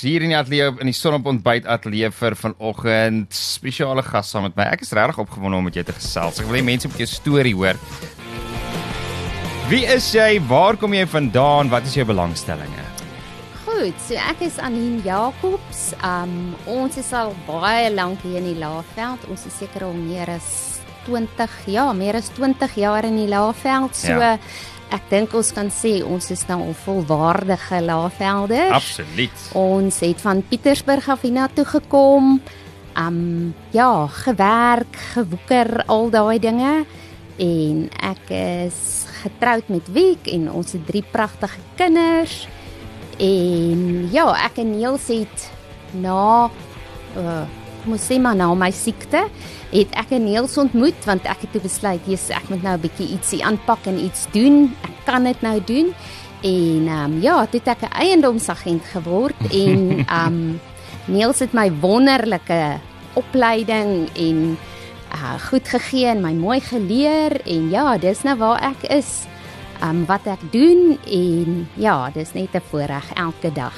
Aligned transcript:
Hier 0.00 0.22
in 0.24 0.32
die 0.32 0.36
ateljee 0.38 0.70
in 0.80 0.88
die 0.88 0.96
sonop 0.96 1.26
ontbyt 1.28 1.66
ateljee 1.68 2.08
vir 2.16 2.36
vanoggend 2.38 3.34
spesiale 3.36 4.00
gas 4.06 4.30
saam 4.32 4.46
met 4.48 4.56
my. 4.56 4.64
Ek 4.72 4.84
is 4.86 4.92
regtig 4.96 5.18
opgewonde 5.20 5.58
om 5.58 5.66
met 5.68 5.76
jou 5.76 5.84
te 5.84 5.96
gesels. 5.96 6.40
Ek 6.40 6.48
wil 6.48 6.60
hê 6.60 6.62
mense 6.64 6.88
moet 6.88 7.02
jou 7.02 7.08
storie 7.10 7.52
hoor. 7.56 7.76
Wie 9.70 9.84
is 9.86 10.08
jy? 10.14 10.40
Waar 10.50 10.78
kom 10.80 10.96
jy 10.96 11.04
vandaan? 11.06 11.68
Wat 11.70 11.84
is 11.86 11.98
jou 11.98 12.06
belangstellinge? 12.08 12.86
Goed, 13.66 14.00
so 14.02 14.16
ek 14.18 14.40
is 14.48 14.56
Anine 14.58 15.02
Jacobs. 15.04 15.90
Um 16.00 16.56
ons 16.70 16.96
is 17.00 17.12
al 17.16 17.34
baie 17.46 17.92
lank 17.92 18.24
hier 18.24 18.40
in 18.40 18.48
die 18.54 18.58
Laagveld. 18.58 19.28
Ons 19.30 19.46
is 19.46 19.60
seker 19.60 19.84
al 19.86 19.94
meer 19.94 20.32
as 20.32 20.80
20, 21.06 21.54
ja, 21.76 21.90
meer 21.96 22.18
as 22.18 22.32
20 22.36 22.74
jaar 22.80 23.06
in 23.08 23.20
die 23.20 23.28
Laagveld. 23.30 23.94
So 23.96 24.16
Ja. 24.16 24.38
Ek 24.94 25.10
dink 25.10 25.34
ons 25.38 25.52
kan 25.54 25.70
sê 25.72 26.00
ons 26.06 26.30
is 26.32 26.42
nou 26.48 26.58
al 26.68 26.74
volwaardige 26.84 27.80
Laagvelders. 27.86 28.74
Absoluut. 28.76 29.44
Ons 29.58 30.00
het 30.04 30.22
van 30.24 30.42
Pietersburg 30.48 31.08
af 31.08 31.22
hiernatoe 31.26 31.64
gekom. 31.64 32.40
Um 32.98 33.54
ja, 33.74 34.06
gewerk, 34.24 34.96
gewoeker, 35.14 35.84
al 35.86 36.10
daai 36.10 36.38
dinge. 36.42 36.74
En 37.40 37.86
ek 38.04 38.32
is 38.34 39.06
getroud 39.22 39.70
met 39.72 39.86
Wiek 39.94 40.26
en 40.32 40.50
ons 40.52 40.74
het 40.76 40.84
drie 40.86 41.04
pragtige 41.12 41.62
kinders. 41.78 42.44
En 43.20 44.10
ja, 44.12 44.26
ek 44.46 44.60
en 44.64 44.74
Niels 44.76 45.08
het 45.12 45.48
na 45.96 46.50
uh 47.16 47.40
moet 47.88 48.02
sê 48.02 48.18
maar 48.20 48.36
na 48.36 48.50
my 48.52 48.68
siekte 48.76 49.22
het 49.70 49.92
ek 49.98 50.10
en 50.10 50.24
Niels 50.24 50.56
ontmoet 50.58 51.04
want 51.06 51.26
ek 51.30 51.44
het 51.44 51.52
toe 51.52 51.62
besluit 51.62 52.06
jy's 52.06 52.30
ek 52.34 52.48
moet 52.50 52.62
nou 52.62 52.74
'n 52.76 52.80
bietjie 52.80 53.08
ietsie 53.14 53.44
aanpak 53.44 53.86
en 53.86 53.98
iets 53.98 54.26
doen. 54.32 54.74
Ek 54.82 54.96
kan 55.04 55.24
dit 55.24 55.40
nou 55.42 55.60
doen. 55.64 55.94
En 56.42 56.88
ehm 56.88 57.04
um, 57.04 57.20
ja, 57.22 57.46
toe 57.46 57.60
het 57.60 57.68
ek 57.68 57.82
'n 57.82 57.94
eiendomsagent 57.94 58.84
geword 58.84 59.40
en 59.64 60.04
ehm 60.06 60.26
um, 60.26 60.60
Niels 61.06 61.38
het 61.38 61.52
my 61.52 61.72
wonderlike 61.80 62.78
opleiding 63.14 64.08
en 64.14 64.58
uh 65.10 65.34
goed 65.50 65.68
gegee 65.68 66.06
en 66.06 66.20
my 66.22 66.32
mooi 66.32 66.60
geleer 66.60 67.40
en 67.46 67.70
ja, 67.70 67.98
dis 67.98 68.22
nou 68.22 68.36
waar 68.38 68.60
ek 68.62 68.90
is. 68.90 69.26
Um 69.82 70.04
wat 70.06 70.26
ek 70.26 70.42
doen 70.52 70.98
en 71.06 71.68
ja, 71.74 72.10
dis 72.14 72.32
net 72.32 72.54
'n 72.54 72.62
voorreg 72.70 73.12
elke 73.14 73.52
dag. 73.52 73.74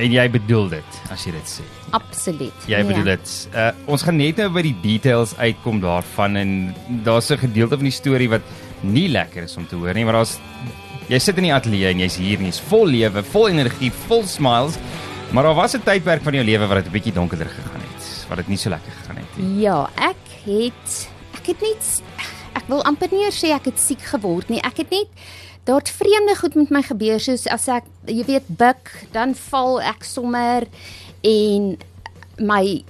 En 0.00 0.12
jy 0.12 0.24
bedoel 0.32 0.68
dit 0.68 1.00
as 1.12 1.24
jy 1.26 1.32
dit 1.32 1.48
sê. 1.48 1.64
Absoluut. 1.90 2.66
Jy 2.66 2.80
bedoel 2.88 3.04
dit. 3.04 3.32
Uh 3.52 3.70
ons 3.92 4.02
gaan 4.02 4.16
net 4.16 4.36
nou 4.40 4.48
by 4.54 4.62
die 4.62 4.76
details 4.82 5.34
uitkom 5.36 5.80
daarvan 5.80 6.36
en 6.36 6.52
daar's 7.04 7.30
'n 7.30 7.38
gedeelte 7.38 7.76
van 7.76 7.84
die 7.84 7.92
storie 7.92 8.28
wat 8.28 8.42
nie 8.80 9.08
lekker 9.08 9.42
is 9.42 9.56
om 9.56 9.66
te 9.66 9.76
hoor 9.76 9.94
nie, 9.94 10.04
maar 10.04 10.14
daar's 10.14 10.38
jy 11.08 11.18
sit 11.18 11.36
in 11.36 11.44
die 11.44 11.54
ateljee 11.54 11.90
en 11.90 11.98
jy's 11.98 12.16
hier 12.16 12.38
en 12.38 12.46
jy's 12.46 12.60
vol 12.60 12.86
lewe, 12.86 13.22
vol 13.22 13.48
energie, 13.48 13.92
vol 14.08 14.24
smiles. 14.24 14.78
Maar 15.32 15.44
daar 15.44 15.54
was 15.54 15.74
'n 15.74 15.82
tydperk 15.82 16.22
van 16.22 16.34
jou 16.34 16.44
lewe 16.44 16.66
wat 16.66 16.76
dit 16.84 16.86
'n 16.86 16.92
bietjie 16.92 17.12
donkerder 17.12 17.48
gegaan 17.48 17.80
het, 17.80 18.26
wat 18.28 18.36
dit 18.36 18.48
nie 18.48 18.56
so 18.56 18.70
lekker 18.70 18.92
gegaan 18.92 19.16
het 19.16 19.36
nie. 19.36 19.60
Ja, 19.60 19.90
ek 19.96 20.24
het 20.44 21.08
ek 21.34 21.46
het 21.46 21.60
net 21.60 22.02
ek 22.54 22.64
wil 22.68 22.82
amper 22.84 23.08
nie 23.12 23.30
sê 23.30 23.52
ek 23.52 23.64
het 23.64 23.80
siek 23.80 24.00
geword 24.00 24.48
nie. 24.48 24.60
Ek 24.60 24.76
het 24.76 24.90
net 24.90 25.08
daar't 25.64 25.88
vreemde 25.88 26.34
goed 26.36 26.54
met 26.58 26.70
my 26.70 26.82
gebeur 26.82 27.20
soos 27.22 27.46
as 27.46 27.68
ek 27.70 27.86
jy 28.10 28.24
weet 28.26 28.48
buk, 28.48 28.90
dan 29.14 29.34
val 29.50 29.80
ek 29.80 30.04
sommer 30.04 30.66
en 31.22 31.76
my 32.42 32.82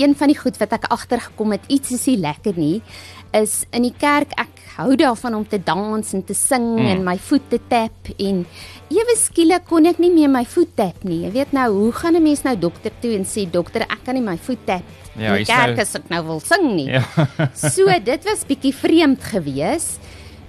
een 0.00 0.14
van 0.16 0.32
die 0.32 0.38
goed 0.38 0.56
wat 0.56 0.72
ek 0.72 0.88
agtergekom 0.94 1.52
het, 1.52 1.66
iets 1.68 1.92
is 1.92 2.06
nie 2.08 2.18
lekker 2.22 2.56
nie, 2.56 2.78
is 3.36 3.62
in 3.76 3.84
die 3.86 3.94
kerk 3.96 4.32
ek 4.40 4.62
hou 4.76 4.94
daarvan 4.96 5.36
om 5.36 5.44
te 5.48 5.60
dans 5.60 6.14
en 6.16 6.22
te 6.24 6.34
sing 6.36 6.64
mm. 6.78 6.86
en 6.94 7.04
my 7.04 7.16
voet 7.20 7.44
te 7.52 7.58
tap 7.68 8.08
en 8.16 8.42
ewe 8.92 9.16
skielik 9.20 9.66
kon 9.68 9.88
ek 9.88 10.00
nie 10.00 10.10
meer 10.12 10.32
my 10.32 10.44
voet 10.48 10.72
tap 10.76 11.04
nie. 11.04 11.22
Jy 11.26 11.32
weet 11.36 11.52
nou, 11.56 11.68
hoe 11.76 11.92
gaan 11.96 12.16
'n 12.16 12.22
mens 12.24 12.44
nou 12.44 12.56
dokter 12.56 12.92
toe 13.00 13.12
en 13.16 13.24
sê 13.24 13.44
dokter, 13.48 13.82
ek 13.82 14.04
kan 14.04 14.14
nie 14.14 14.24
my 14.24 14.36
voet 14.36 14.64
tap 14.66 14.84
Ja, 15.16 15.36
in 15.36 15.44
die 15.44 15.52
nou- 15.52 15.60
kerk 15.60 15.78
as 15.78 15.94
ek 15.94 16.08
nou 16.08 16.22
wil 16.24 16.40
sing 16.40 16.74
nie. 16.76 16.88
Ja. 16.88 17.04
So 17.54 17.84
dit 17.84 18.24
was 18.24 18.44
bietjie 18.48 18.72
vreemd 18.74 19.20
geweest 19.20 20.00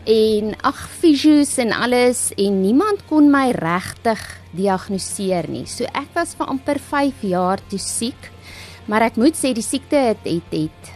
en 0.09 0.53
ag 0.67 0.79
fisios 0.99 1.57
en 1.61 1.71
alles 1.71 2.31
en 2.37 2.61
niemand 2.61 3.05
kon 3.09 3.29
my 3.31 3.51
regtig 3.55 4.21
diagnoseer 4.53 5.47
nie. 5.49 5.65
So 5.69 5.87
ek 5.95 6.11
was 6.15 6.35
vir 6.37 6.49
amper 6.51 6.79
5 6.79 7.23
jaar 7.29 7.63
toe 7.71 7.79
siek. 7.79 8.29
Maar 8.87 9.07
ek 9.07 9.19
moet 9.21 9.37
sê 9.39 9.53
die 9.55 9.63
siekte 9.63 9.99
het 10.11 10.25
het, 10.27 10.51
het 10.51 10.91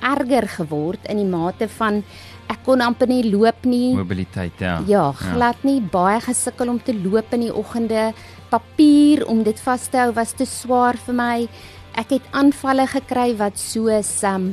erger 0.00 0.46
geword 0.48 1.04
in 1.12 1.18
die 1.20 1.28
mate 1.28 1.68
van 1.76 2.00
ek 2.50 2.62
kon 2.66 2.82
amper 2.82 3.10
nie 3.10 3.22
loop 3.30 3.66
nie. 3.68 3.92
Mobiliteit, 3.94 4.58
ja. 4.58 4.80
Ja, 4.88 5.10
glad 5.14 5.62
nie 5.66 5.78
baie 5.80 6.20
gesukkel 6.24 6.72
om 6.72 6.80
te 6.82 6.94
loop 6.96 7.34
in 7.36 7.46
die 7.46 7.54
oggende. 7.54 8.10
Papier 8.50 9.22
om 9.30 9.44
dit 9.46 9.60
vas 9.62 9.86
te 9.90 10.00
hou 10.00 10.10
was 10.16 10.34
te 10.34 10.46
swaar 10.48 10.98
vir 11.06 11.18
my. 11.18 11.36
Ek 12.00 12.14
het 12.14 12.28
aanvalle 12.32 12.86
gekry 12.88 13.34
wat 13.36 13.58
soos 13.60 14.22
'n 14.24 14.26
um, 14.32 14.44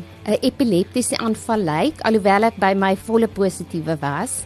epileptiese 0.43 1.15
aanval 1.17 1.61
lyk, 1.63 2.01
alhoewel 2.03 2.43
ek 2.43 2.57
by 2.59 2.73
my 2.75 2.95
volle 2.95 3.27
positiewe 3.27 3.95
was. 4.01 4.43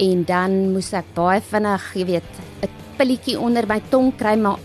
En 0.00 0.24
dan 0.24 0.72
moes 0.72 0.92
ek 0.92 1.04
baie 1.14 1.40
vinnig, 1.40 1.84
jy 1.94 2.04
weet, 2.06 2.30
'n 2.62 2.70
pilletjie 2.96 3.36
onder 3.38 3.66
my 3.66 3.80
tong 3.90 4.16
kry, 4.16 4.36
maar 4.36 4.58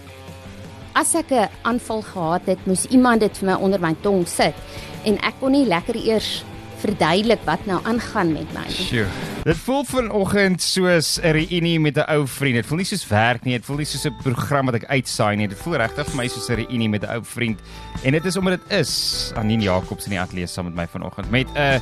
as 0.96 1.16
ek 1.16 1.32
'n 1.32 1.50
aanval 1.64 2.02
gehad 2.02 2.46
het, 2.46 2.66
moes 2.66 2.86
iemand 2.86 3.20
dit 3.20 3.38
vir 3.38 3.50
my 3.50 3.56
onder 3.60 3.80
my 3.80 3.96
tong 4.02 4.28
sit 4.28 4.56
en 5.04 5.18
ek 5.20 5.34
kon 5.40 5.52
nie 5.52 5.66
lekker 5.66 5.96
eers 5.96 6.44
verduidelik 6.84 7.44
wat 7.48 7.64
nou 7.70 7.80
aangaan 7.88 8.34
met 8.36 8.50
my. 8.56 8.66
Sjoe. 8.72 9.08
Dit 9.44 9.60
voel 9.66 9.84
vanoggend 9.88 10.62
soos 10.62 11.20
'n 11.20 11.32
reunie 11.36 11.80
met 11.80 11.98
'n 11.98 12.08
ou 12.08 12.28
vriend. 12.28 12.56
Dit 12.56 12.66
voel 12.66 12.78
nie 12.78 12.86
soos 12.86 13.08
werk 13.08 13.44
nie, 13.44 13.58
dit 13.58 13.66
voel 13.66 13.78
nie 13.78 13.86
soos 13.86 14.06
'n 14.06 14.16
program 14.24 14.66
wat 14.66 14.76
ek 14.76 14.86
uitsaai 14.86 15.36
nie. 15.36 15.48
Dit 15.48 15.58
voel 15.58 15.76
regtig 15.76 16.06
vir 16.08 16.16
my 16.16 16.28
soos 16.28 16.50
'n 16.50 16.56
reunie 16.56 16.90
met 16.90 17.04
'n 17.04 17.10
ou 17.16 17.24
vriend. 17.24 17.60
En 18.04 18.12
dit 18.12 18.26
is 18.26 18.38
omdat 18.38 18.60
dit 18.60 18.80
is 18.80 19.32
Anine 19.36 19.64
Jacobs 19.64 20.06
in 20.06 20.12
die 20.12 20.20
ateljee 20.20 20.48
saam 20.48 20.66
met 20.66 20.76
my 20.76 20.88
vanoggend 20.88 21.32
met 21.32 21.48
'n 21.56 21.82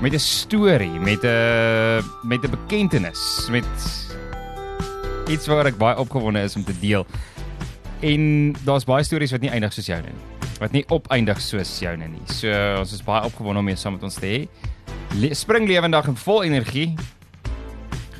met 0.00 0.12
'n 0.12 0.18
storie, 0.18 0.98
met 1.00 1.24
'n 1.24 2.02
met 2.22 2.44
'n 2.44 2.50
bekentenis, 2.50 3.48
met 3.50 3.64
iets 5.28 5.46
waar 5.46 5.66
ek 5.66 5.78
baie 5.78 5.98
opgewonde 5.98 6.42
is 6.42 6.56
om 6.56 6.64
te 6.64 6.78
deel. 6.80 7.06
En 8.00 8.52
daar's 8.64 8.84
baie 8.84 9.04
stories 9.04 9.30
wat 9.30 9.40
nie 9.40 9.50
eindig 9.50 9.72
soos 9.72 9.86
joune 9.86 10.08
nie. 10.08 10.29
Wat 10.60 10.72
nie 10.76 10.84
opeindig 10.92 11.40
soos 11.40 11.70
joune 11.80 12.08
nie. 12.12 12.24
So 12.28 12.50
ons 12.80 12.92
is 12.92 13.00
baie 13.06 13.24
opgewonde 13.24 13.62
om 13.62 13.68
jou 13.72 13.78
saam 13.80 13.94
met 13.96 14.02
ons 14.04 14.18
te 14.20 14.26
hê. 14.28 14.40
Le 15.20 15.32
spring 15.34 15.64
lewendig 15.68 16.10
en 16.12 16.18
vol 16.20 16.44
energie. 16.44 16.90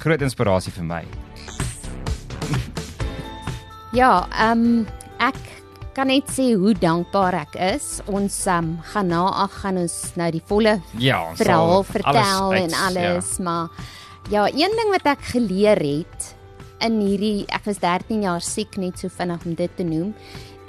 Groot 0.00 0.22
inspirasie 0.24 0.72
vir 0.72 0.86
my. 0.88 1.02
Ja, 3.92 4.26
ehm 4.38 4.60
um, 4.64 4.86
ek 5.18 5.38
kan 5.96 6.06
net 6.06 6.28
sê 6.30 6.52
hoe 6.54 6.70
dankbaar 6.78 7.34
ek 7.42 7.56
is. 7.74 7.88
Ons 8.06 8.36
um, 8.46 8.76
gaan 8.92 9.08
na 9.10 9.24
ag 9.44 9.56
gaan 9.64 9.80
ons 9.82 9.96
nou 10.16 10.28
die 10.30 10.42
volle 10.46 10.76
Ja, 11.02 11.24
verhaal 11.34 11.82
vertel 11.88 12.20
alles 12.22 12.60
en 12.60 12.70
uit- 12.70 12.84
alles, 12.86 13.32
ja. 13.36 13.42
maar 13.44 13.68
ja, 14.30 14.44
een 14.46 14.76
ding 14.78 14.92
wat 14.94 15.08
ek 15.16 15.24
geleer 15.32 15.82
het 15.82 16.30
in 16.86 17.00
hierdie 17.02 17.44
ek 17.52 17.66
was 17.66 17.82
13 17.82 18.22
jaar 18.22 18.40
siek 18.40 18.78
net 18.80 19.02
so 19.02 19.10
vinnig 19.12 19.42
om 19.44 19.54
dit 19.58 19.74
te 19.76 19.82
noem 19.84 20.14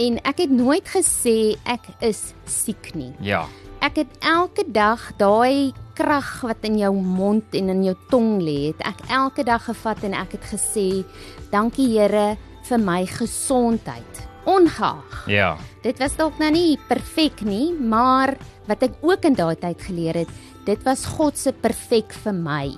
en 0.02 0.18
ek 0.26 0.46
het 0.46 0.54
nooit 0.54 0.88
gesê 0.90 1.56
ek 1.70 1.86
is 2.02 2.32
siek 2.50 2.92
nie. 2.98 3.12
Ja. 3.22 3.46
Ek 3.82 4.02
het 4.02 4.12
elke 4.26 4.66
dag 4.70 5.02
daai 5.18 5.74
krag 5.98 6.42
wat 6.46 6.66
in 6.66 6.80
jou 6.80 6.94
mond 6.96 7.56
en 7.58 7.70
in 7.74 7.84
jou 7.86 7.96
tong 8.10 8.40
lê, 8.42 8.72
het 8.72 8.82
ek 8.94 9.06
elke 9.14 9.46
dag 9.46 9.64
gevat 9.66 10.04
en 10.08 10.18
ek 10.18 10.38
het 10.38 10.46
gesê, 10.54 11.06
"Dankie 11.52 11.98
Here 11.98 12.38
vir 12.64 12.78
my 12.80 13.06
gesondheid." 13.06 14.28
Ongeag. 14.46 15.28
Ja. 15.28 15.58
Dit 15.84 16.00
was 16.00 16.16
dalk 16.16 16.40
nou 16.40 16.52
nie 16.52 16.78
perfek 16.88 17.42
nie, 17.42 17.74
maar 17.74 18.38
wat 18.68 18.84
ek 18.84 18.94
ook 19.02 19.24
in 19.26 19.34
daai 19.34 19.56
tyd 19.56 19.82
geleer 19.82 20.16
het, 20.16 20.30
dit 20.66 20.84
was 20.84 21.06
God 21.06 21.38
se 21.38 21.52
perfek 21.52 22.14
vir 22.24 22.34
my. 22.34 22.76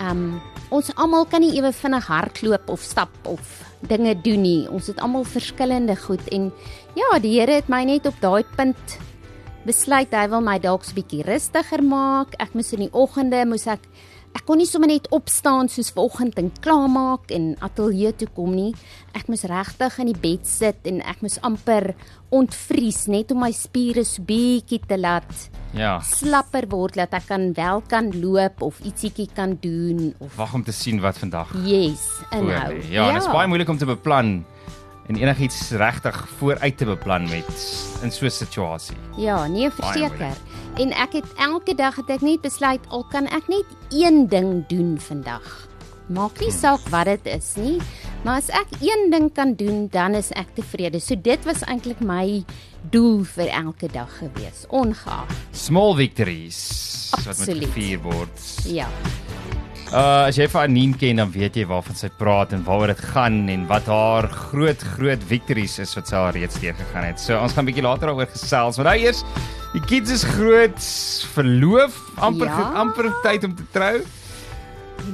Um 0.00 0.40
ons 0.70 0.90
almal 0.96 1.26
kan 1.26 1.40
nie 1.40 1.56
ewe 1.58 1.72
vinnig 1.72 2.06
hardloop 2.06 2.68
of 2.68 2.80
stap 2.80 3.10
of 3.24 3.73
dinge 3.80 4.14
doen 4.22 4.42
nie. 4.42 4.70
Ons 4.70 4.86
het 4.86 5.00
almal 5.00 5.24
verskillende 5.24 5.96
goed 5.96 6.28
en 6.28 6.52
ja, 6.94 7.18
die 7.18 7.40
Here 7.40 7.60
het 7.60 7.68
my 7.68 7.84
net 7.84 8.06
op 8.06 8.14
daai 8.20 8.44
punt 8.56 8.98
besluit 9.64 10.12
hy 10.12 10.26
wil 10.28 10.42
my 10.44 10.58
dalk 10.58 10.84
'n 10.84 10.94
bietjie 10.94 11.24
rustiger 11.24 11.82
maak. 11.82 12.34
Ek 12.38 12.54
moes 12.54 12.72
in 12.72 12.80
die 12.80 12.92
oggende 12.92 13.44
moes 13.46 13.66
ek 13.66 13.80
ek 14.34 14.44
kon 14.46 14.58
nie 14.58 14.66
sommer 14.66 14.88
net 14.90 15.06
opstaan 15.14 15.68
soos 15.68 15.92
vanoggend 15.94 16.38
en 16.38 16.50
klaarmaak 16.60 17.30
en 17.30 17.54
ateljee 17.64 18.12
toe 18.18 18.28
kom 18.34 18.54
nie. 18.54 18.74
Ek 19.14 19.28
moes 19.30 19.44
regtig 19.48 19.98
in 20.02 20.06
die 20.10 20.20
bed 20.20 20.46
sit 20.46 20.86
en 20.90 21.00
ek 21.06 21.22
moes 21.22 21.38
amper 21.46 21.94
ontvries 22.34 23.06
net 23.06 23.30
om 23.30 23.40
my 23.44 23.52
spiere 23.54 24.04
so 24.04 24.22
bietjie 24.26 24.80
te 24.88 24.98
laat 24.98 25.50
Ja. 25.74 25.98
slapper 26.06 26.68
word 26.70 26.94
dat 26.94 27.14
ek 27.14 27.26
kan 27.26 27.52
wel 27.54 27.80
kan 27.90 28.10
loop 28.20 28.62
of 28.62 28.78
ietsiekie 28.86 29.26
kan 29.34 29.56
doen 29.60 30.14
of 30.22 30.36
Wag 30.38 30.54
om 30.54 30.62
te 30.62 30.72
sien 30.72 31.00
wat 31.02 31.18
vandag 31.18 31.50
yes, 31.66 32.04
inhou. 32.30 32.78
Ja, 32.78 33.06
ja. 33.06 33.12
dit 33.12 33.22
is 33.22 33.30
baie 33.30 33.48
moeilik 33.50 33.68
om 33.68 33.78
te 33.78 33.86
beplan 33.86 34.44
en 35.08 35.16
enigiets 35.16 35.70
regtig 35.76 36.16
vooruit 36.38 36.76
te 36.78 36.86
beplan 36.88 37.26
met 37.28 37.50
in 38.02 38.10
so 38.10 38.26
'n 38.26 38.30
situasie. 38.30 38.96
Ja, 39.16 39.46
nee, 39.46 39.68
Baie 39.70 40.08
verseker. 40.08 40.36
En 40.78 40.92
ek 40.92 41.12
het 41.12 41.28
elke 41.38 41.74
dag 41.74 41.96
het 41.96 42.10
ek 42.10 42.22
net 42.22 42.42
besluit 42.42 42.82
al 42.88 43.04
kan 43.10 43.26
ek 43.26 43.46
net 43.48 43.66
een 43.90 44.26
ding 44.28 44.66
doen 44.68 44.98
vandag. 44.98 45.68
Maak 46.08 46.40
nie 46.40 46.52
saak 46.52 46.82
wat 46.92 47.06
dit 47.06 47.26
is 47.26 47.54
nie, 47.56 47.78
Maar 48.24 48.40
as 48.40 48.46
ek 48.56 48.70
een 48.80 49.10
ding 49.12 49.26
kan 49.36 49.52
doen, 49.52 49.82
dan 49.92 50.14
is 50.16 50.30
ek 50.32 50.54
tevrede. 50.56 50.96
So 50.96 51.12
dit 51.20 51.42
was 51.44 51.60
eintlik 51.68 51.98
my 52.00 52.40
doel 52.94 53.20
vir 53.34 53.50
elke 53.52 53.90
dag 53.92 54.08
gewees, 54.16 54.62
ongeag. 54.72 55.28
Small 55.52 55.92
victories 55.98 56.60
wat 57.12 57.26
met 57.26 57.34
Absoluut. 57.34 57.66
gevier 57.68 58.00
word. 58.00 58.46
Ja. 58.64 58.88
Uh 59.92 60.24
as 60.30 60.40
jy 60.40 60.46
vir 60.48 60.62
Anien 60.62 60.94
ken, 60.96 61.20
dan 61.20 61.34
weet 61.36 61.60
jy 61.60 61.66
waarvan 61.68 62.00
sy 62.00 62.08
praat 62.16 62.56
en 62.56 62.64
waaroor 62.64 62.94
dit 62.94 63.02
gaan 63.12 63.42
en 63.52 63.68
wat 63.68 63.92
haar 63.92 64.30
groot 64.32 64.86
groot 64.96 65.28
victories 65.28 65.76
is 65.84 65.92
wat 66.00 66.08
sy 66.08 66.16
al 66.16 66.32
reeds 66.32 66.56
deurgegaan 66.64 67.10
het. 67.10 67.20
So 67.20 67.36
ons 67.36 67.52
gaan 67.52 67.68
'n 67.68 67.70
bietjie 67.74 67.84
later 67.84 68.08
daaroor 68.08 68.32
gesels. 68.32 68.80
Maar 68.80 68.94
nou 68.94 69.04
eers, 69.04 69.20
die 69.74 69.82
kids 69.90 70.10
is 70.14 70.22
groot, 70.24 70.78
verloof, 71.34 71.96
amper 72.22 72.46
Ja. 72.46 72.72
amper 72.78 73.08
tyd 73.22 73.44
om 73.44 73.54
te 73.54 73.64
trou. 73.74 74.02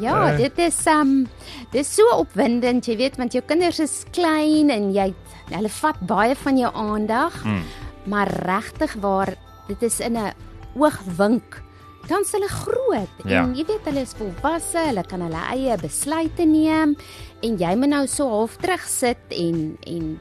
Ja, 0.00 0.32
Eh. 0.32 0.36
dit 0.36 0.58
is 0.58 0.86
um 0.86 1.26
dis 1.72 1.94
so 1.94 2.02
opwindend, 2.16 2.84
jy 2.86 2.96
weet, 2.96 3.16
want 3.16 3.32
jou 3.32 3.42
kinders 3.46 3.78
is 3.80 4.04
klein 4.12 4.70
en 4.70 4.92
jy 4.92 5.14
hulle 5.50 5.68
vat 5.68 5.96
baie 6.06 6.34
van 6.36 6.58
jou 6.58 6.70
aandag. 6.74 7.44
Mm. 7.44 7.62
Maar 8.06 8.28
regtig 8.28 8.94
waar, 9.00 9.34
dit 9.68 9.82
is 9.82 10.00
in 10.00 10.16
'n 10.16 10.32
oogwink. 10.76 11.62
Dan 12.08 12.20
is 12.22 12.32
hulle 12.32 12.48
groot 12.48 13.08
Ja. 13.24 13.42
en 13.42 13.54
jy 13.54 13.64
weet 13.66 13.84
hulle 13.84 14.00
is 14.00 14.14
volwasse, 14.14 14.78
hulle 14.78 15.02
kan 15.06 15.20
hulle 15.20 15.42
eie 15.52 15.76
besluite 15.78 16.44
neem 16.46 16.96
en 17.42 17.56
jy 17.58 17.74
moet 17.76 17.88
nou 17.88 18.06
so 18.06 18.28
half 18.28 18.56
terug 18.56 18.82
sit 18.88 19.18
en 19.30 19.76
en 19.86 20.20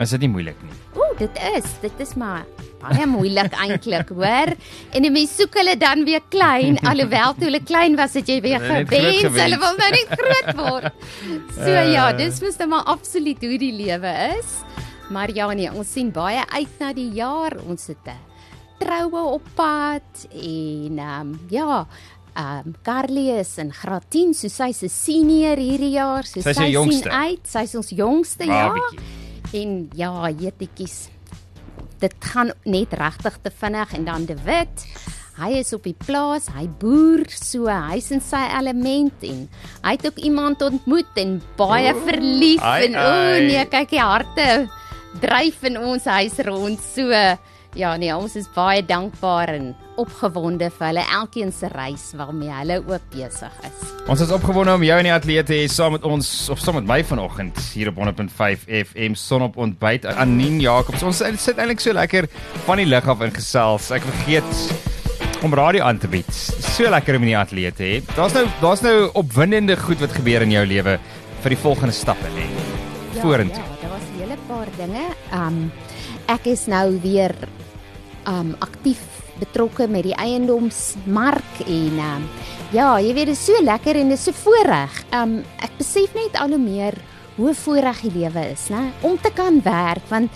Is 0.00 0.10
dit 0.14 0.20
nie 0.24 0.30
moeilik 0.32 0.56
nie? 0.64 0.72
Ooh, 0.96 1.12
dit 1.18 1.34
is, 1.56 1.66
dit 1.82 1.98
is 2.00 2.14
maar 2.16 2.46
baie 2.80 3.04
moeilik 3.06 3.52
eintlik, 3.52 4.08
hoor. 4.16 4.54
En 4.96 5.02
die 5.04 5.10
mense 5.12 5.34
soek 5.42 5.54
hulle 5.60 5.74
dan 5.76 6.04
weer 6.08 6.22
klein, 6.32 6.78
alhoewel 6.90 7.34
toe 7.36 7.44
hulle 7.50 7.60
klein 7.68 7.96
was, 7.98 8.14
het 8.16 8.28
jy 8.32 8.38
weer 8.40 8.60
gewens, 8.64 9.36
hulle 9.36 9.58
wil 9.60 9.76
nou 9.76 9.90
net 9.92 10.14
groot 10.16 10.50
word. 10.56 11.04
So 11.58 11.68
Eh. 11.68 11.92
ja, 11.92 12.12
dis 12.16 12.40
mos 12.40 12.56
nou 12.62 12.68
maar 12.68 12.84
absoluut 12.88 13.44
hoe 13.44 13.58
die 13.60 13.72
lewe 13.76 14.14
is. 14.38 14.56
Maar 15.10 15.30
ja 15.34 15.52
nee, 15.52 15.68
ons 15.72 15.92
sien 15.92 16.10
baie 16.14 16.40
uit 16.48 16.78
na 16.80 16.92
die 16.96 17.10
jaar. 17.12 17.58
Ons 17.68 17.86
het 17.92 18.06
'n 18.08 18.16
troue 18.80 19.22
op 19.36 19.42
pad 19.54 20.26
en 20.32 20.98
ehm 20.98 21.20
um, 21.20 21.40
ja, 21.50 21.86
ehm 22.34 22.66
um, 22.66 22.74
Carly 22.82 23.28
is 23.38 23.58
in 23.58 23.72
graad 23.72 24.04
10, 24.08 24.32
so 24.34 24.48
sy's 24.48 24.82
'n 24.82 24.88
senior 24.88 25.56
hierdie 25.58 25.90
jaar, 25.92 26.24
so 26.24 26.40
Sy 26.40 26.52
sy 26.52 26.72
sien 26.72 27.10
uit. 27.10 27.40
Sy's 27.44 27.74
ons 27.74 27.90
jongste 27.90 28.44
ja. 28.46 28.68
Babietjie. 28.68 29.19
En 29.56 29.88
ja, 29.98 30.30
jetjies. 30.30 31.08
Dit 32.00 32.14
gaan 32.32 32.52
net 32.64 32.92
regtig 32.96 33.38
te 33.42 33.50
vinnig 33.50 33.94
en 33.94 34.04
dan 34.04 34.24
De 34.24 34.36
Wit. 34.44 34.84
Hy 35.40 35.54
is 35.56 35.72
op 35.72 35.86
die 35.88 35.96
plaas, 35.96 36.50
hy 36.52 36.66
boer, 36.80 37.22
so 37.32 37.64
hy's 37.70 38.10
in 38.12 38.20
sy 38.20 38.42
element 38.58 39.22
en 39.24 39.46
hy 39.86 39.94
het 39.94 40.04
ook 40.10 40.18
iemand 40.20 40.60
ontmoet 40.66 41.16
en 41.22 41.38
baie 41.56 41.94
verlief 42.04 42.60
ai, 42.60 42.90
en 42.90 42.98
o 43.00 43.06
ai. 43.06 43.46
nee, 43.46 43.62
kyk 43.72 43.94
die 43.94 44.02
harte 44.04 44.48
dryf 45.22 45.64
in 45.64 45.78
ons 45.80 46.04
huis 46.04 46.36
rond. 46.44 46.82
So 46.84 47.08
ja, 47.78 47.94
nee, 47.96 48.12
ons 48.12 48.36
is 48.36 48.50
baie 48.52 48.84
dankbaar 48.84 49.54
en 49.54 49.72
opgewonde 50.00 50.70
vir 50.76 50.86
hulle 50.86 51.04
elkeen 51.20 51.52
se 51.52 51.68
reis 51.72 52.10
waarmee 52.18 52.52
hulle 52.54 52.80
ook 52.80 53.08
besig 53.12 53.56
is. 53.68 53.80
Ons 54.10 54.22
is 54.24 54.32
opgewonde 54.34 54.74
om 54.74 54.84
jou 54.84 54.98
in 55.02 55.08
die 55.10 55.14
ateljee 55.14 55.46
te 55.46 55.58
hê 55.58 55.66
saam 55.70 55.94
met 55.96 56.06
ons 56.08 56.28
of 56.52 56.60
saam 56.62 56.80
met 56.80 56.88
my 56.88 57.00
vanoggend 57.04 57.58
hier 57.74 57.92
op 57.92 58.00
100.5 58.00 58.64
FM 58.82 59.16
Sonop 59.18 59.58
ontbyt. 59.60 60.08
Anien 60.16 60.60
Jacobs. 60.62 61.04
Ons 61.06 61.20
sit 61.20 61.58
eintlik 61.58 61.82
so 61.84 61.92
lekker 61.96 62.28
van 62.66 62.80
die 62.80 62.88
lig 62.88 63.08
af 63.08 63.24
in 63.26 63.34
gesels. 63.34 63.90
Ek 63.94 64.06
vergeet 64.08 65.44
om 65.44 65.54
radio 65.56 65.84
aan 65.84 66.00
te 66.00 66.08
bied. 66.10 66.28
So 66.32 66.88
lekker 66.90 67.16
om 67.16 67.24
in 67.24 67.32
die 67.32 67.38
ateljee 67.38 67.72
te 67.76 67.86
hê. 67.86 68.00
Daar's 68.16 68.36
nou 68.36 68.46
daar's 68.60 68.84
nou 68.84 68.96
opwindende 69.20 69.76
goed 69.80 70.00
wat 70.04 70.16
gebeur 70.16 70.44
in 70.44 70.56
jou 70.56 70.64
lewe 70.68 70.98
vir 71.40 71.54
die 71.54 71.60
volgende 71.60 71.96
stappe 71.96 72.28
lê. 72.36 72.48
Vorentoe. 73.20 73.64
Ja, 73.64 73.80
daar 73.82 73.94
was 73.96 74.06
'n 74.08 74.20
hele 74.20 74.36
paar 74.48 74.68
dinge. 74.76 75.06
Um 75.32 75.72
ek 76.28 76.46
is 76.46 76.66
nou 76.66 77.00
weer 77.02 77.34
um 78.28 78.54
aktief 78.60 79.09
betrokke 79.40 79.88
met 79.90 80.06
die 80.06 80.16
eiendomsmark 80.16 81.64
en 81.66 82.00
um 82.04 82.26
ja, 82.70 82.92
jy 83.02 83.14
weet 83.16 83.32
dit 83.32 83.34
is 83.34 83.46
so 83.48 83.58
lekker 83.64 83.98
en 83.98 84.12
dit 84.12 84.18
is 84.18 84.28
so 84.28 84.36
voorreg. 84.44 85.00
Um 85.16 85.40
ek 85.58 85.72
besef 85.80 86.14
net 86.14 86.36
al 86.38 86.54
hoe 86.54 86.62
meer 86.62 86.94
hoe 87.40 87.54
voorreg 87.56 88.02
die 88.04 88.12
lewe 88.20 88.50
is, 88.52 88.68
né? 88.72 88.90
Om 89.00 89.16
te 89.20 89.32
kan 89.34 89.60
werk 89.64 90.04
want 90.12 90.30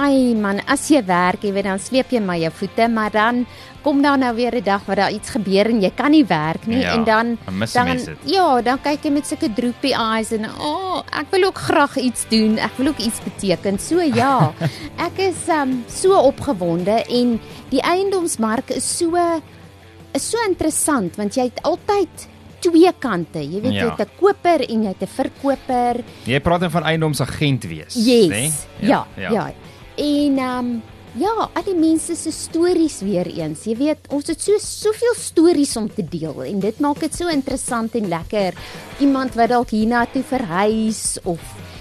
ai 0.00 0.34
man, 0.38 0.60
as 0.70 0.86
jy 0.88 1.00
werk, 1.04 1.42
jy 1.44 1.50
weet 1.52 1.66
dan 1.66 1.80
sleep 1.82 2.12
jy 2.14 2.20
maar 2.24 2.38
jou 2.40 2.50
voete, 2.60 2.86
maar 2.88 3.10
dan 3.12 3.42
kom 3.84 4.00
daar 4.04 4.18
nou 4.20 4.34
weer 4.36 4.54
'n 4.56 4.64
dag 4.64 4.84
waar 4.86 4.96
daar 4.96 5.12
iets 5.12 5.30
gebeur 5.30 5.66
en 5.66 5.80
jy 5.80 5.90
kan 5.96 6.10
nie 6.10 6.24
werk 6.24 6.66
nie 6.66 6.80
Ja, 6.80 6.94
en 6.94 7.04
dan 7.04 7.38
dan 7.72 8.16
ja, 8.24 8.60
dan 8.62 8.80
kyk 8.80 9.04
jy 9.04 9.10
met 9.10 9.26
sulke 9.26 9.52
droopy 9.52 9.92
eyes 9.92 10.32
en 10.32 10.44
o, 10.44 10.50
oh, 10.64 11.02
ek 11.12 11.30
wil 11.30 11.44
ook 11.44 11.58
graag 11.58 11.96
iets 11.96 12.24
doen. 12.28 12.58
Ek 12.58 12.76
wil 12.76 12.88
ook 12.88 12.98
iets 12.98 13.20
beteken. 13.24 13.78
So 13.78 14.00
ja, 14.00 14.52
ek 15.06 15.18
is 15.18 15.48
um 15.48 15.84
so 15.88 16.14
opgewonde 16.14 17.04
en 17.08 17.40
die 17.70 17.82
eiendomsmark 17.82 18.70
is 18.70 18.98
so 18.98 19.16
is 20.12 20.30
so 20.30 20.38
interessant 20.48 21.16
want 21.16 21.34
jy 21.34 21.42
het 21.42 21.62
altyd 21.62 22.28
twee 22.60 22.92
kante. 22.98 23.38
Jy 23.42 23.60
weet 23.60 23.72
Ja. 23.72 23.84
jy 23.84 23.90
het 23.96 24.00
'n 24.08 24.10
koper 24.20 24.60
en 24.70 24.82
jy 24.82 24.88
het 24.88 25.02
'n 25.02 25.06
verkoper. 25.06 26.04
Jy 26.24 26.40
praat 26.40 26.60
nou 26.60 26.70
van 26.70 26.82
eiendomsagent 26.84 27.64
wees, 27.64 27.94
Yes. 27.94 28.28
nê? 28.28 28.50
Ja, 28.86 29.06
ja, 29.16 29.30
ja. 29.32 29.52
En 29.96 30.38
um 30.38 30.82
ja, 31.18 31.48
al 31.54 31.62
die 31.64 31.74
mense 31.74 32.14
se 32.14 32.30
stories 32.30 33.00
weer 33.00 33.26
eens. 33.26 33.64
Jy 33.64 33.76
weet, 33.76 33.98
ons 34.10 34.26
het 34.30 34.40
so 34.40 34.52
soveel 34.58 35.14
stories 35.18 35.76
om 35.76 35.88
te 35.94 36.04
deel 36.08 36.44
en 36.44 36.60
dit 36.60 36.78
maak 36.80 37.00
dit 37.00 37.14
so 37.14 37.28
interessant 37.28 37.94
en 37.94 38.08
lekker. 38.08 38.54
Iemand 39.00 39.34
wat 39.34 39.48
dalk 39.48 39.70
hiernatoe 39.70 40.22
verhuis 40.22 41.18
of 41.24 41.40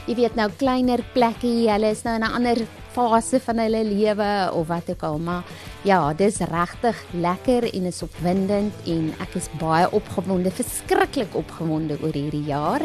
jy 0.09 0.15
weet 0.17 0.35
nou 0.39 0.47
kleiner 0.57 1.03
plekkie, 1.13 1.67
hulle 1.69 1.91
is 1.93 2.01
nou 2.05 2.15
in 2.17 2.23
'n 2.25 2.33
ander 2.39 2.57
fase 2.95 3.39
van 3.45 3.59
hulle 3.61 3.83
lewe 3.85 4.49
of 4.53 4.67
wat 4.67 4.89
ook 4.89 5.03
al, 5.03 5.19
maar 5.19 5.43
ja, 5.83 6.13
dis 6.13 6.39
regtig 6.39 6.95
lekker 7.13 7.63
en 7.73 7.85
is 7.85 8.01
opwindend 8.03 8.73
en 8.87 9.13
ek 9.21 9.35
is 9.35 9.49
baie 9.59 9.87
opgewonde, 9.91 10.51
verskriklik 10.51 11.35
opgewonde 11.35 11.97
oor 12.01 12.13
hierdie 12.13 12.43
jaar. 12.45 12.81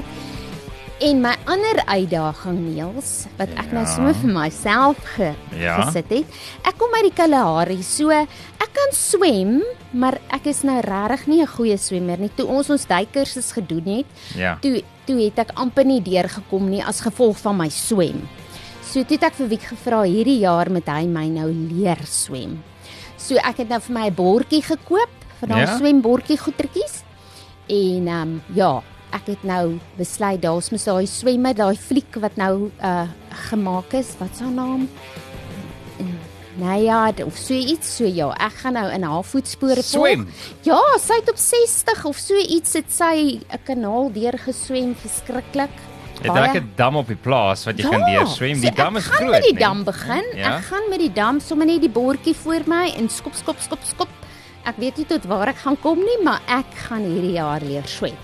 En 1.00 1.21
my 1.21 1.35
ander 1.47 1.82
uitdaging 1.87 2.59
Niels 2.75 3.26
wat 3.38 3.49
ek 3.59 3.73
nou 3.73 3.85
Ja. 3.85 3.94
sommer 3.94 4.15
vir 4.15 4.31
myself 4.31 4.97
ge, 5.17 5.32
Ja. 5.59 5.81
gesit 5.82 6.09
het. 6.09 6.25
Ek 6.65 6.79
kom 6.79 6.93
uit 6.94 7.03
die 7.03 7.23
Kalahari, 7.23 7.82
so 7.82 8.11
ek 8.11 8.29
kan 8.73 8.93
swem, 8.93 9.62
maar 9.93 10.19
ek 10.31 10.47
is 10.47 10.62
nou 10.62 10.81
regtig 10.81 11.26
nie 11.26 11.41
'n 11.43 11.47
goeie 11.47 11.76
swemmer 11.79 12.19
nie. 12.19 12.31
Toe 12.37 12.47
ons 12.47 12.71
ons 12.71 12.87
duikerses 12.87 13.53
gedoen 13.53 13.85
het, 13.97 14.06
Ja. 14.37 14.56
toe 14.61 14.82
toe 15.06 15.19
het 15.21 15.39
ek 15.39 15.55
amper 15.61 15.85
nie 15.85 16.01
deurgekom 16.05 16.71
nie 16.71 16.83
as 16.85 17.01
gevolg 17.01 17.39
van 17.39 17.56
my 17.56 17.69
swem. 17.69 18.23
So 18.83 19.03
toe 19.03 19.17
het 19.17 19.25
ek 19.31 19.35
vir 19.41 19.49
Wiek 19.49 19.67
gevra 19.73 20.03
hierdie 20.06 20.41
jaar 20.43 20.71
moet 20.71 20.87
hy 20.87 21.05
my 21.06 21.26
nou 21.28 21.49
leer 21.50 22.00
swem. 22.07 22.62
So 23.19 23.37
ek 23.37 23.64
het 23.64 23.69
nou 23.69 23.81
vir 23.81 23.95
my 23.95 24.07
'n 24.11 24.14
bordjie 24.14 24.62
gekoop 24.62 25.11
van 25.40 25.49
daai 25.49 25.67
Ja? 25.67 25.76
swembordjie 25.78 26.38
goetertjies. 26.38 27.02
En 27.69 28.09
ehm 28.09 28.23
um, 28.23 28.43
ja, 28.55 28.83
ek 29.12 29.26
het 29.26 29.43
nou 29.43 29.78
besluit 29.97 30.43
daar's 30.43 30.71
mos 30.71 30.85
daai 30.85 31.07
swemme, 31.07 31.55
daai 31.55 31.76
fliek 31.76 32.14
wat 32.21 32.37
nou 32.37 32.71
uh 32.83 33.09
gemaak 33.50 33.93
is. 33.95 34.14
Wat 34.19 34.38
haar 34.40 34.50
naam? 34.50 34.88
Nee 36.54 36.82
ja, 36.84 37.12
of 37.25 37.37
so 37.37 37.54
iets 37.54 37.96
so 37.96 38.06
ja, 38.06 38.28
ek 38.38 38.61
gaan 38.62 38.76
nou 38.78 38.84
in 38.94 39.02
haar 39.02 39.25
voetspore 39.26 39.82
Swem? 39.82 40.28
Ja, 40.62 40.78
sy 41.02 41.16
het 41.18 41.30
op 41.32 41.40
60 41.40 42.04
of 42.06 42.20
so 42.23 42.38
iets 42.38 42.76
het 42.78 42.92
sy 42.94 43.40
'n 43.42 43.62
kanaal 43.64 44.12
deurgeswem, 44.12 44.94
verskriklik. 44.94 45.75
Het 46.23 46.37
ek 46.37 46.54
'n 46.62 46.73
dam 46.76 46.96
op 46.96 47.06
die 47.06 47.16
plaas 47.16 47.64
wat 47.64 47.76
jy 47.76 47.88
kan 47.90 48.04
deurswem. 48.06 48.61
Die 48.61 48.70
so 48.70 48.75
dam 48.75 48.96
ek 48.96 49.02
is 49.02 49.08
gaan 49.08 49.16
groot. 49.16 49.30
met 49.30 49.42
die 49.42 49.52
nee? 49.52 49.62
dam 49.62 49.84
begin. 49.84 50.25
Ja? 50.34 50.56
Ek 50.56 50.64
gaan 50.64 50.88
met 50.90 50.99
die 50.99 51.12
dam 51.12 51.40
sommer 51.40 51.66
net 51.66 51.80
die 51.80 51.90
bordjie 51.90 52.34
voor 52.34 52.62
my 52.66 52.92
en 52.96 53.08
skop 53.08 53.34
skop 53.34 53.58
skop 53.61 53.82
skop. 53.82 54.08
Ek 54.64 54.76
weet 54.76 54.96
nie 54.96 55.06
tot 55.06 55.25
waar 55.25 55.49
ek 55.49 55.56
gaan 55.56 55.76
kom 55.80 55.99
nie, 55.99 56.23
maar 56.23 56.40
ek 56.46 56.70
gaan 56.88 57.02
hierdie 57.02 57.32
jaar 57.32 57.61
leer 57.61 57.87
swem. 57.87 58.16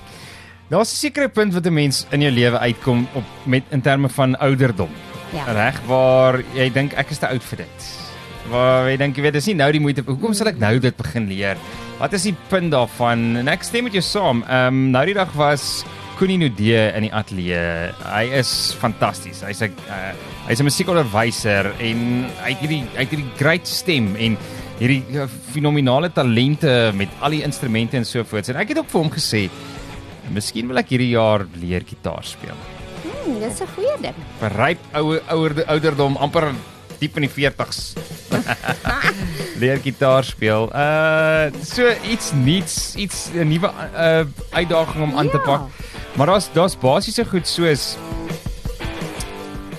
Daar's 0.69 0.93
'n 0.93 0.97
sekere 0.97 1.29
punt 1.29 1.53
wat 1.53 1.67
'n 1.67 1.73
mens 1.75 2.07
in 2.11 2.21
jou 2.21 2.31
lewe 2.33 2.59
uitkom 2.59 3.09
op 3.15 3.25
met 3.45 3.65
in 3.71 3.81
terme 3.81 4.09
van 4.09 4.39
ouderdom. 4.39 4.91
Ja. 5.33 5.45
Reg 5.45 5.81
waar 5.87 6.43
jy 6.55 6.71
dink 6.73 6.93
ek 6.93 7.11
is 7.11 7.19
te 7.19 7.27
oud 7.27 7.43
vir 7.43 7.57
dit. 7.57 8.10
Waar 8.49 8.89
jy 8.89 8.97
dink 8.97 9.17
jy 9.17 9.23
weet 9.23 9.37
dis 9.37 9.47
nie 9.51 9.59
nou 9.61 9.71
die 9.73 9.81
moeite. 9.81 10.03
Hoekom 10.07 10.35
sal 10.35 10.49
ek 10.49 10.59
nou 10.59 10.79
dit 10.79 10.97
begin 10.97 11.29
leer? 11.29 11.61
Wat 12.01 12.15
is 12.17 12.25
die 12.25 12.37
punt 12.49 12.73
daarvan? 12.73 13.37
En 13.43 13.49
ek 13.53 13.67
stem 13.67 13.85
met 13.85 13.93
jou 13.93 14.03
saam. 14.03 14.45
Ehm 14.49 14.69
um, 14.73 14.85
nou 14.95 15.05
die 15.07 15.15
dag 15.19 15.33
was 15.37 15.85
Koenie 16.21 16.39
Nudee 16.41 16.91
in 16.97 17.07
die 17.07 17.13
ateljee. 17.17 17.93
Hy 18.05 18.25
is 18.37 18.73
fantasties. 18.77 19.43
Hy's 19.45 19.63
'n 19.65 19.73
uh, 19.89 20.13
hy's 20.49 20.61
'n 20.61 20.69
musiekonderwyser 20.69 21.73
en 21.81 22.01
hy 22.45 22.51
het 22.53 22.61
hierdie 22.61 22.83
hy 22.97 23.05
het 23.05 23.13
hierdie 23.15 23.37
great 23.37 23.67
stem 23.67 24.17
en 24.17 24.37
hierdie 24.81 25.05
uh, 25.17 25.29
fenominale 25.53 26.11
talente 26.13 26.93
met 26.97 27.09
al 27.21 27.37
die 27.37 27.45
instrumente 27.45 27.97
en 27.97 28.05
so 28.05 28.25
voort. 28.25 28.49
En 28.49 28.57
ek 28.57 28.73
het 28.73 28.79
ook 28.79 28.91
vir 28.93 29.01
hom 29.01 29.13
gesê, 29.13 29.49
"Miskien 30.33 30.69
wil 30.69 30.79
ek 30.79 30.89
hierdie 30.93 31.13
jaar 31.17 31.47
leer 31.57 31.85
gitaar 31.89 32.25
speel." 32.25 32.57
Hmm, 33.05 33.41
dis 33.41 33.61
'n 33.61 33.69
goeie 33.77 33.97
ding. 34.01 34.17
Verryp 34.41 34.79
ouer 34.93 35.21
ouer 35.29 35.65
ouderdom 35.67 36.17
amper 36.17 36.53
diep 37.01 37.17
in 37.19 37.27
die 37.27 37.33
40s. 37.33 37.81
leer 39.61 39.81
gitaar 39.83 40.25
speel. 40.25 40.69
Uh 40.73 41.49
so 41.65 41.89
iets 42.09 42.33
nuuts, 42.33 42.95
iets 42.97 43.29
'n 43.35 43.49
nuwe 43.49 43.71
uh 43.97 44.25
uitdaging 44.51 45.03
om 45.05 45.17
aan 45.19 45.31
te 45.31 45.41
Ja. 45.41 45.45
pak. 45.45 45.61
Maar 46.17 46.27
daar's 46.27 46.49
daar's 46.53 46.77
basiese 46.79 47.25
goed 47.25 47.47
soos 47.49 47.97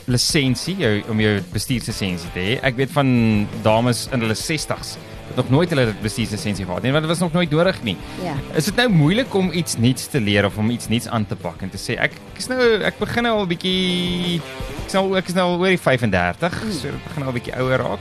lisensie 0.05 0.75
jou 0.77 1.01
om 1.09 1.19
jou 1.19 1.39
bestuurslisensie 1.53 2.29
te 2.33 2.39
hê. 2.39 2.59
Ek 2.63 2.75
weet 2.75 2.91
van 2.91 3.47
dames 3.63 4.07
in 4.11 4.19
hulle 4.19 4.35
60s 4.35 4.97
nog 5.35 5.49
nooit 5.49 5.69
hulle 5.69 5.93
bestuurslisensie 6.01 6.65
gehad 6.65 6.81
het 6.81 6.87
nie, 6.87 6.91
want 6.95 7.03
dit 7.05 7.11
was 7.11 7.19
nog 7.23 7.33
nooit 7.33 7.51
nodig 7.51 7.81
nie. 7.83 7.97
Ja. 8.23 8.33
Is 8.55 8.65
dit 8.65 8.75
nou 8.75 8.87
moeilik 8.89 9.33
om 9.35 9.51
iets 9.53 9.77
nuuts 9.77 10.07
te 10.07 10.19
leer 10.21 10.45
of 10.45 10.57
om 10.57 10.69
iets 10.69 10.87
nuuts 10.91 11.07
aan 11.07 11.25
te 11.25 11.35
pak 11.35 11.61
en 11.61 11.69
te 11.69 11.77
sê 11.81 11.97
ek 11.99 12.11
ek 12.33 12.41
is 12.43 12.47
nou 12.51 12.59
ek 12.83 12.99
begin 12.99 13.23
nou 13.29 13.37
al 13.39 13.47
bietjie 13.47 14.41
ek 14.41 14.87
is 14.87 14.93
nou 14.97 15.05
ek 15.17 15.27
is 15.31 15.37
nou 15.37 15.45
al 15.53 15.59
oor 15.59 15.69
die 15.75 15.77
35, 15.79 16.61
Mm. 16.63 16.71
so 16.81 16.87
ek 16.87 17.03
begin 17.07 17.23
al 17.29 17.33
bietjie 17.37 17.55
ouer 17.61 17.77
raak. 17.85 17.99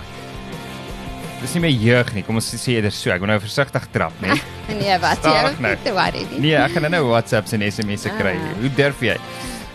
Dis 1.40 1.54
nie 1.56 1.62
meer 1.64 1.72
jeug 1.80 2.10
nie. 2.14 2.22
Kom 2.26 2.36
ons 2.36 2.50
sê 2.52 2.74
eerder 2.76 2.92
so. 2.92 3.08
Ek 3.14 3.22
moet 3.22 3.30
nou 3.32 3.38
versigtig 3.40 3.86
trap, 3.94 4.12
né? 4.20 4.34
Nee, 4.80 4.98
wat 5.02 5.24
jy 5.24 5.32
hoef 5.42 5.58
nou. 5.64 5.72
te 5.82 5.92
worry 5.96 6.20
nie. 6.30 6.40
Nee, 6.44 6.56
ek 6.60 6.76
gaan 6.76 6.84
nou 6.92 7.00
WhatsApps 7.08 7.56
en 7.56 7.64
SMS'e 7.66 8.12
kry. 8.18 8.36
Ah. 8.38 8.52
Hoe 8.60 8.70
durf 8.76 9.00
jy? 9.02 9.16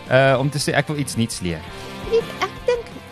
Uh 0.08 0.36
om 0.40 0.50
te 0.54 0.62
sê 0.62 0.76
ek 0.78 0.88
wil 0.92 1.02
iets 1.02 1.18
nuuts 1.20 1.42
leer. 1.44 1.60
Weet, 2.12 2.30
ek 2.46 2.55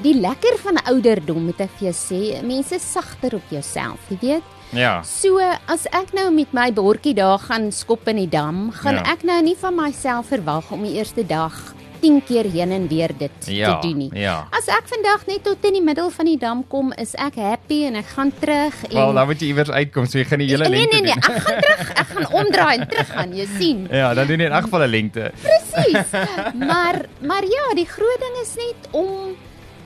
die 0.04 0.16
lekker 0.20 0.58
van 0.64 0.78
ouderdom 0.90 1.46
moet 1.48 1.62
ek 1.64 1.70
vir 1.80 1.92
jou 1.92 1.96
sê, 1.96 2.42
mense 2.46 2.80
sagter 2.80 3.36
op 3.40 3.50
jouself, 3.54 4.00
jy 4.10 4.18
weet. 4.22 4.44
Ja. 4.74 5.02
So 5.06 5.38
as 5.70 5.86
ek 5.94 6.14
nou 6.18 6.32
met 6.34 6.52
my 6.54 6.72
bordjie 6.74 7.14
daar 7.14 7.40
gaan 7.40 7.72
skop 7.72 8.08
in 8.10 8.18
die 8.24 8.30
dam, 8.30 8.72
gaan 8.72 8.96
Ja. 8.96 9.04
ek 9.14 9.24
nou 9.24 9.42
nie 9.42 9.56
van 9.56 9.76
myself 9.76 10.28
verwag 10.34 10.72
om 10.72 10.82
die 10.84 10.96
eerste 10.98 11.24
dag 11.26 11.54
10 12.02 12.22
keer 12.28 12.44
heen 12.52 12.72
en 12.72 12.88
weer 12.90 13.12
dit 13.18 13.32
Ja. 13.48 13.80
te 13.80 13.88
doen 13.88 13.98
nie. 13.98 14.10
Ja. 14.14 14.48
As 14.52 14.68
ek 14.68 14.84
vandag 14.90 15.28
net 15.28 15.44
tot 15.44 15.64
in 15.64 15.74
die 15.74 15.82
middel 15.82 16.10
van 16.10 16.26
die 16.26 16.38
dam 16.38 16.64
kom, 16.68 16.92
is 16.98 17.14
ek 17.16 17.36
happy 17.36 17.86
en 17.86 17.96
ek 17.96 18.06
gaan 18.16 18.32
terug 18.40 18.74
en 18.90 18.96
Wel, 18.96 19.14
dan 19.14 19.28
moet 19.28 19.40
jy 19.40 19.48
iewers 19.48 19.70
uitkom, 19.70 20.06
so 20.06 20.18
jy 20.18 20.26
gaan 20.26 20.40
die 20.40 20.48
hele 20.50 20.68
Nee 20.70 20.80
lengte 20.80 20.96
nee 20.96 21.02
nee, 21.02 21.14
doen. 21.14 21.24
ek 21.24 21.42
gaan 21.48 21.62
terug, 21.62 21.90
ek 21.92 22.08
gaan 22.08 22.28
omdraai 22.34 22.78
en 22.80 22.88
terug 22.88 23.08
gaan, 23.14 23.32
jy 23.36 23.48
sien. 23.60 23.88
Ja, 24.02 24.14
dan 24.14 24.28
doen 24.28 24.40
jy 24.40 24.46
in 24.46 24.52
elk 24.52 24.64
geval 24.64 24.82
'n 24.84 24.90
lengte. 24.90 25.32
Presies. 25.44 26.12
Maar 26.56 27.06
maar 27.22 27.44
ja, 27.46 27.66
die 27.76 27.86
groot 27.88 28.20
ding 28.20 28.36
is 28.42 28.56
net 28.58 28.92
om 28.92 29.38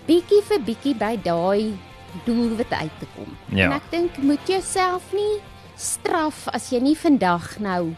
bietjie 0.07 0.41
vir 0.49 0.63
bietjie 0.67 0.95
by 0.95 1.15
daai 1.23 1.77
doelwit 2.25 2.71
uit 2.71 2.95
te 2.99 3.07
kom. 3.15 3.29
Ja. 3.51 3.67
En 3.67 3.77
ek 3.77 3.91
dink 3.91 4.17
moet 4.23 4.49
jouself 4.49 5.03
nie 5.13 5.37
straf 5.77 6.47
as 6.55 6.71
jy 6.73 6.81
nie 6.81 6.95
vandag 6.97 7.59
nou 7.63 7.93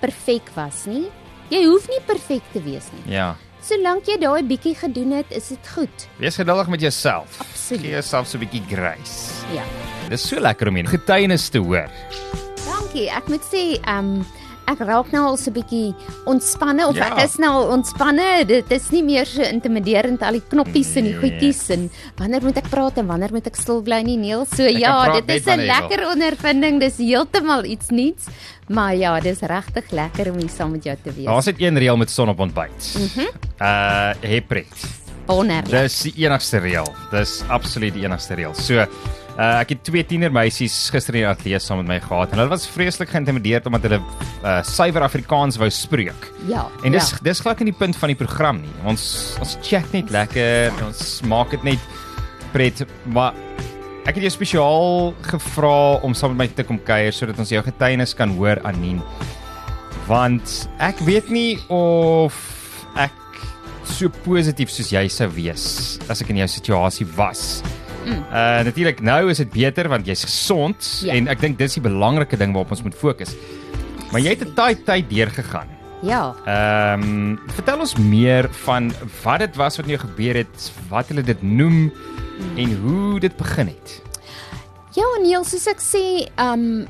perfek 0.00 0.48
was 0.56 0.86
nie. 0.88 1.08
Jy 1.52 1.64
hoef 1.66 1.88
nie 1.90 2.00
perfek 2.06 2.44
te 2.52 2.62
wees 2.64 2.88
nie. 2.94 3.04
Ja. 3.18 3.34
Solank 3.64 4.06
jy 4.08 4.16
daai 4.22 4.42
bietjie 4.46 4.74
gedoen 4.78 5.16
het, 5.18 5.32
is 5.34 5.50
dit 5.52 5.70
goed. 5.74 6.06
Wees 6.22 6.38
geduldig 6.38 6.70
met 6.72 6.84
jouself. 6.86 7.40
Absoluut. 7.42 7.82
Gee 7.82 7.96
jouself 7.96 8.28
so 8.28 8.38
'n 8.38 8.46
bietjie 8.46 8.62
grace. 8.70 9.44
Ja. 9.52 9.64
Dis 10.08 10.28
so 10.28 10.40
lekker 10.40 10.68
om 10.68 10.74
hier 10.74 10.86
getuienis 10.86 11.48
te 11.48 11.58
hoor. 11.58 11.90
Dankie. 12.64 13.10
Ek 13.10 13.28
moet 13.28 13.42
sê, 13.42 13.80
ehm 13.82 13.98
um, 13.98 14.26
ek 14.68 14.78
raak 14.84 15.12
nou 15.12 15.24
al 15.30 15.36
so 15.36 15.50
'n 15.50 15.54
bietjie 15.54 15.94
ontspanne 16.26 16.86
of 16.88 16.96
Ja. 16.96 17.06
ek 17.16 17.24
is 17.24 17.36
nou 17.38 17.70
ontspanne. 17.72 18.44
Dit 18.46 18.70
is 18.70 18.90
nie 18.90 19.02
meer 19.02 19.24
so 19.26 19.42
intimiderend 19.42 20.22
al 20.22 20.32
die 20.32 20.42
knoppies 20.48 20.96
en 20.96 21.04
die 21.04 21.14
Nee. 21.14 21.20
goedjies 21.20 21.70
en 21.70 21.90
wanneer 22.16 22.42
moet 22.42 22.56
ek 22.58 22.68
praat 22.70 22.98
en 22.98 23.06
wanneer 23.06 23.32
moet 23.32 23.46
ek 23.46 23.56
stil 23.56 23.82
bly 23.82 24.02
nie 24.02 24.16
Neil. 24.16 24.44
So 24.46 24.62
ja, 24.64 25.04
praat 25.04 25.26
dit 25.26 25.36
is 25.40 25.46
'n 25.46 25.50
jy 25.50 25.56
wil. 25.56 25.66
lekker 25.66 26.06
ondervinding. 26.12 26.80
Dis 26.80 26.96
heeltemal 26.98 27.64
iets 27.64 27.88
nuuts. 27.90 28.26
Maar 28.68 28.94
ja, 28.96 29.20
dis 29.20 29.40
regtig 29.40 29.90
lekker 29.90 30.30
om 30.32 30.38
hier 30.38 30.48
saam 30.50 30.72
met 30.72 30.84
jou 30.84 30.96
te 31.02 31.10
wees. 31.12 31.24
Daar's 31.24 31.46
net 31.46 31.56
een 31.60 31.78
reël 31.78 31.96
met 31.96 32.10
son 32.10 32.28
op 32.28 32.38
ontbyt. 32.38 32.96
Mhm. 32.98 33.26
Uh 33.60 34.12
hepret. 34.20 34.66
Wonderlik. 35.26 35.70
Dis 35.70 36.02
die 36.02 36.12
enigste 36.26 36.58
reël. 36.58 36.86
Dis 37.10 37.42
absoluut 37.48 37.92
die 37.94 38.04
enigste 38.04 38.34
reël. 38.34 38.54
So 38.54 38.86
Uh, 39.38 39.60
ek 39.60 39.70
het 39.70 39.82
twee 39.86 40.02
tienermeisies 40.02 40.74
gister 40.90 41.14
in 41.14 41.22
die 41.22 41.28
ateljee 41.30 41.60
saam 41.62 41.78
met 41.78 41.86
my 41.86 41.98
gehad 42.02 42.32
en 42.34 42.40
hulle 42.40 42.50
was 42.50 42.64
vreeslik 42.74 43.12
geïntimideerd 43.12 43.68
omdat 43.70 43.84
hulle 43.86 43.98
uh, 44.02 44.56
suiwer 44.66 45.04
Afrikaans 45.06 45.60
wou 45.62 45.68
spreek. 45.70 46.26
Ja. 46.48 46.64
En 46.82 46.96
dis 46.96 47.12
ja. 47.14 47.20
dis 47.22 47.42
glad 47.44 47.62
nie 47.62 47.68
die 47.70 47.76
punt 47.78 47.94
van 48.00 48.10
die 48.10 48.18
program 48.18 48.58
nie. 48.64 48.74
Ons 48.90 49.04
ons 49.38 49.54
chat 49.62 49.86
net 49.94 50.10
lekker, 50.10 50.74
ons 50.88 51.04
maak 51.30 51.54
dit 51.54 51.68
net 51.70 51.86
pret, 52.50 52.82
maar 53.14 53.38
ek 54.10 54.18
het 54.18 54.26
jou 54.26 54.34
spesiaal 54.40 55.14
gevra 55.30 56.02
om 56.02 56.18
saam 56.18 56.34
met 56.34 56.42
my 56.42 56.50
te 56.58 56.66
kom 56.66 56.82
kuier 56.82 57.14
sodat 57.14 57.38
ons 57.38 57.54
jou 57.54 57.62
getuienis 57.62 58.18
kan 58.18 58.34
hoor 58.40 58.58
Anien. 58.66 58.98
Want 60.10 60.64
ek 60.82 60.98
weet 61.06 61.30
nie 61.30 61.60
of 61.70 62.34
ek 62.98 63.14
so 63.86 64.10
positief 64.26 64.74
soos 64.74 64.90
jy 64.90 65.06
sou 65.06 65.30
wees 65.38 65.68
as 66.10 66.26
ek 66.26 66.34
in 66.34 66.42
jou 66.42 66.54
situasie 66.58 67.06
was. 67.14 67.60
Mm. 68.08 68.24
Uh 68.32 68.64
natuurlik 68.64 69.00
nou 69.04 69.30
is 69.30 69.36
dit 69.42 69.50
beter 69.52 69.88
want 69.88 70.06
jy's 70.06 70.24
gesond 70.24 71.02
Ja. 71.04 71.12
en 71.14 71.28
ek 71.28 71.40
dink 71.40 71.58
dis 71.58 71.74
die 71.74 71.82
belangrike 71.84 72.36
ding 72.40 72.52
waarop 72.56 72.70
ons 72.70 72.82
moet 72.82 72.94
fokus. 72.96 73.34
Maar 74.12 74.20
jy 74.20 74.30
het 74.36 74.44
'n 74.48 74.54
taai 74.54 74.74
tyd 74.84 75.10
deurgegaan. 75.10 75.68
Ja. 76.02 76.34
Ehm 76.46 77.02
um, 77.02 77.38
vertel 77.52 77.80
ons 77.80 77.96
meer 77.96 78.48
van 78.64 78.92
wat 79.24 79.38
dit 79.38 79.56
was 79.56 79.76
wat 79.76 79.86
jou 79.86 79.98
gebeur 79.98 80.34
het, 80.34 80.72
wat 80.88 81.08
hulle 81.08 81.22
dit 81.22 81.42
noem 81.42 81.92
en 82.56 82.76
hoe 82.82 83.20
dit 83.20 83.36
begin 83.36 83.66
het. 83.66 84.02
Ja, 84.94 85.04
Neil, 85.22 85.44
soos 85.44 85.66
ek 85.66 85.80
sê, 85.82 86.28
um 86.38 86.86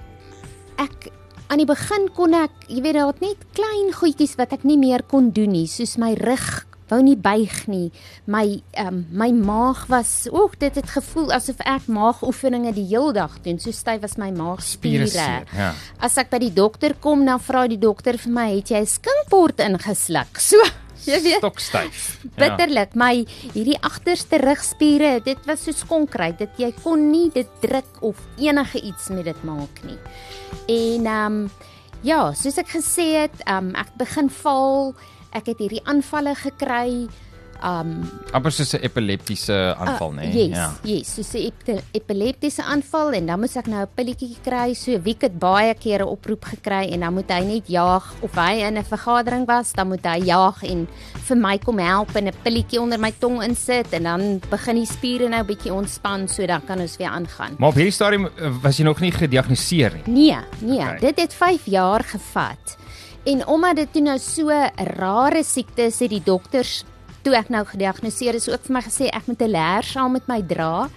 ek 0.78 1.10
aan 1.48 1.58
die 1.58 1.66
begin 1.66 2.08
kon 2.14 2.34
ek, 2.34 2.50
jy 2.68 2.82
weet, 2.82 2.94
daar 2.94 3.06
het 3.06 3.20
net 3.20 3.36
klein 3.56 3.92
goedjies 3.92 4.36
wat 4.36 4.52
ek 4.52 4.64
nie 4.64 4.76
meer 4.78 5.02
kon 5.02 5.30
doen 5.32 5.50
nie, 5.50 5.66
soos 5.66 5.96
my 5.96 6.14
rug 6.14 6.66
wou 6.90 7.00
nie 7.02 7.16
buig 7.16 7.66
nie. 7.66 7.90
My 8.26 8.60
um 8.84 9.04
my 9.10 9.30
maag 9.32 9.86
was, 9.88 10.28
oek, 10.32 10.58
dit 10.58 10.74
het 10.74 10.90
gevoel 10.90 11.32
asof 11.36 11.60
ek 11.64 11.86
maagoefeninge 11.86 12.72
die 12.76 12.86
heel 12.88 13.12
dag 13.12 13.38
doen. 13.44 13.58
So 13.58 13.72
styf 13.72 14.02
was 14.02 14.16
my 14.16 14.30
maagspiere. 14.30 15.06
seer, 15.06 15.46
ja. 15.54 15.72
As 16.00 16.18
ek 16.18 16.30
by 16.30 16.38
die 16.38 16.54
dokter 16.54 16.94
kom, 17.00 17.24
dan 17.26 17.40
vra 17.40 17.66
die 17.68 17.80
dokter 17.80 18.18
vir 18.18 18.32
my, 18.32 18.56
"Het 18.56 18.68
jy 18.70 18.80
'n 18.80 18.86
skinkbord 18.86 19.60
ingesluk?" 19.60 20.38
So, 20.48 20.56
jy 21.06 21.18
weet 21.22 21.42
Stokstyf. 21.42 22.04
bitterlik 22.38 22.94
my 22.98 23.12
hierdie 23.54 23.78
agterste 23.86 24.40
rugspiere 24.42 25.18
dit 25.24 25.48
was 25.48 25.64
so 25.66 25.88
konkreet 25.90 26.38
dit 26.42 26.62
jy 26.64 26.70
kon 26.82 27.08
nie 27.12 27.28
dit 27.34 27.48
druk 27.62 28.02
of 28.06 28.20
enige 28.40 28.80
iets 28.80 29.10
met 29.14 29.28
dit 29.28 29.44
maak 29.48 29.82
nie 29.86 29.98
en 30.68 31.06
ehm 31.06 31.26
um, 31.26 31.50
ja 32.06 32.32
soos 32.38 32.58
ek 32.62 32.74
gesê 32.76 33.08
het 33.24 33.40
ehm 33.44 33.70
um, 33.70 33.76
ek 33.78 33.94
begin 34.00 34.28
val 34.42 34.94
ek 35.32 35.46
het 35.46 35.58
hierdie 35.58 35.84
aanvalle 35.84 36.34
gekry 36.34 37.08
um, 37.64 38.02
Amper 38.32 38.52
soos 38.52 38.74
'n 38.76 38.82
epileptiese 38.84 39.74
aanval? 39.78 40.12
Uh, 40.18 40.34
yes, 40.34 40.58
yes, 40.82 41.14
so 41.14 41.38
'n 41.38 41.50
epi 41.50 41.80
epileptiese 41.92 42.62
aanval 42.62 43.12
en 43.12 43.26
dan 43.26 43.40
moet 43.40 43.56
ek 43.56 43.66
nou 43.66 43.82
'n 43.82 43.88
pilletjie 43.94 44.36
kry. 44.42 44.74
So 44.74 44.98
Wiek 45.00 45.22
het 45.22 45.38
baie 45.38 45.74
kere 45.74 46.06
oproep 46.06 46.44
gekry 46.44 46.92
en 46.92 47.00
dan 47.00 47.14
moet 47.14 47.30
hy 47.30 47.42
net 47.44 47.66
jaag 47.66 48.14
of 48.20 48.34
hy 48.34 48.62
in 48.66 48.78
'n 48.78 48.84
vergadering 48.84 49.46
was, 49.46 49.72
dan 49.72 49.88
moet 49.88 50.04
hy 50.04 50.18
jaag 50.24 50.62
en 50.62 50.88
vir 51.28 51.36
my 51.36 51.58
kom 51.58 51.78
help 51.78 52.14
en 52.16 52.28
'n 52.28 52.34
pilletjie 52.42 52.80
onder 52.80 52.98
my 52.98 53.12
tong 53.18 53.42
insit 53.42 53.92
en 53.92 54.02
dan 54.02 54.40
begin 54.50 54.76
die 54.76 54.86
spiere 54.86 55.28
nou 55.28 55.44
bietjie 55.44 55.72
ontspan 55.72 56.28
so 56.28 56.46
dan 56.46 56.64
kan 56.64 56.80
ons 56.80 56.96
weer 56.96 57.08
aangaan. 57.08 57.56
Maar 57.58 57.68
op 57.68 57.74
hierdie 57.74 57.92
stadium 57.92 58.26
uh, 58.26 58.62
was 58.62 58.76
jy 58.76 58.84
nog 58.84 59.00
nie 59.00 59.12
gediagnoseer 59.12 59.92
nie. 59.94 60.02
Nee, 60.06 60.36
nee, 60.60 60.80
okay. 60.80 60.98
dit 60.98 61.20
het 61.20 61.34
5 61.34 61.66
jaar 61.66 62.04
gevat. 62.04 62.76
En 63.26 63.46
omdat 63.46 63.76
dit 63.76 63.92
toe 63.92 64.02
nou 64.02 64.18
so 64.18 64.48
'n 64.50 64.70
rare 64.98 65.42
siekte 65.44 65.82
is, 65.82 65.98
het 66.00 66.10
die 66.10 66.22
dokters 66.24 66.84
toe 67.22 67.34
ek 67.36 67.48
nou 67.50 67.64
gediagnoseer 67.64 68.34
is 68.34 68.48
ook 68.48 68.62
vir 68.64 68.72
my 68.72 68.80
gesê 68.82 69.06
ek 69.12 69.26
moet 69.26 69.40
'n 69.42 69.50
leer 69.50 69.82
saam 69.82 70.12
met 70.12 70.26
my 70.28 70.40
dra 70.42 70.88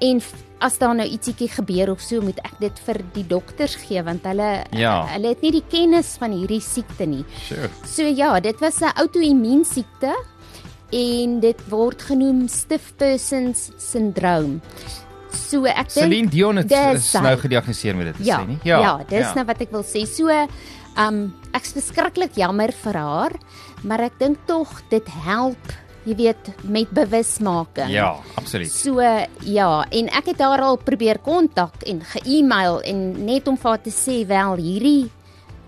en 0.00 0.20
as 0.60 0.78
daar 0.78 0.94
nou 0.94 1.06
ietsiekie 1.08 1.48
gebeur 1.48 1.90
of 1.90 2.00
so 2.00 2.20
moet 2.20 2.38
ek 2.44 2.58
dit 2.60 2.78
vir 2.86 2.96
die 3.12 3.26
dokters 3.26 3.74
gee 3.76 4.02
want 4.02 4.22
hulle 4.24 4.64
Ja. 4.70 5.06
hulle 5.06 5.28
het 5.28 5.42
nie 5.42 5.50
die 5.52 5.64
kennis 5.68 6.16
van 6.18 6.30
hierdie 6.32 6.60
siekte 6.60 7.06
nie. 7.06 7.24
Sure. 7.48 7.68
So 7.84 8.02
ja, 8.02 8.40
dit 8.40 8.60
was 8.60 8.80
'n 8.80 8.92
outoimmuun 8.96 9.64
siekte 9.64 10.14
en 10.92 11.40
dit 11.40 11.60
word 11.68 12.02
genoem 12.02 12.48
stiff 12.48 12.92
persons 12.96 13.70
syndroom. 13.76 14.60
So 15.34 15.64
ek 15.66 15.76
dink 15.76 15.90
Celine 15.90 16.28
Dion 16.30 16.56
het 16.56 16.70
is 16.70 17.12
nou 17.12 17.36
gediagnoseer 17.36 17.96
met 17.96 18.16
dit, 18.16 18.26
Ja, 18.26 18.38
sê 18.40 18.46
nie? 18.46 18.58
ja, 18.62 18.80
ja, 18.80 18.96
dis 19.08 19.18
ja. 19.26 19.34
nou 19.34 19.44
wat 19.46 19.60
ek 19.60 19.70
wil 19.72 19.82
sê. 19.82 20.06
So, 20.06 20.28
um 20.98 21.32
ek's 21.54 21.72
verskriklik 21.76 22.36
jammer 22.36 22.72
vir 22.72 22.98
haar, 22.98 23.32
maar 23.82 24.00
ek 24.00 24.18
dink 24.18 24.38
tog 24.46 24.68
dit 24.90 25.06
help, 25.24 25.72
jy 26.04 26.14
weet, 26.14 26.50
met 26.64 26.90
bewusmaking. 26.90 27.90
Ja, 27.90 28.16
absoluut. 28.36 28.70
So 28.72 29.00
ja, 29.00 29.70
en 29.90 30.08
ek 30.12 30.26
het 30.34 30.40
haar 30.40 30.60
al 30.60 30.76
probeer 30.76 31.18
kontak 31.24 31.82
en 31.86 32.02
ge-email 32.04 32.80
en 32.84 33.24
net 33.24 33.48
om 33.48 33.56
vir 33.56 33.70
haar 33.70 33.82
te 33.82 33.90
sê 33.94 34.26
wel 34.28 34.56
hierdie 34.56 35.10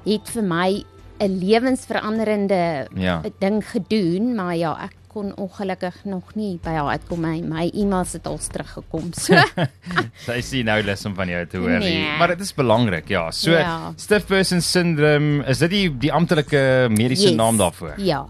het 0.06 0.28
vir 0.28 0.42
my 0.42 0.84
'n 1.20 1.38
lewensveranderende 1.40 2.88
Ja. 2.94 3.22
ding 3.40 3.62
gedoen, 3.64 4.34
maar 4.34 4.54
ja, 4.56 4.76
ek 4.84 4.94
kon 5.16 5.30
ongelukkig 5.40 6.02
nog 6.04 6.34
nie 6.36 6.58
by 6.60 6.74
haar 6.76 6.90
uitkom 6.98 7.22
my 7.24 7.38
my 7.40 7.62
e-mails 7.72 8.12
het 8.18 8.26
al 8.28 8.36
teruggekom. 8.52 9.06
So 9.16 9.32
Sy 10.26 10.40
sien 10.44 10.68
nou 10.68 10.76
lus 10.84 11.04
om 11.08 11.14
van 11.16 11.30
jou 11.32 11.40
te 11.48 11.56
hoor. 11.62 11.78
Nee. 11.80 11.94
nie. 12.02 12.18
Maar 12.20 12.34
dit 12.34 12.44
is 12.44 12.52
belangrik, 12.56 13.08
ja. 13.08 13.30
So 13.32 13.56
Ja. 13.56 13.92
stiff 13.96 14.26
person 14.28 14.60
syndrome, 14.60 15.40
is 15.48 15.62
dit 15.64 15.70
die 15.72 15.86
die 16.06 16.12
amptelike 16.12 16.88
mediese 16.92 17.30
Yes. 17.30 17.38
naam 17.40 17.56
daarvoor? 17.56 17.94
Ja. 17.98 18.26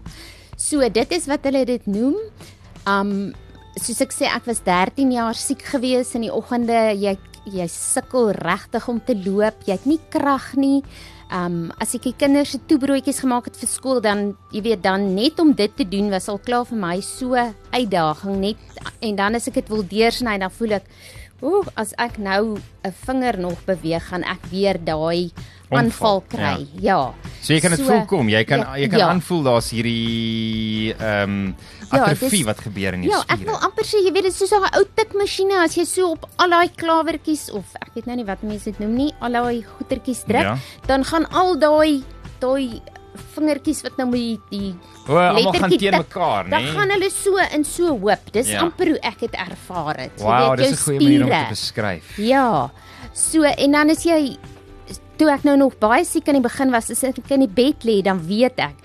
So 0.55 0.79
dit 0.89 1.11
is 1.11 1.27
wat 1.27 1.43
hulle 1.43 1.65
dit 1.65 1.85
noem. 1.91 2.15
Um 2.87 3.33
soos 3.77 3.99
ek 4.01 4.13
sê 4.15 4.25
ek 4.31 4.47
was 4.47 4.63
13 4.65 5.11
jaar 5.13 5.35
siek 5.37 5.61
gewees 5.61 6.15
in 6.15 6.23
die 6.25 6.33
oggende. 6.33 6.95
Jy 6.97 7.17
jy 7.47 7.67
sukkel 7.71 8.31
regtig 8.35 8.87
om 8.91 8.97
te 9.05 9.13
loop. 9.15 9.59
Jy 9.67 9.75
het 9.77 9.85
nie 9.85 9.99
krag 10.11 10.55
nie. 10.59 10.81
Um 11.33 11.73
as 11.83 11.91
ek 11.97 12.07
die 12.07 12.15
kinders 12.15 12.53
se 12.55 12.59
toebroodjies 12.69 13.19
gemaak 13.19 13.49
het 13.49 13.57
vir 13.59 13.67
skool 13.67 14.01
dan 14.03 14.37
jy 14.55 14.61
weet 14.63 14.83
dan 14.83 15.13
net 15.15 15.39
om 15.43 15.51
dit 15.51 15.73
te 15.75 15.83
doen 15.83 16.09
was 16.13 16.29
al 16.31 16.39
klaar 16.39 16.65
vir 16.69 16.79
my 16.79 16.97
so 17.01 17.35
uitdaging 17.73 18.39
net. 18.39 18.57
En 19.01 19.15
dan 19.15 19.35
as 19.35 19.47
ek 19.47 19.59
dit 19.59 19.69
wil 19.69 19.83
deursny 19.83 20.37
dan 20.39 20.51
voel 20.51 20.79
ek 20.79 20.87
ooh 21.43 21.67
as 21.75 21.93
ek 21.97 22.17
nou 22.17 22.57
'n 22.57 22.93
vinger 23.05 23.39
nog 23.39 23.59
beweeg 23.65 24.07
gaan 24.07 24.23
ek 24.23 24.45
weer 24.51 24.79
daai 24.79 25.31
aanval 25.69 26.23
kry. 26.27 26.67
Ja. 26.79 27.13
So 27.41 27.53
jy 27.53 27.59
kan 27.59 27.71
dit 27.71 27.79
So, 27.79 27.85
voel 27.85 28.05
kom, 28.05 28.29
jy 28.29 28.43
kan 28.43 28.59
ja, 28.59 28.75
jy 28.77 28.87
kan 28.87 28.99
ja. 28.99 29.07
aanvoel 29.09 29.43
daar's 29.43 29.69
hierdie 29.71 30.93
ehm 30.99 31.29
um, 31.29 31.55
Ja, 31.91 32.03
atrofie 32.03 32.29
dis- 32.29 32.45
wat 32.45 32.59
gebeur 32.59 32.93
in 32.93 33.03
jou 33.03 33.11
Ja, 33.13 33.21
spiere. 33.21 33.41
ek 33.41 33.47
wil 33.47 33.59
amper 33.63 33.85
sê 33.85 33.97
jy 34.03 34.11
weet 34.11 34.23
dit 34.23 34.33
is 34.33 34.37
soos 34.37 34.51
'n 34.51 34.75
ou 34.77 34.83
tikmasjiene 34.95 35.63
as 35.63 35.75
jy 35.77 35.85
so 35.85 36.11
op 36.11 36.27
al 36.37 36.49
daai 36.49 36.69
klawertjies 36.75 37.49
of 37.53 37.63
ek 37.81 37.89
weet 37.95 38.05
nou 38.07 38.15
nie 38.15 38.25
wat 38.25 38.43
mense 38.43 38.65
dit 38.65 38.79
noem 38.79 38.95
nie, 38.95 39.13
al 39.21 39.31
daai 39.31 39.63
goetertjies 39.63 40.23
druk, 40.27 40.41
Ja. 40.43 40.57
dan 40.87 41.03
gaan 41.05 41.25
al 41.31 41.55
daai 41.57 42.03
daai 42.39 42.81
vingertjies 43.35 43.81
wat 43.83 43.97
nou 43.97 44.09
met 44.09 44.39
die, 44.51 44.75
O, 45.07 45.15
almal 45.15 45.53
gaan 45.53 45.69
teen 45.69 45.91
mekaar, 45.97 46.49
Dan 46.49 46.61
nê? 46.63 46.73
gaan 46.75 46.89
hulle 46.89 47.09
so 47.09 47.37
in 47.55 47.63
so 47.63 47.97
hoop. 47.97 48.19
Dis 48.31 48.47
Ja. 48.49 48.61
amper 48.61 48.87
hoe 48.87 48.99
ek 49.01 49.19
dit 49.19 49.31
ervaar 49.33 49.95
het. 49.97 50.11
Jy 50.19 50.23
Wow, 50.23 50.49
weet, 50.55 50.57
dis 50.69 50.71
'n 50.71 50.83
goeie 50.83 50.99
manier 50.99 51.23
om 51.23 51.27
spiere. 51.29 51.43
te 51.43 51.49
beskryf. 51.49 52.17
Ja. 52.17 52.69
So 53.13 53.43
en 53.43 53.71
dan 53.71 53.89
as 53.89 54.03
jy 54.03 54.37
toe 55.17 55.29
ek 55.33 55.43
nou 55.43 55.57
nog 55.57 55.77
baie 55.79 56.05
siek 56.05 56.27
aan 56.29 56.35
die 56.41 56.45
begin 56.49 56.71
was, 56.71 56.89
as 56.91 57.03
ek 57.03 57.17
in 57.31 57.39
die 57.45 57.47
bed 57.47 57.83
lê, 57.83 58.01
dan 58.03 58.19
weet 58.27 58.59
ek, 58.59 58.75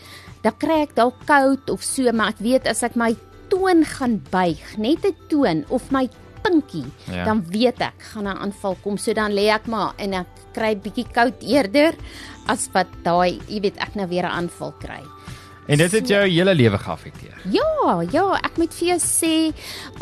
dan 0.42 0.52
kry 0.58 0.82
ek 0.82 0.94
dalk 0.94 1.14
koud 1.26 1.70
of 1.70 1.82
so, 1.82 2.10
maar 2.12 2.28
ek 2.34 2.38
weet 2.40 2.66
as 2.66 2.82
ek 2.82 2.96
my 2.96 3.14
toon 3.52 3.84
gaan 3.84 4.20
buig, 4.32 4.78
net 4.78 5.04
'n 5.04 5.14
toon 5.28 5.64
of 5.70 5.90
my 5.92 6.08
pinkie, 6.42 6.86
Ja. 7.06 7.24
dan 7.24 7.44
weet 7.50 7.80
ek 7.80 7.94
gaan 8.12 8.24
'n 8.26 8.36
aanval 8.38 8.76
kom. 8.82 8.96
So 8.98 9.12
dan 9.12 9.32
lê 9.32 9.48
ek 9.52 9.66
maar 9.68 9.94
en 9.98 10.14
ek 10.14 10.26
kry 10.54 10.74
bietjie 10.74 11.06
koud 11.12 11.34
eerder 11.42 11.94
as 12.48 12.68
wat 12.72 12.88
daai, 13.04 13.38
jy 13.48 13.60
weet, 13.60 13.76
ek 13.78 13.94
nou 13.94 14.06
weer 14.08 14.24
'n 14.24 14.32
aanval 14.48 14.72
kry. 14.80 15.02
En 15.72 15.80
dit 15.80 15.92
het 15.96 16.08
jou 16.08 16.20
hele 16.28 16.54
lewe 16.54 16.78
geaffekteer. 16.78 17.36
Ja, 17.52 18.02
ja, 18.12 18.26
ek 18.44 18.58
moet 18.60 18.74
vir 18.76 18.90
jou 18.90 18.98
sê 19.00 19.36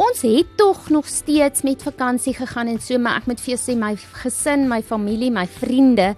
ons 0.03 0.23
het 0.27 0.49
tog 0.59 0.89
nog 0.91 1.07
steeds 1.07 1.63
met 1.63 1.85
vakansie 1.87 2.35
gegaan 2.35 2.73
en 2.73 2.81
so, 2.83 2.99
maar 2.99 3.21
ek 3.21 3.29
moet 3.31 3.43
vir 3.45 3.55
jou 3.55 3.61
sê 3.63 3.77
my 3.79 3.93
gesin, 4.23 4.67
my 4.71 4.81
familie, 4.83 5.31
my 5.31 5.47
vriende, 5.61 6.15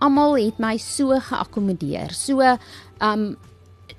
almal 0.00 0.38
het 0.40 0.56
my 0.62 0.78
so 0.80 1.18
geakkommodeer. 1.28 2.16
So, 2.16 2.56
um 3.04 3.28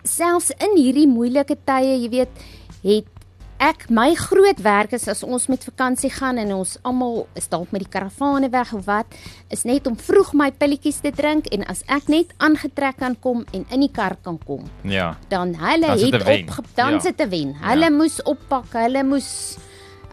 selfs 0.07 0.49
in 0.57 0.73
hierdie 0.79 1.07
moeilike 1.11 1.59
tye, 1.67 1.93
jy 1.99 2.09
weet, 2.09 2.43
het 2.81 3.18
ek 3.59 3.89
my 3.91 4.13
groot 4.15 4.59
werk 4.63 4.93
is 4.95 5.07
as 5.11 5.19
ons 5.23 5.47
met 5.51 5.63
vakansie 5.67 6.09
gaan 6.15 6.37
en 6.39 6.53
ons 6.55 6.77
almal 6.87 7.25
is 7.35 7.47
dalk 7.51 7.71
met 7.75 7.83
die 7.83 7.91
karavane 7.91 8.47
weg 8.53 8.71
of 8.73 8.85
wat, 8.87 9.05
is 9.51 9.65
net 9.67 9.87
om 9.87 9.97
vroeg 9.99 10.31
my 10.33 10.47
pilletjies 10.51 11.01
te 11.03 11.11
drink 11.11 11.49
en 11.51 11.65
as 11.67 11.83
ek 11.91 12.07
net 12.07 12.31
aangetrek 12.39 12.97
kan 13.01 13.17
kom 13.19 13.43
en 13.53 13.65
in 13.69 13.83
die 13.83 13.91
kar 13.91 14.15
kan 14.23 14.39
kom 14.47 14.63
Ja. 14.87 15.17
dan 15.29 15.53
hulle 15.59 15.87
Dan 15.87 15.99
het 15.99 16.57
op 16.57 16.65
dan 16.75 16.93
Ja. 16.93 16.99
sit 16.99 17.17
te 17.17 17.27
wen. 17.27 17.53
Hulle 17.61 17.89
moes 17.91 18.21
oppak, 18.23 18.71
hulle 18.73 19.03
moes 19.03 19.57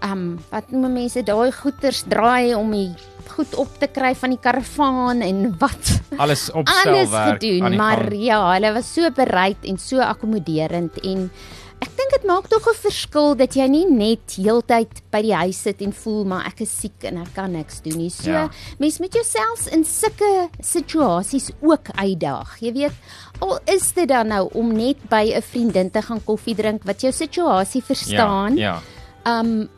ehm 0.03 0.13
um, 0.13 0.39
wat 0.51 0.71
noem 0.71 0.93
mense 0.93 1.23
daai 1.25 1.53
goeters 1.53 2.03
draai 2.09 2.55
om 2.55 2.71
die 2.71 2.91
goed 3.37 3.55
op 3.55 3.69
te 3.81 3.87
kry 3.87 4.15
van 4.15 4.31
die 4.31 4.39
karavaan 4.43 5.23
en 5.23 5.55
wat 5.59 6.01
Alles 6.19 6.51
alles 6.53 6.53
opstelwerk 6.53 7.15
aan 7.15 7.33
gedoen, 7.39 7.77
maar 7.77 8.03
gang. 8.11 8.23
ja, 8.23 8.41
hulle 8.53 8.73
was 8.75 8.93
so 8.95 9.11
bereid 9.11 9.57
en 9.65 9.79
so 9.79 9.99
akkommoderend 10.01 10.99
en 11.05 11.31
ek 11.87 11.95
dink 11.97 12.11
dit 12.17 12.25
maak 12.27 12.49
tog 12.51 12.67
'n 12.67 12.75
verskil 12.83 13.35
dat 13.39 13.55
jy 13.55 13.67
nie 13.71 13.87
net 13.87 14.35
heeltyd 14.37 14.91
by 15.13 15.21
die 15.23 15.35
huis 15.35 15.59
sit 15.63 15.81
en 15.83 15.93
voel 15.93 16.25
maar 16.25 16.47
ek 16.47 16.61
is 16.67 16.71
siek 16.81 17.05
en 17.05 17.19
ek 17.23 17.35
kan 17.35 17.53
niks 17.53 17.81
doen 17.83 17.99
nie. 17.99 18.11
So 18.11 18.31
Ja. 18.31 18.49
mens 18.79 18.99
moet 18.99 19.15
jouself 19.15 19.67
in 19.73 19.85
sulke 19.85 20.49
situasies 20.61 21.51
ook 21.63 21.87
uitdaag. 21.95 22.59
Jy 22.61 22.73
weet, 22.73 22.93
al 23.41 23.59
is 23.67 23.93
dit 23.93 24.09
dan 24.09 24.29
nou 24.29 24.49
om 24.55 24.73
net 24.73 24.97
by 25.09 25.33
'n 25.37 25.43
vriendin 25.43 25.91
te 25.91 26.03
gaan 26.03 26.25
koffie 26.25 26.55
drink 26.55 26.83
wat 26.85 27.01
jou 27.01 27.13
situasie 27.13 27.83
verstaan, 27.83 28.57
Ja. 28.57 28.81
um 29.25 29.69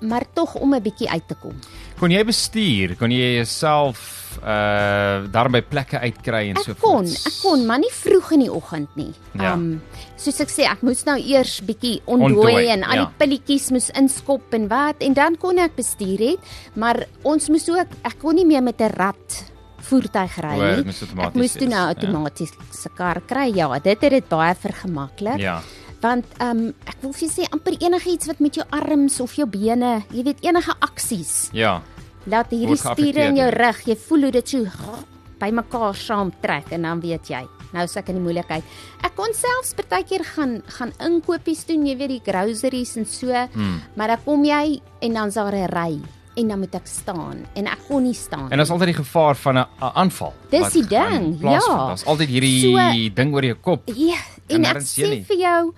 maar 0.00 0.24
tog 0.34 0.54
om 0.54 0.74
'n 0.74 0.82
bietjie 0.82 1.10
uit 1.10 1.28
te 1.28 1.34
kom. 1.34 1.58
Kon 1.98 2.12
jy 2.14 2.22
bestuur? 2.26 2.94
Kon 2.98 3.10
jy 3.10 3.34
jouself 3.40 4.14
uh 4.38 5.26
daar 5.32 5.48
by 5.50 5.60
plekke 5.66 5.98
uitkry 5.98 6.44
en 6.52 6.60
so 6.62 6.70
Ek 6.70 6.78
kon, 6.78 7.06
voort? 7.08 7.26
ek 7.26 7.36
kon, 7.42 7.64
maar 7.66 7.80
nie 7.82 7.90
vroeg 7.90 8.30
in 8.36 8.44
die 8.44 8.50
oggend 8.52 8.94
nie. 8.94 9.10
Ja. 9.34 9.54
Um 9.56 9.80
soos 10.20 10.38
ek 10.44 10.52
sê, 10.52 10.66
ek 10.68 10.84
moes 10.86 11.02
nou 11.08 11.16
eers 11.18 11.58
bietjie 11.66 11.98
ontdooi 12.06 12.68
en 12.70 12.84
al 12.86 13.00
ja. 13.00 13.04
die 13.06 13.18
pilletjies 13.18 13.70
moes 13.74 13.90
inskop 13.98 14.54
en 14.54 14.68
wat 14.70 15.02
en 15.02 15.16
dan 15.18 15.38
kon 15.40 15.58
ek 15.58 15.74
bestuur 15.78 16.22
het, 16.22 16.52
maar 16.78 17.02
ons 17.26 17.50
moes 17.50 17.66
ook 17.72 17.98
ek 18.06 18.18
kon 18.22 18.38
nie 18.38 18.46
meer 18.46 18.62
met 18.62 18.80
'n 18.80 18.94
rat 18.94 19.42
voertuig 19.88 20.38
ry 20.44 20.54
nie. 20.54 20.70
Ek 20.84 20.92
outomaties 20.92 21.40
moes 21.40 21.52
toe 21.58 21.68
nou 21.68 21.82
ja. 21.82 21.94
outomatiese 21.94 22.90
kar 22.94 23.20
kry. 23.26 23.48
Ja, 23.56 23.68
dit 23.78 24.00
het 24.00 24.10
dit 24.12 24.28
baie 24.28 24.54
vergemaklik. 24.54 25.38
Ja. 25.38 25.62
Want 26.00 26.24
ehm 26.38 26.58
um, 26.58 26.74
ek 26.86 26.96
wil 27.02 27.12
vir 27.12 27.28
jou 27.28 27.30
sê 27.30 27.46
amper 27.52 27.74
enigiets 27.80 28.26
wat 28.26 28.40
met 28.40 28.54
jou 28.54 28.64
arms 28.70 29.20
of 29.20 29.32
jou 29.34 29.46
bene, 29.46 30.04
jy 30.14 30.22
weet 30.24 30.44
enige 30.44 30.72
aksies 30.80 31.50
Ja. 31.52 31.82
laat 32.26 32.50
hierdie 32.50 32.76
spiere 32.76 33.24
in 33.28 33.36
jou 33.36 33.50
rug, 33.50 33.82
jy 33.86 33.96
voel 33.96 34.22
hoe 34.22 34.30
dit 34.32 34.48
so 34.48 34.66
bymekaar 35.40 35.94
saamtrek 35.94 36.72
en 36.72 36.82
dan 36.82 37.00
weet 37.00 37.28
jy, 37.30 37.42
nou 37.72 37.84
is 37.84 37.96
ek 37.96 38.08
in 38.08 38.14
die 38.18 38.22
moeilikheid. 38.22 38.62
Ek 39.04 39.14
kon 39.16 39.32
selfs 39.34 39.74
partykeer 39.74 40.24
gaan 40.24 40.62
gaan 40.66 40.92
inkopies 41.00 41.64
doen, 41.66 41.86
jy 41.86 41.96
weet 41.96 42.08
die 42.10 42.22
groceries 42.32 42.96
en 42.96 43.06
so, 43.06 43.32
Hmm. 43.32 43.80
maar 43.96 44.08
dan 44.08 44.18
kom 44.24 44.44
jy 44.44 44.80
en 45.02 45.12
dan's 45.14 45.34
daar 45.34 45.54
'n 45.54 45.66
ry 45.68 46.00
en 46.38 46.48
dan 46.48 46.58
moet 46.62 46.74
ek 46.78 46.86
staan 46.86 47.42
en 47.58 47.66
ek 47.66 47.78
kon 47.88 48.02
nie 48.06 48.14
staan. 48.14 48.50
En 48.50 48.56
daar's 48.60 48.70
altyd 48.70 48.92
die 48.94 49.00
gevaar 49.02 49.36
van 49.36 49.58
'n 49.58 49.66
aanval. 49.80 50.32
Dis 50.50 50.72
die 50.72 50.86
ding, 50.86 51.40
ja. 51.42 51.58
Daar's 51.58 52.04
altyd 52.06 52.28
hierdie 52.28 52.60
So- 52.60 53.14
ding 53.14 53.34
oor 53.34 53.44
jou 53.44 53.56
kop. 53.60 53.82
Ja, 53.94 54.16
Kan 54.48 54.64
en 54.64 54.76
ek 54.76 54.82
sê 54.82 55.08
nie. 55.10 55.24
vir 55.24 55.36
jou 55.38 55.72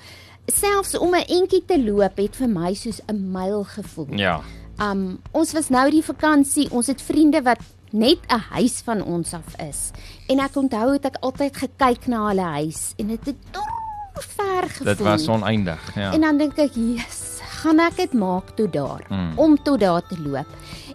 selfs 0.46 0.98
om 0.98 1.14
'n 1.14 1.24
entjie 1.28 1.64
te 1.66 1.78
loop 1.78 2.16
het 2.16 2.36
vir 2.36 2.48
my 2.48 2.74
soos 2.74 3.00
'n 3.08 3.32
myl 3.32 3.64
gevoel. 3.64 4.08
Ja. 4.16 4.40
Um 4.78 5.18
ons 5.32 5.52
was 5.52 5.68
nou 5.70 5.90
die 5.90 6.02
vakansie, 6.02 6.68
ons 6.70 6.86
het 6.86 7.00
vriende 7.02 7.42
wat 7.42 7.58
net 7.92 8.18
'n 8.28 8.38
huis 8.54 8.82
van 8.84 9.02
ons 9.02 9.32
af 9.34 9.56
is. 9.68 9.90
En 10.28 10.38
ek 10.40 10.56
onthou 10.56 10.92
het 10.92 11.04
ek 11.04 11.16
altyd 11.20 11.56
gekyk 11.56 12.06
na 12.06 12.28
hulle 12.28 12.42
huis 12.62 12.94
en 12.98 13.06
dit 13.06 13.26
het 13.26 13.36
dor 13.52 13.78
ver 14.14 14.68
gevoel. 14.68 14.86
Dit 14.86 14.98
was 14.98 15.28
oneindig, 15.28 15.94
ja. 15.94 16.12
En 16.12 16.20
dan 16.20 16.36
dink 16.38 16.58
ek, 16.58 16.70
"Jesus, 16.74 17.29
gaan 17.62 17.80
ek 17.80 17.96
dit 17.96 18.12
maak 18.14 18.54
tot 18.56 18.72
daar 18.72 19.04
Mm. 19.10 19.32
om 19.38 19.56
tot 19.64 19.80
daar 19.80 20.02
te 20.08 20.16
loop." 20.18 20.46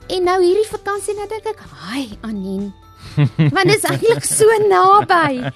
En 0.10 0.23
nou 0.23 0.39
hierdie 0.43 0.67
vakansie 0.69 1.15
nou 1.15 1.28
dink 1.28 1.45
ek, 1.45 1.60
"Haai, 1.82 2.17
Anien." 2.21 2.73
Want 3.56 3.65
dit 3.69 3.75
is 3.78 3.84
eintlik 3.89 4.23
so 4.25 4.45
naby. 4.69 5.51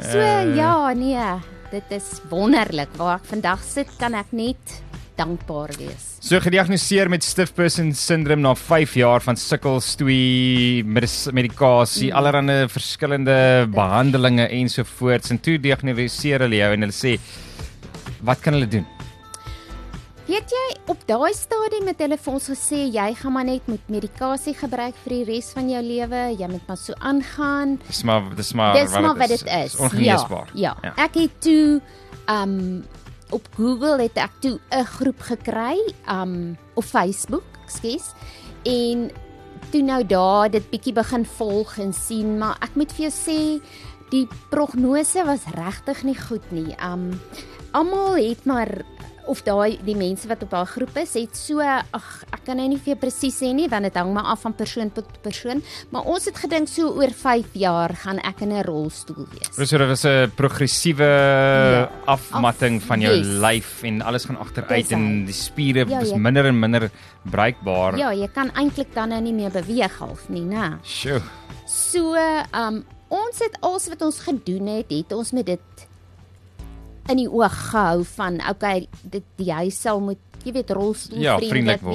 So 0.00 0.18
Eh. 0.18 0.56
ja, 0.56 0.92
nee, 0.94 1.40
dit 1.70 1.84
is 1.90 2.20
wonderlik 2.30 2.88
waar 2.96 3.16
ek 3.20 3.24
vandag 3.24 3.60
sit, 3.62 3.88
kan 3.98 4.14
ek 4.14 4.32
net 4.32 4.82
dankbaar 5.16 5.70
wees. 5.78 6.16
So 6.20 6.40
gediagnoseer 6.40 7.08
met 7.08 7.22
stiff 7.24 7.54
person 7.54 7.92
syndroom 7.94 8.40
na 8.40 8.54
5 8.54 8.94
jaar 8.94 9.20
van 9.20 9.36
sukkelstoei 9.36 10.82
medis- 10.84 11.28
medikasie, 11.32 12.10
mm. 12.10 12.16
allerlei 12.16 12.68
verskillende 12.68 13.66
behandelings 13.72 14.50
ensovoorts 14.50 15.30
en 15.30 15.38
toe 15.40 15.58
diagnoseer 15.58 16.40
hulle 16.40 16.56
jou 16.56 16.72
en 16.72 16.80
hulle 16.80 16.92
sê 16.92 17.18
wat 18.22 18.40
kan 18.40 18.52
hulle 18.54 18.66
doen? 18.68 18.86
Weet 20.26 20.50
jy, 20.50 20.64
op 20.90 21.02
daai 21.06 21.30
stadium 21.38 21.86
het 21.86 22.00
hulle 22.02 22.16
vir 22.18 22.32
ons 22.34 22.48
gesê 22.50 22.80
jy 22.90 23.04
gaan 23.14 23.34
maar 23.36 23.46
net 23.46 23.68
met 23.70 23.90
medikasie 23.94 24.56
gebruik 24.58 24.96
vir 25.04 25.12
die 25.12 25.26
res 25.28 25.52
van 25.54 25.68
jou 25.70 25.82
lewe, 25.86 26.22
jy 26.34 26.48
moet 26.50 26.64
maar 26.66 26.80
so 26.82 26.96
aangaan. 26.98 27.76
Dis 27.86 28.02
maar 28.02 28.26
dis 28.34 28.50
maar 28.58 28.74
Dis 28.74 28.96
maar 28.96 29.14
wat 29.20 29.30
dit 29.30 29.44
is. 29.44 29.76
Dis 29.76 29.78
ongeneesbaar. 29.86 30.50
Ja, 30.58 30.72
ja. 30.82 30.92
Ek 31.04 31.14
het 31.20 31.36
toe 31.46 31.78
um 32.26 32.56
op 33.30 33.46
Google 33.54 34.02
het 34.02 34.18
ek 34.18 34.34
toe 34.42 34.58
'n 34.74 34.84
groep 34.98 35.20
gekry, 35.30 35.78
um 36.10 36.58
op 36.74 36.84
Facebook, 36.84 37.46
ekskuus. 37.62 38.10
En 38.64 39.10
toe 39.70 39.82
nou 39.82 40.02
daar 40.06 40.50
dit 40.50 40.70
bietjie 40.70 40.92
begin 40.92 41.24
volg 41.24 41.78
en 41.78 41.92
sien, 41.92 42.38
maar 42.38 42.56
ek 42.60 42.74
moet 42.74 42.92
vir 42.92 43.10
jou 43.10 43.14
sê 43.14 43.62
die 44.10 44.26
prognose 44.50 45.24
was 45.24 45.46
regtig 45.54 46.02
nie 46.02 46.18
goed 46.18 46.50
nie. 46.50 46.74
Um 46.82 47.20
almal 47.70 48.16
het 48.16 48.44
maar 48.44 48.82
of 49.26 49.42
daai 49.42 49.78
die 49.84 49.96
mense 49.96 50.28
wat 50.28 50.42
op 50.42 50.50
daai 50.50 50.64
groep 50.66 50.96
is, 50.96 51.14
het 51.14 51.36
so 51.36 51.60
ag 51.60 52.24
ek 52.32 52.44
kan 52.44 52.56
nou 52.56 52.68
nie 52.68 52.78
vir 52.78 52.96
presies 52.96 53.36
sê 53.42 53.52
nie 53.54 53.68
want 53.68 53.82
dit 53.84 53.94
hang 53.94 54.12
maar 54.14 54.24
af 54.24 54.40
van 54.42 54.52
persoon 54.54 54.90
tot 54.92 55.06
persoon, 55.22 55.62
maar 55.90 56.02
ons 56.06 56.24
het 56.24 56.36
gedink 56.36 56.68
so 56.68 56.88
oor 56.94 57.10
5 57.10 57.46
jaar 57.54 57.94
gaan 57.94 58.18
ek 58.18 58.40
in 58.42 58.52
'n 58.52 58.62
rolstoel 58.64 59.26
wees. 59.32 59.50
Dus 59.56 59.68
so 59.68 59.78
dit 59.78 59.88
was 59.88 60.04
'n 60.04 60.30
progressiewe 60.36 61.04
Ja, 61.04 61.90
afmatting 62.06 62.80
af- 62.80 62.86
van 62.86 63.00
jou 63.00 63.14
yes. 63.16 63.26
lyf 63.26 63.82
en 63.82 64.02
alles 64.02 64.24
gaan 64.24 64.38
agteruit 64.38 64.90
en 64.92 65.24
die 65.24 65.34
spiere 65.34 65.86
Ja, 65.88 66.00
is 66.00 66.12
minder 66.14 66.46
en 66.46 66.58
minder 66.58 66.90
bruikbaar. 67.24 67.96
Ja, 67.98 68.12
jy 68.12 68.28
kan 68.32 68.50
eintlik 68.54 68.94
dan 68.94 69.08
nou 69.08 69.20
nie 69.20 69.32
meer 69.32 69.50
beweeg 69.50 69.98
half 69.98 70.28
nie, 70.28 70.42
né? 70.44 70.78
Sjoe. 70.84 71.20
So, 71.66 72.14
um 72.54 72.84
ons 73.08 73.38
het 73.38 73.56
alles 73.60 73.88
wat 73.88 74.02
ons 74.02 74.18
gedoen 74.18 74.66
het, 74.66 74.90
het 74.90 75.12
ons 75.12 75.32
met 75.32 75.46
dit 75.46 75.60
in 77.08 77.16
die 77.16 77.28
oog 77.30 77.54
gehou 77.70 78.04
van 78.16 78.40
okay, 78.50 78.86
dit 79.02 79.22
die 79.36 79.52
huis 79.52 79.80
sal 79.80 80.00
moet 80.00 80.18
jy 80.44 80.52
weet 80.52 80.70
rolstoel 80.70 81.18
Ja, 81.22 81.38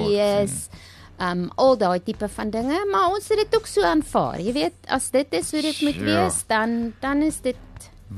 wees. 0.10 0.70
um 1.22 1.50
al 1.56 1.78
daai 1.78 2.00
tipe 2.04 2.28
van 2.28 2.50
dinge, 2.50 2.80
maar 2.92 3.12
ons 3.14 3.28
het 3.30 3.38
dit 3.38 3.56
ook 3.56 3.68
so 3.68 3.84
aanvaar. 3.86 4.40
Jy 4.42 4.54
weet, 4.54 4.74
as 4.88 5.10
dit 5.12 5.28
is 5.38 5.52
hoe 5.52 5.62
dit 5.62 5.82
moet 5.82 5.96
Ja. 5.96 6.24
wees, 6.24 6.44
dan 6.48 6.94
dan 7.00 7.22
is 7.22 7.40
dit 7.42 7.56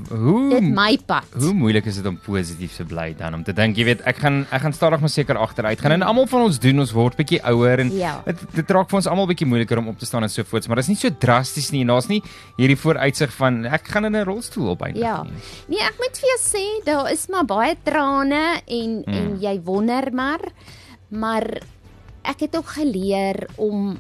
Hoe 0.10 0.49
dit 0.49 0.63
my 0.73 0.97
pad. 1.06 1.25
Hoe 1.38 1.53
moeilik 1.53 1.86
is 1.86 1.95
dit 1.99 2.06
om 2.10 2.17
positief 2.17 2.75
te 2.75 2.84
bly 2.84 3.13
dan 3.17 3.34
om 3.38 3.43
te 3.43 3.53
dink, 3.53 3.77
jy 3.77 3.86
weet, 3.86 4.01
ek 4.10 4.17
gaan 4.23 4.39
ek 4.51 4.62
gaan 4.65 4.73
stadig 4.73 4.99
maar 4.99 5.10
seker 5.10 5.38
agteruit 5.38 5.79
gaan 5.82 5.91
en 5.91 6.01
almal 6.01 6.25
van 6.27 6.41
ons 6.47 6.58
doen, 6.60 6.79
ons 6.79 6.91
word 6.91 7.15
bietjie 7.19 7.39
ouer 7.45 7.79
en 7.79 7.91
Ja. 7.95 8.21
dit 8.25 8.38
dit 8.56 8.71
raak 8.71 8.89
vir 8.89 8.97
ons 8.97 9.08
almal 9.08 9.27
bietjie 9.27 9.45
moeiliker 9.47 9.77
om 9.77 9.88
op 9.88 9.99
te 9.99 10.06
staan 10.06 10.23
en 10.23 10.29
so 10.29 10.43
voorts, 10.43 10.67
maar 10.67 10.75
dit 10.82 10.86
is 10.86 10.89
nie 10.89 10.95
so 10.97 11.10
drasties 11.19 11.71
nie 11.71 11.82
en 11.82 11.88
daar's 11.93 12.08
nie 12.10 12.21
hierdie 12.58 12.77
vooruitsig 12.77 13.32
van 13.38 13.65
ek 13.65 13.88
gaan 13.88 14.06
in 14.06 14.15
'n 14.15 14.23
rolstoel 14.25 14.69
opeindig 14.69 15.03
Ja. 15.03 15.21
nie. 15.23 15.32
Nee, 15.67 15.79
ek 15.86 15.95
moet 15.99 16.17
vir 16.17 16.29
jou 16.29 16.39
sê, 16.41 16.86
daar 16.86 17.12
is 17.12 17.27
maar 17.29 17.45
baie 17.45 17.75
trane 17.84 18.62
en 18.67 19.03
mm. 19.06 19.13
en 19.13 19.39
jy 19.41 19.62
wonder 19.63 20.10
maar 20.13 20.41
maar 21.10 21.45
ek 22.25 22.39
het 22.39 22.56
ook 22.58 22.67
geleer 22.67 23.47
om 23.58 23.99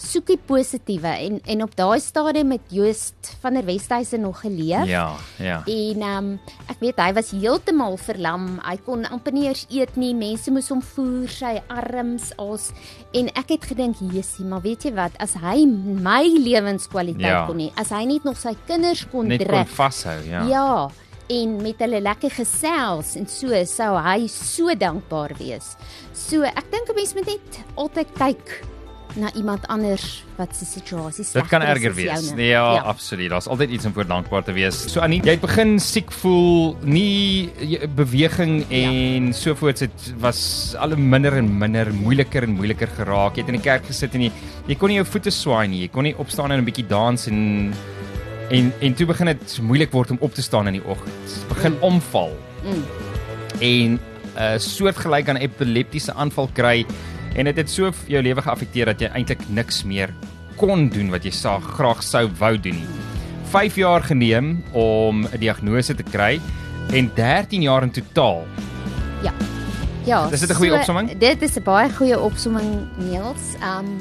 soek 0.00 0.26
die 0.26 0.38
positiewe 0.46 1.08
en 1.26 1.40
en 1.44 1.62
op 1.62 1.74
daai 1.76 2.00
stadium 2.00 2.48
met 2.48 2.60
Joost 2.68 3.34
van 3.40 3.54
der 3.54 3.64
Westhuizen 3.64 4.20
nog 4.20 4.40
geleef. 4.40 4.86
Ja, 4.86 5.16
ja. 5.38 5.62
En 5.66 6.00
ehm 6.02 6.16
um, 6.18 6.40
ek 6.68 6.80
weet 6.80 6.96
hy 7.00 7.12
was 7.16 7.30
heeltemal 7.30 7.96
verlam. 7.96 8.58
Hy 8.64 8.76
kon 8.84 9.04
amper 9.08 9.32
nie 9.32 9.46
eers 9.48 9.66
eet 9.70 9.96
nie. 9.96 10.14
Mense 10.14 10.50
moes 10.50 10.68
hom 10.68 10.82
voer, 10.82 11.28
sy 11.28 11.60
arms 11.68 12.32
as 12.38 12.70
en 13.12 13.28
ek 13.34 13.48
het 13.56 13.64
gedink, 13.64 13.96
"Jessie, 14.12 14.44
maar 14.44 14.60
weet 14.60 14.82
jy 14.84 14.92
wat, 14.94 15.12
as 15.18 15.34
hy 15.34 15.64
my 15.66 16.22
lewenskwaliteit 16.24 17.20
Ja. 17.20 17.46
kon 17.46 17.58
hê, 17.58 17.70
as 17.76 17.90
hy 17.90 18.04
net 18.04 18.24
nog 18.24 18.36
sy 18.36 18.54
kinders 18.66 19.06
kon 19.10 19.26
Net 19.28 19.38
kon 19.38 19.48
druk." 19.48 19.68
vashou, 19.68 20.20
ja. 20.28 20.42
Ja, 20.46 20.88
en 21.28 21.62
met 21.62 21.78
hulle 21.78 22.00
lekker 22.00 22.30
gesels 22.30 23.14
en 23.16 23.26
so 23.26 23.64
sou 23.64 23.96
hy 23.98 24.26
so 24.26 24.74
dankbaar 24.74 25.30
wees. 25.38 25.76
So 26.12 26.42
ek 26.42 26.70
dink 26.70 26.88
'n 26.88 26.94
mens 26.94 27.14
moet 27.14 27.26
net 27.26 27.64
altyd 27.76 28.08
kyk 28.14 28.62
na 29.16 29.32
iemand 29.34 29.66
anders 29.66 30.24
wat 30.36 30.54
se 30.56 30.64
situasie 30.64 31.24
sleg 31.24 31.42
Dit 31.42 31.50
kan 31.50 31.62
erger 31.62 31.94
wees. 31.94 32.30
Nee, 32.34 32.48
ja, 32.48 32.74
ja, 32.74 32.80
absoluut. 32.80 33.30
Daar's 33.30 33.46
altyd 33.46 33.70
iets 33.70 33.84
om 33.84 33.92
voor 33.92 34.06
dankbaar 34.06 34.44
te 34.44 34.52
wees. 34.52 34.84
So 34.92 35.00
Annie, 35.00 35.20
jy 35.24 35.30
het 35.30 35.40
begin 35.40 35.78
siek 35.80 36.12
voel, 36.12 36.76
nie 36.82 37.50
beweging 37.94 38.64
en 38.70 39.26
ja. 39.26 39.32
so 39.32 39.54
voort 39.54 39.80
het 39.80 40.12
was 40.18 40.74
al 40.78 40.96
minder 40.96 41.36
en 41.36 41.50
minder, 41.58 41.92
moeiliker 41.94 42.42
en 42.42 42.50
moeiliker 42.50 42.88
geraak. 42.96 43.36
Jy 43.36 43.40
het 43.44 43.48
in 43.54 43.58
die 43.60 43.64
kerk 43.64 43.86
gesit 43.86 44.14
en 44.14 44.26
jy, 44.28 44.32
jy 44.66 44.76
kon 44.76 44.88
nie 44.88 44.96
jou 45.00 45.06
voete 45.06 45.30
swaai 45.34 45.66
nie. 45.68 45.80
Jy 45.86 45.88
kon 45.88 46.04
nie 46.08 46.16
opstaan 46.16 46.52
en 46.52 46.60
'n 46.60 46.64
bietjie 46.64 46.86
dans 46.86 47.26
en 47.26 47.72
en 48.50 48.72
en 48.80 48.94
toe 48.94 49.06
begin 49.06 49.26
dit 49.26 49.58
moeilik 49.62 49.92
word 49.92 50.10
om 50.10 50.18
op 50.20 50.34
te 50.34 50.42
staan 50.42 50.66
in 50.66 50.72
die 50.80 50.84
oggend. 50.86 51.44
Begin 51.48 51.72
Mm. 51.72 51.82
omval 51.82 52.32
Mm. 52.64 52.84
en 53.60 53.90
'n 53.92 54.00
uh, 54.38 54.58
soortgelyk 54.58 55.28
aan 55.28 55.36
epileptiese 55.36 56.12
aanval 56.14 56.48
kry 56.52 56.86
en 57.34 57.44
dit 57.44 57.56
het 57.56 57.70
so 57.70 57.90
jou 58.06 58.22
lewe 58.22 58.42
geaffekteer 58.42 58.86
dat 58.86 59.00
jy 59.00 59.08
eintlik 59.14 59.40
niks 59.48 59.84
meer 59.84 60.14
kon 60.56 60.88
doen 60.88 61.10
wat 61.10 61.24
jy 61.24 61.30
sa 61.30 61.58
graag 61.60 62.02
sou 62.02 62.28
wou 62.38 62.56
doen 62.58 62.74
nie. 62.74 62.88
5 63.50 63.76
jaar 63.76 64.02
geneem 64.02 64.62
om 64.72 65.24
'n 65.26 65.38
diagnose 65.38 65.94
te 65.94 66.02
kry 66.02 66.40
en 66.92 67.10
13 67.14 67.62
jaar 67.62 67.82
in 67.82 67.90
totaal. 67.90 68.46
Ja. 69.22 69.32
Ja. 70.04 70.28
Is 70.30 70.40
dit 70.40 70.50
'n 70.50 70.54
goeie 70.54 70.74
opsomming? 70.74 71.18
Dit 71.18 71.42
is 71.42 71.56
'n 71.56 71.62
baie 71.62 71.90
goeie 71.90 72.18
opsomming, 72.20 72.88
Niels. 72.96 73.54
Um 73.62 73.98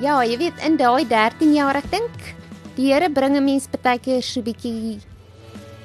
ja, 0.00 0.22
jy 0.24 0.36
weet 0.38 0.58
in 0.66 0.76
daai 0.76 1.06
13 1.08 1.54
jaar, 1.54 1.76
ek 1.76 1.90
dink 1.90 2.34
die 2.76 2.92
Here 2.92 3.08
bring 3.10 3.36
'n 3.36 3.44
mens 3.44 3.68
baie 3.82 3.98
keer 3.98 4.22
so 4.22 4.40
bietjie 4.42 4.98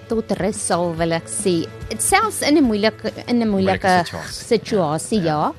tot 0.08 0.32
rus 0.39 0.65
sal 0.65 0.96
wil 0.96 1.12
ek 1.13 1.28
sê. 1.28 1.68
Dit 1.89 2.02
selfs 2.02 2.42
in 2.42 2.58
'n 2.58 2.63
moeilike 2.63 3.12
in 3.28 3.42
'n 3.42 3.48
moeilike 3.50 3.88
Moeilike 3.88 4.06
situasie. 4.06 4.46
situasie, 4.58 5.22
ja. 5.22 5.54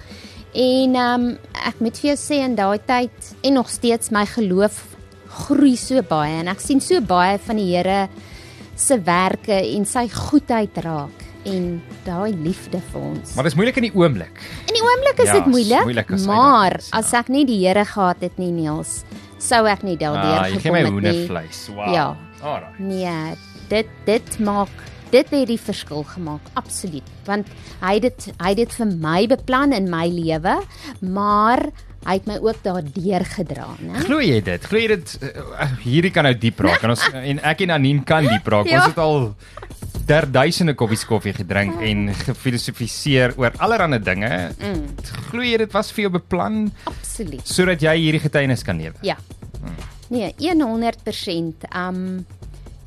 En 0.54 0.96
um 0.98 1.26
ek 1.66 1.78
moet 1.80 1.96
vir 2.00 2.10
jou 2.10 2.16
sê 2.18 2.40
in 2.44 2.56
daai 2.58 2.78
tyd 2.86 3.28
en 3.46 3.54
nog 3.54 3.68
steeds 3.70 4.10
my 4.10 4.24
geloof 4.26 4.80
groei 5.46 5.76
so 5.78 6.02
baie 6.02 6.40
en 6.40 6.48
ek 6.50 6.60
sien 6.60 6.80
so 6.82 7.00
baie 7.00 7.38
van 7.38 7.56
die 7.60 7.68
Here 7.76 8.08
se 8.80 8.96
werke 9.06 9.54
en 9.76 9.84
sy 9.86 10.08
goedheid 10.10 10.76
raak 10.82 11.26
en 11.46 11.80
daai 12.04 12.32
liefde 12.36 12.80
vir 12.90 13.00
ons. 13.00 13.34
Maar 13.36 13.46
dit 13.46 13.52
is 13.52 13.56
moeilik 13.56 13.76
in 13.80 13.86
die 13.86 13.92
oomblik. 13.96 14.40
In 14.68 14.74
die 14.76 14.82
oomblik 14.84 15.22
is 15.22 15.30
Ja, 15.30 15.36
dit 15.38 15.46
is 15.46 15.52
moeilik, 15.54 15.84
moeilik 15.86 16.10
as 16.12 16.26
maar 16.26 16.74
uitdagings, 16.74 16.90
ja. 16.90 16.98
as 16.98 17.12
ek 17.22 17.28
nie 17.32 17.44
die 17.48 17.60
Here 17.66 17.84
gehad 17.84 18.20
het 18.26 18.38
nie, 18.42 18.50
Niels, 18.52 19.04
sou 19.38 19.62
ek 19.70 19.84
nie 19.86 19.96
daardeur 19.96 20.40
Ah, 20.42 20.48
jy 20.50 20.58
gee 20.60 20.72
my 20.74 20.82
gekom 20.82 20.96
het 20.98 21.04
nie. 21.04 21.12
hoendervleis. 21.12 21.62
Wow. 21.76 21.94
Ja. 21.94 22.08
Alraai. 22.42 22.74
Nee, 22.80 23.36
dit 23.70 23.88
dit 24.06 24.38
maak 24.40 24.68
dit 25.12 25.30
het 25.34 25.48
die 25.50 25.60
verskil 25.60 26.04
gemaak, 26.14 26.50
absoluut. 26.58 27.06
Want 27.26 27.48
hy 27.82 27.94
het 27.98 28.08
dit 28.08 28.26
hy 28.40 28.52
het 28.54 28.60
dit 28.62 28.74
vir 28.80 28.90
my 29.02 29.20
beplan 29.30 29.74
in 29.76 29.88
my 29.92 30.06
lewe, 30.10 30.56
maar 31.00 31.66
hy 32.06 32.16
het 32.16 32.28
my 32.28 32.38
ook 32.40 32.62
daardeur 32.64 33.24
gedra, 33.28 33.66
né? 33.84 34.04
Glo 34.06 34.22
jy 34.24 34.40
dit? 34.44 34.68
Glo 34.70 34.80
jy 34.80 34.88
dit 34.94 35.16
uh, 35.26 35.66
hierdie 35.84 36.12
kan 36.14 36.24
nou 36.28 36.34
diep 36.34 36.62
raak 36.64 36.86
en 36.86 36.94
ons 36.94 37.04
en 37.32 37.42
ek 37.52 37.66
en 37.66 37.74
Anien 37.76 38.00
kan 38.06 38.24
diep 38.26 38.48
raak. 38.54 38.70
Ja. 38.70 38.80
Ons 38.80 38.94
het 38.94 39.02
al 39.02 39.32
der 40.10 40.26
duisende 40.26 40.74
koppies 40.74 41.04
koffie 41.06 41.34
gedrink 41.36 41.82
en 41.86 42.08
gefilosofiseer 42.24 43.36
oor 43.38 43.54
allerlei 43.62 44.00
dinge. 44.02 44.32
Mm, 44.58 44.86
Glo 45.28 45.44
jy 45.44 45.60
dit 45.62 45.76
was 45.76 45.92
vir 45.94 46.08
jou 46.08 46.14
beplan 46.16 46.64
absoluut. 46.88 47.44
sodat 47.46 47.84
jy 47.84 47.94
hierdie 48.06 48.24
getuienis 48.24 48.64
kan 48.66 48.80
lewe? 48.80 48.96
Ja. 49.06 49.18
Nee, 50.10 50.32
100%. 50.40 51.68
Um 51.76 52.26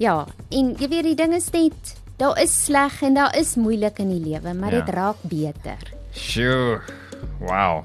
ja, 0.01 0.25
en 0.51 0.73
jy 0.75 0.89
weet 0.89 1.05
die 1.13 1.15
ding 1.15 1.35
is 1.37 1.47
net 1.53 1.93
daar 2.17 2.39
is 2.41 2.53
sleg 2.65 3.01
en 3.01 3.13
daar 3.13 3.35
is 3.37 3.55
moeilik 3.55 3.99
in 3.99 4.09
die 4.09 4.21
lewe, 4.31 4.53
maar 4.53 4.73
Ja. 4.73 4.81
dit 4.81 4.93
raak 4.95 5.17
beter. 5.21 5.93
Sjoe. 6.11 6.81
Wow. 7.39 7.83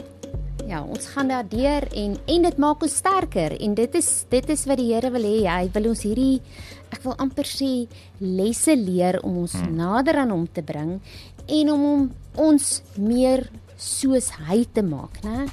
Ja, 0.68 0.82
ons 0.82 1.06
gaan 1.06 1.28
daardeur 1.28 1.86
en 1.96 2.18
en 2.26 2.42
dit 2.42 2.56
maak 2.56 2.82
ons 2.82 2.96
sterker 2.96 3.54
en 3.60 3.74
dit 3.74 3.94
is 3.94 4.24
dit 4.28 4.50
is 4.50 4.64
wat 4.68 4.76
die 4.76 4.92
Here 4.92 5.10
wil 5.10 5.22
hê. 5.22 5.46
Hy 5.48 5.70
wil 5.72 5.88
ons 5.88 6.02
hierdie 6.02 6.42
ek 6.92 7.02
wil 7.02 7.14
amper 7.16 7.44
sê 7.48 7.88
lesse 8.20 8.76
leer 8.76 9.20
om 9.22 9.38
ons 9.38 9.52
hmm. 9.52 9.76
nader 9.76 10.16
aan 10.16 10.30
hom 10.30 10.46
te 10.52 10.62
bring 10.62 11.00
en 11.46 11.70
om 11.72 11.80
hom 11.80 12.10
ons 12.36 12.82
meer 12.96 13.48
soos 13.78 14.30
hy 14.48 14.64
te 14.74 14.82
maak, 14.82 15.22
né? 15.24 15.46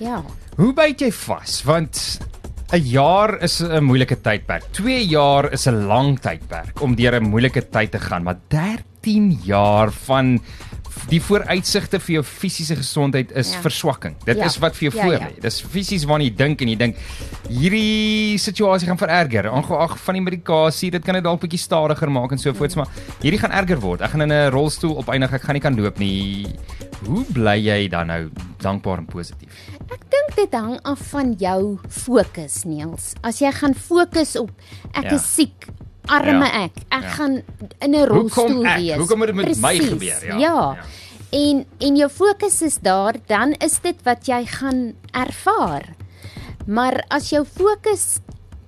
Ja. 0.00 0.22
Hoe 0.56 0.72
byt 0.76 1.02
jy 1.02 1.10
vas? 1.26 1.62
Want 1.66 2.20
'n 2.72 2.82
jaar 2.86 3.42
is 3.42 3.60
'n 3.62 3.82
moeilike 3.84 4.16
tydperk. 4.22 4.64
2 4.72 5.06
jaar 5.08 5.52
is 5.52 5.66
'n 5.66 5.86
lang 5.86 6.18
tydperk 6.20 6.80
om 6.82 6.94
deur 6.94 7.14
'n 7.20 7.28
moeilike 7.28 7.62
tyd 7.70 7.90
te 7.90 7.98
gaan, 7.98 8.22
maar 8.22 8.38
13 8.48 9.38
jaar 9.44 9.90
van 10.06 10.38
die 11.08 11.20
vooruitsigte 11.20 11.98
vir 11.98 12.12
jou 12.14 12.22
fisiese 12.22 12.76
gesondheid 12.76 13.32
is 13.32 13.52
Ja. 13.54 13.60
verswakking. 13.60 14.14
Dit 14.24 14.36
Ja. 14.36 14.44
is 14.44 14.58
wat 14.58 14.76
vir 14.76 14.90
jou 14.90 14.96
Ja, 14.96 15.02
voor 15.02 15.12
ja. 15.12 15.18
lê. 15.28 15.40
Dis 15.40 15.60
fisies 15.60 16.04
waarna 16.04 16.24
jy 16.24 16.34
dink 16.36 16.60
en 16.62 16.68
jy 16.68 16.76
dink 16.76 16.96
hierdie 17.48 18.38
situasie 18.38 18.86
gaan 18.86 18.98
vererger. 18.98 19.50
Aangeag 19.50 19.98
van 19.98 20.14
die 20.14 20.22
medikasie, 20.22 20.90
dit 20.90 21.02
kan 21.04 21.14
dit 21.14 21.24
dalk 21.24 21.40
bietjie 21.40 21.58
stadiger 21.58 22.10
maak 22.10 22.32
en 22.32 22.38
so 22.38 22.52
voorts, 22.52 22.76
maar 22.76 22.86
hierdie 23.22 23.38
gaan 23.40 23.50
erger 23.52 23.80
word. 23.80 24.00
Ek 24.02 24.10
gaan 24.10 24.22
in 24.22 24.32
'n 24.32 24.50
rolstoel 24.50 24.96
opeindig, 24.98 25.32
ek 25.32 25.42
gaan 25.42 25.54
nie 25.54 25.60
kan 25.62 25.74
loop 25.76 25.98
nie. 25.98 26.46
Hoe 27.06 27.24
bly 27.32 27.56
jy 27.58 27.88
dan 27.88 28.06
nou 28.06 28.28
dankbaar 28.58 28.98
en 28.98 29.06
positief? 29.06 29.48
Ek 29.90 30.02
dink 30.12 30.36
dit 30.36 30.52
hang 30.54 30.76
af 30.86 31.00
van 31.10 31.32
jou 31.40 31.78
fokus, 31.88 32.62
Niels. 32.64 33.12
As 33.26 33.40
jy 33.42 33.50
gaan 33.52 33.74
fokus 33.74 34.36
op 34.38 34.50
ek 34.94 35.04
Ja. 35.10 35.14
is 35.16 35.26
siek, 35.34 35.66
arme 36.06 36.46
Ja. 36.46 36.64
ek, 36.64 36.76
ek 36.90 37.02
Ja. 37.02 37.10
gaan 37.16 37.42
in 37.80 37.94
'n 37.94 38.06
rolstoel 38.06 38.46
Hoekom 38.48 38.66
ek? 38.66 38.78
wees. 38.78 38.96
Hoekom 38.96 39.18
moet 39.18 39.26
dit 39.26 39.36
met 39.36 39.46
my 39.46 39.52
Presies, 39.76 39.88
gebeur? 39.88 40.26
Ja. 40.26 40.34
Ja. 40.34 40.38
Ja. 40.38 40.74
ja. 40.74 40.84
En 41.32 41.66
en 41.80 41.96
jou 41.96 42.08
fokus 42.10 42.62
is 42.62 42.78
daar, 42.78 43.14
dan 43.26 43.52
is 43.60 43.78
dit 43.80 43.96
wat 44.04 44.26
jy 44.26 44.44
gaan 44.46 44.94
ervaar. 45.12 45.94
Maar 46.66 47.04
as 47.08 47.30
jou 47.30 47.44
fokus 47.44 48.18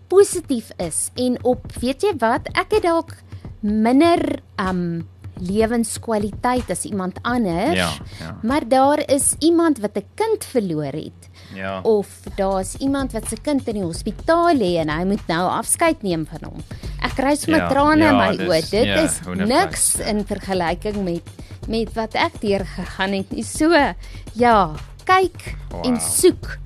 positief 0.08 0.70
is 0.78 1.10
en 1.16 1.38
op 1.44 1.72
weet 1.80 2.02
jy 2.02 2.12
wat, 2.18 2.48
ek 2.54 2.70
het 2.72 2.82
dalk 2.82 3.12
minder 3.60 4.40
um 4.58 5.08
lewenskwaliteit 5.50 6.70
as 6.70 6.84
iemand 6.84 7.18
anders. 7.22 7.76
Ja, 7.76 7.90
ja. 8.20 8.36
Maar 8.42 8.68
daar 8.68 9.02
is 9.10 9.34
iemand 9.38 9.78
wat 9.78 9.96
'n 9.96 10.04
kind 10.14 10.44
verloor 10.44 10.92
het 10.92 11.20
Ja. 11.54 11.80
of 11.82 12.06
daar's 12.36 12.74
iemand 12.78 13.12
wat 13.12 13.28
se 13.28 13.36
kind 13.42 13.66
in 13.68 13.74
die 13.74 13.82
hospitaal 13.82 14.54
lê 14.56 14.76
en 14.78 14.88
hy 14.88 15.04
moet 15.04 15.26
nou 15.26 15.50
afskeid 15.50 16.02
neem 16.02 16.26
van 16.26 16.48
hom. 16.50 16.62
Ek 17.02 17.14
kry 17.14 17.34
sommer 17.36 17.60
Ja, 17.60 17.68
trane 17.68 18.02
ja, 18.04 18.10
in 18.10 18.16
my 18.38 18.44
oë. 18.46 18.70
Dit 18.70 18.84
ja, 18.84 18.94
is 19.02 19.20
niks 19.36 19.94
ja. 19.98 20.04
in 20.04 20.24
vergelyking 20.26 21.04
met 21.04 21.22
met 21.68 21.92
wat 21.94 22.14
ek 22.14 22.40
deur 22.40 22.64
gegaan 22.66 23.12
het 23.12 23.30
nie. 23.30 23.44
So 23.44 23.70
ja, 24.32 24.70
kyk 25.04 25.54
Wow. 25.70 25.86
en 25.86 26.00
soek 26.00 26.58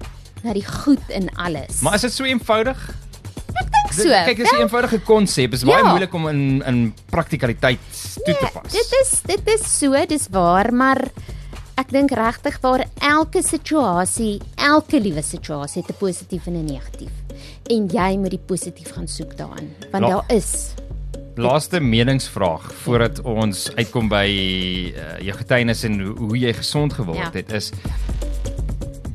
na 0.43 0.53
die 0.53 0.65
goed 0.67 1.03
in 1.09 1.29
alles. 1.37 1.81
Maar 1.81 1.95
is 1.95 2.01
dit 2.01 2.13
so 2.13 2.25
eenvoudig? 2.25 2.95
ek 3.57 3.71
dink 3.73 3.93
so. 3.93 4.03
Dit- 4.03 4.25
Kyk, 4.25 4.37
dis 4.37 4.53
'n 4.53 4.61
eenvoudige 4.61 5.01
konsep. 5.01 5.51
Dit 5.51 5.61
is 5.61 5.65
baie 5.65 5.83
Ja. 5.83 5.89
moeilik 5.91 6.15
om 6.15 6.29
in 6.29 6.63
in 6.67 6.95
praktikaliteit 7.11 7.79
toe 8.25 8.37
te 8.37 8.49
pas. 8.53 8.73
Dit 8.73 8.93
is 9.03 9.21
dit 9.27 9.49
is 9.59 9.79
so, 9.79 10.07
dis 10.07 10.29
waar, 10.31 10.73
maar 10.75 11.03
ek 11.77 11.91
dink 11.93 12.11
regtig 12.11 12.59
waar 12.61 12.85
elke 13.01 13.43
situasie, 13.43 14.41
elke 14.57 15.01
liewe 15.01 15.23
situasie 15.23 15.83
het 15.83 15.91
'n 15.91 15.99
positief 15.99 16.47
en 16.47 16.57
'n 16.57 16.65
negatief. 16.65 17.13
En 17.71 17.87
jy 17.89 18.17
moet 18.17 18.31
die 18.31 18.45
positief 18.47 18.93
gaan 18.95 19.09
soek 19.09 19.37
daarin, 19.37 19.71
want 19.91 20.05
Ja. 20.05 20.11
daar 20.11 20.25
is 20.37 20.73
Laaste 21.39 21.81
meningsvraag 21.81 22.73
voordat 22.75 23.21
ons 23.21 23.71
uitkom 23.75 24.09
by 24.09 24.25
uh, 24.97 25.19
jou 25.21 25.37
getuienis 25.37 25.83
en 25.85 26.01
hoe, 26.01 26.17
hoe 26.17 26.39
jy 26.39 26.53
gesond 26.53 26.93
geword 26.93 27.19
Ja. 27.19 27.31
het 27.33 27.53
is 27.53 27.71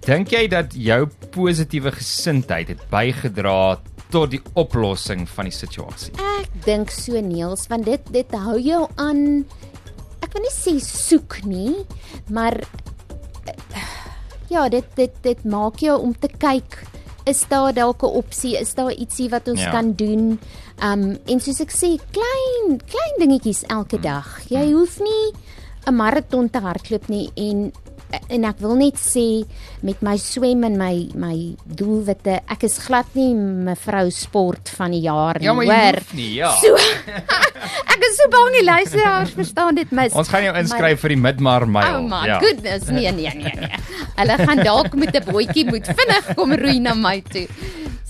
Dink 0.02 0.30
jy 0.34 0.48
dat 0.48 0.74
jou 0.74 1.08
positiewe 1.30 1.92
gesindheid 1.92 2.68
het 2.68 2.80
bygedra 2.90 3.80
tot 4.12 4.30
die 4.34 4.42
oplossing 4.60 5.26
van 5.30 5.46
die 5.50 5.56
situasie? 5.56 6.14
Ek 6.42 6.50
dink 6.66 6.92
so 6.92 7.20
Niels, 7.22 7.68
want 7.72 7.86
dit 7.86 8.02
dit 8.12 8.32
hou 8.32 8.58
jou 8.60 8.88
aan 9.02 9.46
ek 10.22 10.34
wil 10.34 10.44
nie 10.46 10.54
sê 10.56 10.76
soek 10.80 11.40
nie, 11.46 11.76
maar 12.30 12.56
ja, 14.52 14.68
dit 14.70 14.86
dit 14.96 15.14
dit 15.24 15.44
maak 15.48 15.80
jou 15.84 15.96
om 16.02 16.14
te 16.14 16.28
kyk 16.40 16.82
is 17.30 17.44
daar 17.50 17.74
dalk 17.74 18.02
'n 18.04 18.16
opsie, 18.18 18.58
is 18.58 18.74
daar 18.74 18.92
ietsie 18.92 19.30
wat 19.30 19.48
ons 19.48 19.62
Ja. 19.62 19.72
kan 19.72 19.94
doen? 19.94 20.40
Um 20.82 21.18
en 21.28 21.40
soos 21.40 21.62
ek 21.62 21.70
sê, 21.72 22.00
klein 22.12 22.82
klein 22.90 23.16
dingetjies 23.20 23.64
elke 23.70 23.98
Mm. 23.98 24.02
dag. 24.02 24.42
Jy 24.50 24.72
hoef 24.74 25.00
nie 25.00 25.34
'n 25.88 25.96
maraton 25.96 26.50
te 26.50 26.60
hardloop 26.60 27.08
nie 27.10 27.30
en 27.36 27.72
en 28.30 28.46
ek 28.46 28.60
wil 28.60 28.76
net 28.76 28.96
sê 29.00 29.44
met 29.82 30.02
my 30.02 30.18
swem 30.18 30.64
en 30.64 30.78
my 30.78 31.10
my 31.16 31.36
doelwitte, 31.66 32.40
ek 32.52 32.64
is 32.64 32.78
glad 32.86 33.06
nie 33.18 33.34
mevrou 33.36 34.10
sport 34.12 34.70
van 34.78 34.92
die 34.92 35.02
jaar 35.06 35.40
nie, 35.40 35.46
Ja, 35.46 35.54
maar 35.54 35.66
jy 35.66 35.78
hoor. 35.80 36.00
hoef 36.00 36.14
nie, 36.14 36.34
ja. 36.36 36.52
So 36.62 36.76
ek 37.96 38.06
is 38.10 38.18
so 38.18 38.30
bang 38.34 38.54
die 38.60 38.66
luisteraars 38.66 39.32
verstaan 39.36 39.76
dit 39.76 39.92
mis. 39.92 40.14
Ons 40.14 40.30
gaan 40.30 40.44
jou 40.44 40.56
inskryf 40.62 41.00
vir 41.06 41.16
die 41.16 41.22
Midmar 41.22 41.68
Mile. 41.68 41.98
Oh 41.98 42.08
my 42.08 42.26
ja. 42.28 42.40
goodness, 42.40 42.88
nee 42.90 43.12
nee 43.12 43.32
nee 43.36 43.54
nee. 43.56 43.72
Hulle 44.18 44.38
gaan 44.46 44.64
dalk 44.64 44.94
met 44.96 45.16
'n 45.16 45.26
bootjie 45.32 45.66
moet 45.66 45.86
vinnig 45.86 46.34
kom 46.36 46.54
roei 46.54 46.80
na 46.80 46.94
my 46.94 47.22
toe. 47.22 47.48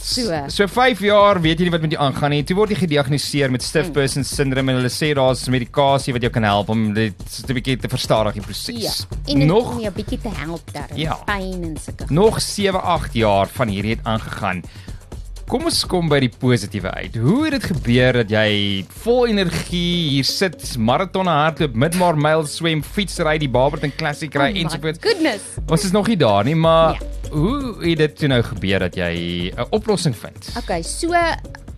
So. 0.01 0.33
So 0.49 0.65
5 0.67 0.99
jaar 1.05 1.37
weet 1.41 1.59
jy 1.59 1.67
nie 1.67 1.71
wat 1.71 1.81
met 1.85 1.91
jou 1.93 2.01
aangaan 2.01 2.33
nie. 2.33 2.43
Toe 2.43 2.55
word 2.57 2.69
jy 2.73 2.75
gediagnoseer 2.81 3.51
met 3.53 3.61
stiff 3.63 3.91
person 3.93 4.23
syndrome 4.25 4.71
en 4.73 4.79
hulle 4.81 4.89
sê 4.91 5.11
daar's 5.17 5.45
medikasie 5.53 6.13
wat 6.15 6.21
jou 6.25 6.31
kan 6.33 6.43
help 6.43 6.69
om 6.73 6.93
dit 6.93 7.13
'n 7.47 7.53
bietjie 7.53 7.77
te 7.77 7.87
verstadig 7.89 8.33
die 8.33 8.41
Ja. 8.41 8.47
proses. 8.47 9.05
En 9.27 9.45
nog 9.45 9.71
om 9.75 9.79
jou 9.79 9.93
bietjie 9.93 10.19
te 10.19 10.29
help 10.29 10.73
daar. 10.73 10.89
Ja. 10.95 11.13
Pyn 11.25 11.63
en 11.63 11.77
sulke. 11.77 12.05
nog 12.09 12.41
7, 12.41 12.81
8 12.81 13.13
jaar 13.13 13.47
van 13.47 13.67
hierdie 13.67 13.91
het 13.95 14.03
aangegaan. 14.03 14.63
Kom 15.51 15.65
ons 15.67 15.81
kom 15.91 16.07
by 16.07 16.21
die 16.23 16.29
positiewe 16.39 16.93
uit. 16.95 17.17
Hoe 17.19 17.41
het 17.43 17.57
dit 17.57 17.65
gebeur 17.73 18.21
dat 18.21 18.29
jy 18.31 18.85
vol 19.03 19.25
energie 19.33 20.13
hier 20.13 20.27
sit, 20.27 20.55
maratonne 20.79 21.33
hardloop, 21.35 21.73
midmar 21.75 22.15
mile 22.15 22.45
swem, 22.47 22.79
fietsry, 22.85 23.33
die 23.41 23.49
Barberton 23.51 23.91
Classic 23.99 24.31
ry 24.39 24.47
Oh 24.47 24.55
my 24.55 24.61
ensovoorts? 24.63 25.01
Goodness. 25.03 25.49
Ons 25.67 25.83
is 25.89 25.91
nog 25.91 26.07
nie 26.07 26.15
daar 26.21 26.47
nie, 26.47 26.55
maar 26.55 26.95
Ja. 27.01 27.35
hoe 27.35 27.75
het 27.83 27.97
dit 27.97 28.15
toe 28.15 28.27
nou 28.31 28.41
gebeur 28.43 28.79
dat 28.79 28.95
jy 28.95 29.51
'n 29.57 29.67
oplossing 29.71 30.15
vind? 30.15 30.53
Okay, 30.57 30.81
so 30.83 31.11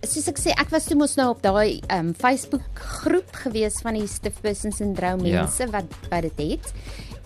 soos 0.06 0.28
ek 0.28 0.38
sê, 0.38 0.50
ek 0.54 0.70
was 0.70 0.84
toe 0.84 0.96
mos 0.96 1.16
nou 1.16 1.30
op 1.30 1.42
daai 1.42 1.80
um 1.90 2.14
Facebook 2.14 2.62
groep 2.74 3.28
gewees 3.32 3.80
van 3.82 3.94
die 3.94 4.06
stiff 4.06 4.40
person 4.40 4.70
syndroom 4.70 5.24
Ja. 5.26 5.42
mense 5.42 5.66
wat 5.72 5.84
wat 6.10 6.22
dit 6.22 6.32
het. 6.38 6.72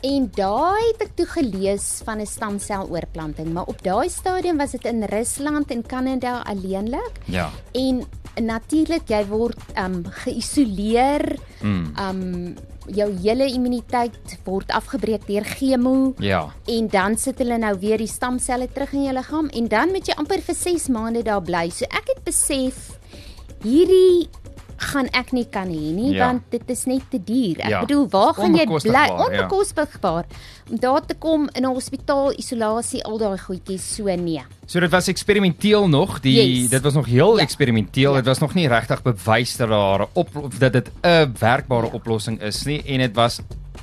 En 0.07 0.29
daai 0.35 0.83
het 0.93 1.03
ek 1.09 1.15
toe 1.19 1.27
gelees 1.27 2.01
van 2.07 2.21
'n 2.21 2.27
stamseloorplanting, 2.27 3.53
maar 3.53 3.67
op 3.67 3.83
daai 3.83 4.09
stadium 4.09 4.57
was 4.57 4.71
dit 4.71 4.85
in 4.85 5.03
Rusland 5.03 5.71
en 5.71 5.83
Kanada 5.87 6.43
alleenlik. 6.47 7.19
Ja. 7.25 7.51
En 7.73 8.05
natuurlik 8.41 9.09
jy 9.09 9.27
word 9.27 9.59
um 9.77 10.05
geïsoleer. 10.07 11.39
Mm. 11.63 11.93
Um 11.99 12.55
jou 12.89 13.13
hele 13.23 13.45
immuniteit 13.53 14.39
word 14.45 14.71
afgebreek 14.71 15.27
deur 15.27 15.45
chemo 15.45 16.15
Ja. 16.19 16.53
en 16.67 16.89
dan 16.89 17.19
sit 17.19 17.39
hulle 17.39 17.59
nou 17.59 17.79
weer 17.79 17.99
die 17.99 18.07
stamselle 18.07 18.69
terug 18.73 18.93
in 18.93 19.03
jou 19.03 19.13
liggaam 19.13 19.49
en 19.49 19.69
dan 19.69 19.89
moet 19.93 20.07
jy 20.07 20.15
amper 20.17 20.41
vir 20.41 20.55
6 20.55 20.89
maande 20.89 21.23
daar 21.23 21.43
bly. 21.43 21.69
So 21.71 21.85
ek 21.85 22.07
het 22.15 22.25
besef 22.25 22.99
hierdie 23.63 24.29
gaan 24.79 25.07
ek 25.13 25.33
nie 25.33 25.47
kan 25.51 25.67
hê 25.69 25.93
nie 25.95 26.13
Ja. 26.15 26.27
want 26.27 26.43
dit 26.51 26.63
is 26.67 26.85
net 26.87 27.03
te 27.11 27.19
duur. 27.25 27.59
Ek 27.61 27.69
Ja. 27.69 27.81
bedoel, 27.81 28.09
waar 28.09 28.35
gaan 28.35 28.55
jy 28.55 28.65
bly? 28.65 28.75
Onbekostigbaar, 28.75 29.07
ja. 29.07 29.25
Onbekostigbaar. 29.43 30.25
Om 30.71 30.79
daar 30.79 31.07
te 31.07 31.15
kom 31.19 31.49
in 31.53 31.63
'n 31.65 31.73
hospitaal, 31.75 32.33
isolasie, 32.39 33.05
al 33.05 33.19
daai 33.19 33.39
goedjies, 33.39 33.95
so 33.95 34.05
nee. 34.05 34.43
So 34.67 34.81
dit 34.81 34.91
was 34.91 35.09
eksperimenteel 35.09 35.89
nog. 35.89 36.21
Die 36.21 36.61
Yes. 36.61 36.71
dit 36.71 36.83
was 36.83 36.95
nog 36.95 37.07
heel 37.07 37.37
Ja. 37.37 37.43
eksperimenteel. 37.43 38.11
Ja. 38.11 38.17
Dit 38.17 38.27
was 38.27 38.39
nog 38.39 38.55
nie 38.55 38.69
regtig 38.69 39.03
bewys 39.03 39.57
dat 39.57 39.69
daar 39.69 40.01
'n 40.15 40.51
dat 40.59 40.73
dit 40.73 40.91
'n 41.03 41.33
werkbare 41.39 41.93
oplossing 41.93 42.41
is 42.43 42.65
nie 42.65 42.83
en 42.87 42.99
dit 42.99 43.15
was 43.15 43.41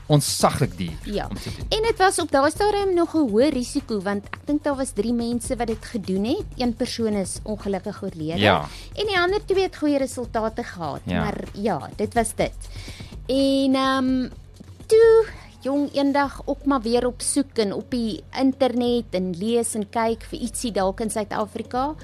onsaglik 0.08 0.78
duur. 0.78 0.98
Ja. 1.04 1.28
En 1.70 1.82
dit 1.82 1.98
was 1.98 2.20
op 2.20 2.32
daai 2.32 2.52
stadium 2.52 2.94
nog 2.94 3.13
'n 3.15 3.30
hoë 3.30 3.50
risiko 3.50 4.02
want 4.02 4.26
ek 4.26 4.39
dink 4.46 4.63
daar 4.63 4.76
was 4.76 4.91
3 4.94 5.13
mense 5.13 5.56
wat 5.56 5.68
dit 5.68 5.86
gedoen 5.86 6.24
het. 6.26 6.46
Een 6.58 6.76
persoon 6.76 7.13
is 7.13 7.39
ongelukkig 7.44 8.04
oorlede 8.04 8.39
Ja. 8.39 8.68
en 8.94 9.06
die 9.06 9.18
ander 9.20 9.46
twee 9.46 9.63
het 9.63 9.76
goeie 9.78 9.98
resultate 9.98 10.63
gehad. 10.63 11.02
Ja. 11.04 11.24
Maar 11.24 11.44
ja, 11.54 11.89
dit 11.96 12.13
was 12.13 12.36
dit. 12.36 12.54
En 13.26 13.76
ehm 13.76 14.08
um, 14.10 14.32
toe 14.86 15.26
jong 15.62 15.89
eendag 15.94 16.41
ook 16.46 16.65
maar 16.65 16.82
weer 16.82 17.06
op 17.08 17.22
soek 17.22 17.58
en 17.58 17.74
op 17.74 17.89
die 17.91 18.24
internet 18.41 19.06
en 19.10 19.34
lees 19.38 19.74
en 19.76 19.89
kyk 19.89 20.24
vir 20.30 20.39
ietsie 20.39 20.72
dalk 20.72 21.00
in 21.00 21.10
Suid-Afrika. 21.10 21.96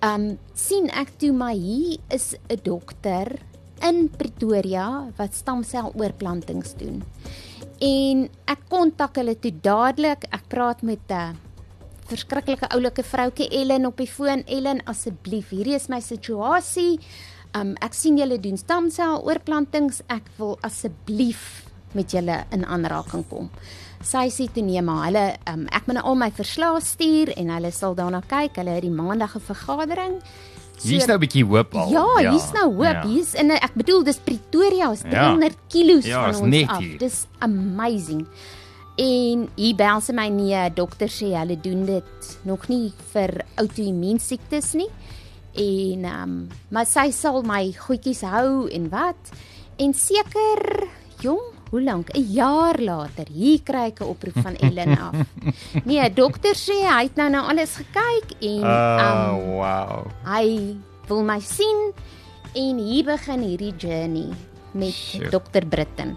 Ehm 0.00 0.20
um, 0.20 0.38
sien 0.54 0.90
ek 0.90 1.08
toe 1.16 1.32
maar 1.32 1.54
hier 1.54 1.96
is 2.08 2.34
'n 2.48 2.58
dokter 2.62 3.38
in 3.84 4.08
Pretoria 4.10 5.08
wat 5.16 5.34
stamseloorplantings 5.34 6.74
doen. 6.78 7.02
En 7.78 8.24
ek 8.50 8.64
kontak 8.68 9.20
hulle 9.20 9.36
toe 9.38 9.52
dadelik. 9.62 10.26
Ek 10.34 10.48
praat 10.48 10.82
met 10.82 11.00
'n 11.10 11.36
verskriklike 12.08 12.68
oulike 12.72 13.02
vroutjie 13.02 13.48
Ellen 13.50 13.86
op 13.86 13.96
die 13.96 14.10
foon. 14.10 14.42
Ellen, 14.46 14.80
asseblief, 14.84 15.50
hierdie 15.50 15.74
is 15.74 15.88
my 15.88 16.00
situasie. 16.00 16.98
Um 17.54 17.76
ek 17.80 17.94
sien 17.94 18.18
julle 18.18 18.38
doen 18.40 18.56
stamseloorplantings. 18.56 20.02
Ek 20.08 20.26
wil 20.38 20.58
asseblief 20.60 21.64
met 21.92 22.10
julle 22.12 22.44
in 22.50 22.64
aanraking 22.64 23.24
kom. 23.28 23.50
Sy 24.04 24.28
sê 24.30 24.46
toe 24.52 24.62
nee, 24.62 24.82
maar 24.82 25.06
hulle 25.06 25.36
um 25.50 25.66
ek 25.74 25.86
moet 25.86 25.98
nou 25.98 26.04
al 26.04 26.14
my 26.14 26.30
verslae 26.30 26.80
stuur 26.80 27.32
en 27.36 27.50
hulle 27.56 27.72
sal 27.72 27.94
daarna 27.94 28.20
kyk. 28.20 28.56
Hulle 28.60 28.70
het 28.70 28.82
die 28.82 28.90
maandag 28.90 29.36
'n 29.36 29.40
vergadering. 29.40 30.22
Hier's 30.82 31.06
nou 31.06 31.16
'n 31.18 31.20
bietjie 31.20 31.44
hoop 31.44 31.74
al. 31.74 31.90
Ja, 31.90 32.30
hier's 32.30 32.52
nou 32.52 32.74
hoop. 32.74 33.02
Ja. 33.02 33.06
Hier's 33.06 33.34
in 33.34 33.50
ek 33.50 33.74
bedoel 33.74 34.02
dis 34.04 34.18
Pretoria, 34.18 34.90
is 34.92 35.02
Ja. 35.02 35.10
300 35.34 35.56
kilos 35.68 36.04
Ja, 36.04 36.20
van 36.22 36.30
is 36.30 36.40
ons 36.40 36.48
net 36.50 36.68
af. 36.68 36.78
hier. 36.78 36.98
Dis 36.98 37.26
amazing. 37.38 38.26
En 38.98 39.48
hier 39.54 39.74
bel 39.76 40.00
sy 40.00 40.12
my 40.12 40.28
nee, 40.28 40.70
dokter 40.74 41.08
sê 41.08 41.30
hulle 41.38 41.56
doen 41.60 41.84
dit 41.86 42.38
nog 42.42 42.68
nie 42.68 42.92
vir 43.12 43.44
outoimmuun 43.56 44.18
siektes 44.20 44.72
nie. 44.74 44.88
En 45.54 46.04
ehm 46.04 46.22
um, 46.22 46.48
maar 46.70 46.86
sy 46.86 47.10
sal 47.10 47.42
my 47.42 47.72
goedjies 47.72 48.20
hou 48.22 48.68
en 48.70 48.88
wat. 48.90 49.30
En 49.78 49.94
seker 49.94 50.88
jong, 51.20 51.40
hoe 51.70 51.82
lank? 51.82 52.10
'n 52.16 52.24
Jaar 52.32 52.78
later, 52.80 53.26
hier 53.32 53.60
kry 53.64 53.86
ek 53.92 54.00
'n 54.00 54.08
oproep 54.08 54.38
van 54.42 54.56
Ellen 54.56 54.98
af. 54.98 55.14
Nee, 55.88 56.10
dokter 56.12 56.54
sê 56.54 56.76
hy 56.86 57.02
het 57.08 57.16
nou 57.16 57.28
na 57.30 57.46
alles 57.48 57.76
gekyk 57.76 58.36
en 58.40 58.62
ehm 58.64 59.00
um, 59.04 59.34
Oh, 59.34 59.38
wow. 59.60 60.06
Hy 60.24 60.76
wil 61.08 61.22
my 61.24 61.40
sien 61.40 61.92
en 62.54 62.78
hier 62.78 63.04
begin 63.04 63.40
hierdie 63.42 63.74
journey 63.76 64.28
met 64.72 64.92
Sjoe. 64.92 65.28
Dr. 65.30 65.64
Britten. 65.68 66.16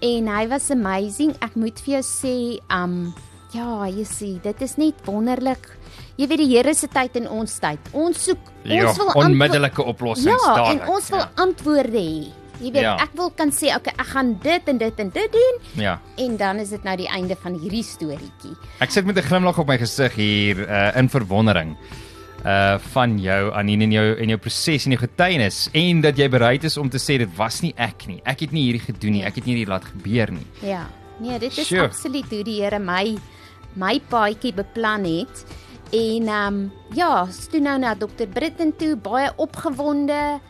En 0.00 0.26
hy 0.28 0.46
was 0.48 0.70
amazing. 0.70 1.34
Ek 1.40 1.54
moet 1.54 1.78
vir 1.84 2.00
jou 2.00 2.02
sê, 2.02 2.36
um 2.72 3.12
ja, 3.52 3.84
jy 3.90 4.04
sien, 4.04 4.40
dit 4.42 4.62
is 4.62 4.76
net 4.76 4.94
wonderlik. 5.04 5.66
Jy 6.16 6.26
weet 6.30 6.38
die 6.38 6.56
Here 6.56 6.74
se 6.74 6.86
tyd 6.86 7.16
en 7.16 7.28
ons 7.28 7.58
tyd. 7.58 7.78
Ons 7.92 8.24
soek 8.24 8.38
Ja, 8.64 8.86
ons 8.88 8.96
wil 8.98 9.10
onmiddellike 9.24 9.82
oplossings 9.82 10.42
Ja, 10.46 10.54
dadelik. 10.54 10.82
en 10.82 10.88
ons 10.94 11.08
wil 11.10 11.18
ja. 11.18 11.30
antwoorde 11.36 11.98
hê. 11.98 12.28
Jy 12.60 12.70
weet, 12.72 12.82
Ja. 12.82 12.96
ek 13.00 13.10
wil 13.14 13.30
kan 13.30 13.50
sê, 13.50 13.74
okay, 13.76 13.94
ek 13.98 14.06
gaan 14.06 14.38
dit 14.42 14.68
en 14.68 14.78
dit 14.78 14.98
en 15.00 15.08
dit 15.10 15.32
doen 15.32 15.82
Ja. 15.82 16.00
en 16.16 16.36
dan 16.36 16.56
is 16.58 16.68
dit 16.68 16.84
nou 16.84 16.96
die 16.96 17.08
einde 17.08 17.36
van 17.42 17.54
hierdie 17.58 17.82
storieetjie. 17.82 18.56
Ek 18.80 18.90
sit 18.90 19.04
met 19.06 19.16
'n 19.16 19.22
glimlag 19.22 19.58
op 19.58 19.66
my 19.66 19.78
gesig 19.78 20.14
hier 20.14 20.68
uh, 20.68 20.96
in 20.96 21.08
verwondering 21.08 21.76
uh 22.44 22.78
van 22.92 23.18
jou 23.20 23.52
Anine 23.52 23.84
en 23.84 23.92
jou 23.92 24.16
en 24.18 24.28
jou 24.28 24.38
proses 24.38 24.84
en 24.86 24.92
jou 24.92 25.00
getuienis 25.08 25.68
en 25.72 26.00
dat 26.00 26.16
jy 26.16 26.28
bereid 26.28 26.64
is 26.64 26.76
om 26.76 26.88
te 26.88 26.96
sê 26.98 27.18
dit 27.18 27.28
was 27.36 27.60
nie 27.62 27.74
ek 27.76 28.06
nie. 28.06 28.20
Ek 28.24 28.40
het 28.40 28.52
nie 28.52 28.62
hierdie 28.72 28.80
gedoen 28.94 29.12
nie. 29.12 29.24
Ek 29.24 29.34
het 29.34 29.44
nie 29.46 29.54
hierdie 29.56 29.68
laat 29.70 29.84
gebeur 29.84 30.30
nie. 30.32 30.46
Ja. 30.62 30.86
Nee, 31.20 31.38
dit 31.38 31.58
is 31.58 31.66
Sjoe. 31.66 31.82
absoluut 31.84 32.24
hoe 32.30 32.42
die 32.44 32.62
Here 32.62 32.78
my 32.78 33.18
my 33.76 34.00
paadjie 34.08 34.52
beplan 34.54 35.04
het. 35.04 35.44
En 35.92 36.28
ehm 36.28 36.46
um, 36.54 36.72
ja, 36.94 37.26
toe 37.50 37.60
nou 37.60 37.78
na 37.78 37.94
dokter 37.94 38.26
Britten 38.26 38.72
toe, 38.76 38.96
baie 38.96 39.30
opgewonde 39.36 40.40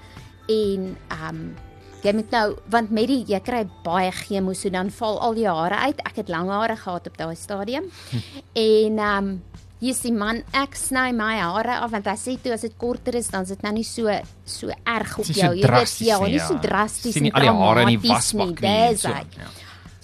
en 0.48 0.96
ehm 1.08 1.28
um, 1.34 1.54
jy 2.04 2.14
moet 2.16 2.30
nou 2.32 2.46
want 2.72 2.90
met 2.90 3.10
die 3.10 3.24
jy 3.28 3.40
kry 3.44 3.64
baie 3.84 4.10
chemo 4.12 4.54
so 4.56 4.72
dan 4.72 4.90
val 4.90 5.20
al 5.20 5.36
die 5.36 5.48
hare 5.48 5.84
uit. 5.86 6.00
Ek 6.08 6.22
het 6.22 6.32
lang 6.32 6.50
hare 6.52 6.76
gehad 6.76 7.06
op 7.06 7.16
daai 7.16 7.36
stadium. 7.36 7.90
en 8.54 8.98
ehm 8.98 9.16
um, 9.18 9.40
hier 9.80 9.94
is 9.94 10.02
die 10.04 10.12
man 10.12 10.42
ek 10.52 10.76
sny 10.76 11.08
my 11.16 11.38
hare 11.40 11.78
af 11.80 11.92
want 11.94 12.08
hy 12.10 12.16
sê 12.20 12.36
toe 12.42 12.52
as 12.52 12.66
dit 12.66 12.74
korter 12.80 13.16
is 13.16 13.30
dan 13.32 13.46
is 13.46 13.54
dit 13.54 13.62
nou 13.64 13.72
nie 13.78 13.86
so 13.88 14.12
so 14.44 14.68
erg 14.68 15.16
op 15.22 15.30
nie 15.30 15.38
jou. 15.40 15.54
Jy 15.54 15.62
weet 15.62 15.70
drasties 15.70 16.06
ja, 16.10 16.20
nie, 16.20 16.34
nie 16.36 16.44
so 16.44 16.58
ja. 16.58 16.64
drasties 16.66 17.16
Sien 17.16 17.28
nie 17.28 17.32
en 17.32 17.40
al 17.40 17.46
die 17.46 17.56
hare 17.62 17.86
in 17.86 17.92
die 17.94 17.98
nie. 18.02 18.12
wasbak 18.12 18.60
nie. 18.60 18.76
Dis 18.92 19.06
so, 19.06 19.14
hy 19.14 19.24
ja. 19.40 19.48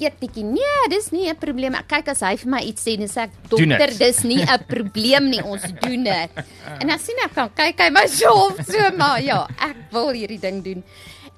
eetjie. 0.08 0.44
Nee, 0.44 0.88
dis 0.92 1.10
nie 1.12 1.28
'n 1.28 1.36
probleem. 1.40 1.76
Ek 1.76 1.88
kyk 1.88 2.08
as 2.12 2.20
hy 2.24 2.36
vir 2.36 2.50
my 2.52 2.62
iets 2.64 2.84
sê, 2.84 2.96
dan 3.00 3.08
sê 3.08 3.20
ek 3.28 3.36
dokter, 3.48 3.88
dit." 3.92 3.98
dis 3.98 4.22
nie 4.24 4.42
'n 4.44 4.64
probleem 4.68 5.28
nie. 5.28 5.42
Ons 5.42 5.68
doen 5.80 6.04
dit. 6.04 6.30
En 6.80 6.88
dan 6.88 6.98
sien 6.98 7.20
ek 7.24 7.34
kan 7.34 7.52
kyk 7.52 7.78
hy 7.80 7.90
my 7.90 8.06
so 8.08 8.32
op 8.48 8.60
so 8.64 8.80
maar 8.96 9.20
ja, 9.20 9.46
ek 9.60 9.92
wil 9.92 10.12
hierdie 10.12 10.40
ding 10.40 10.64
doen. 10.64 10.84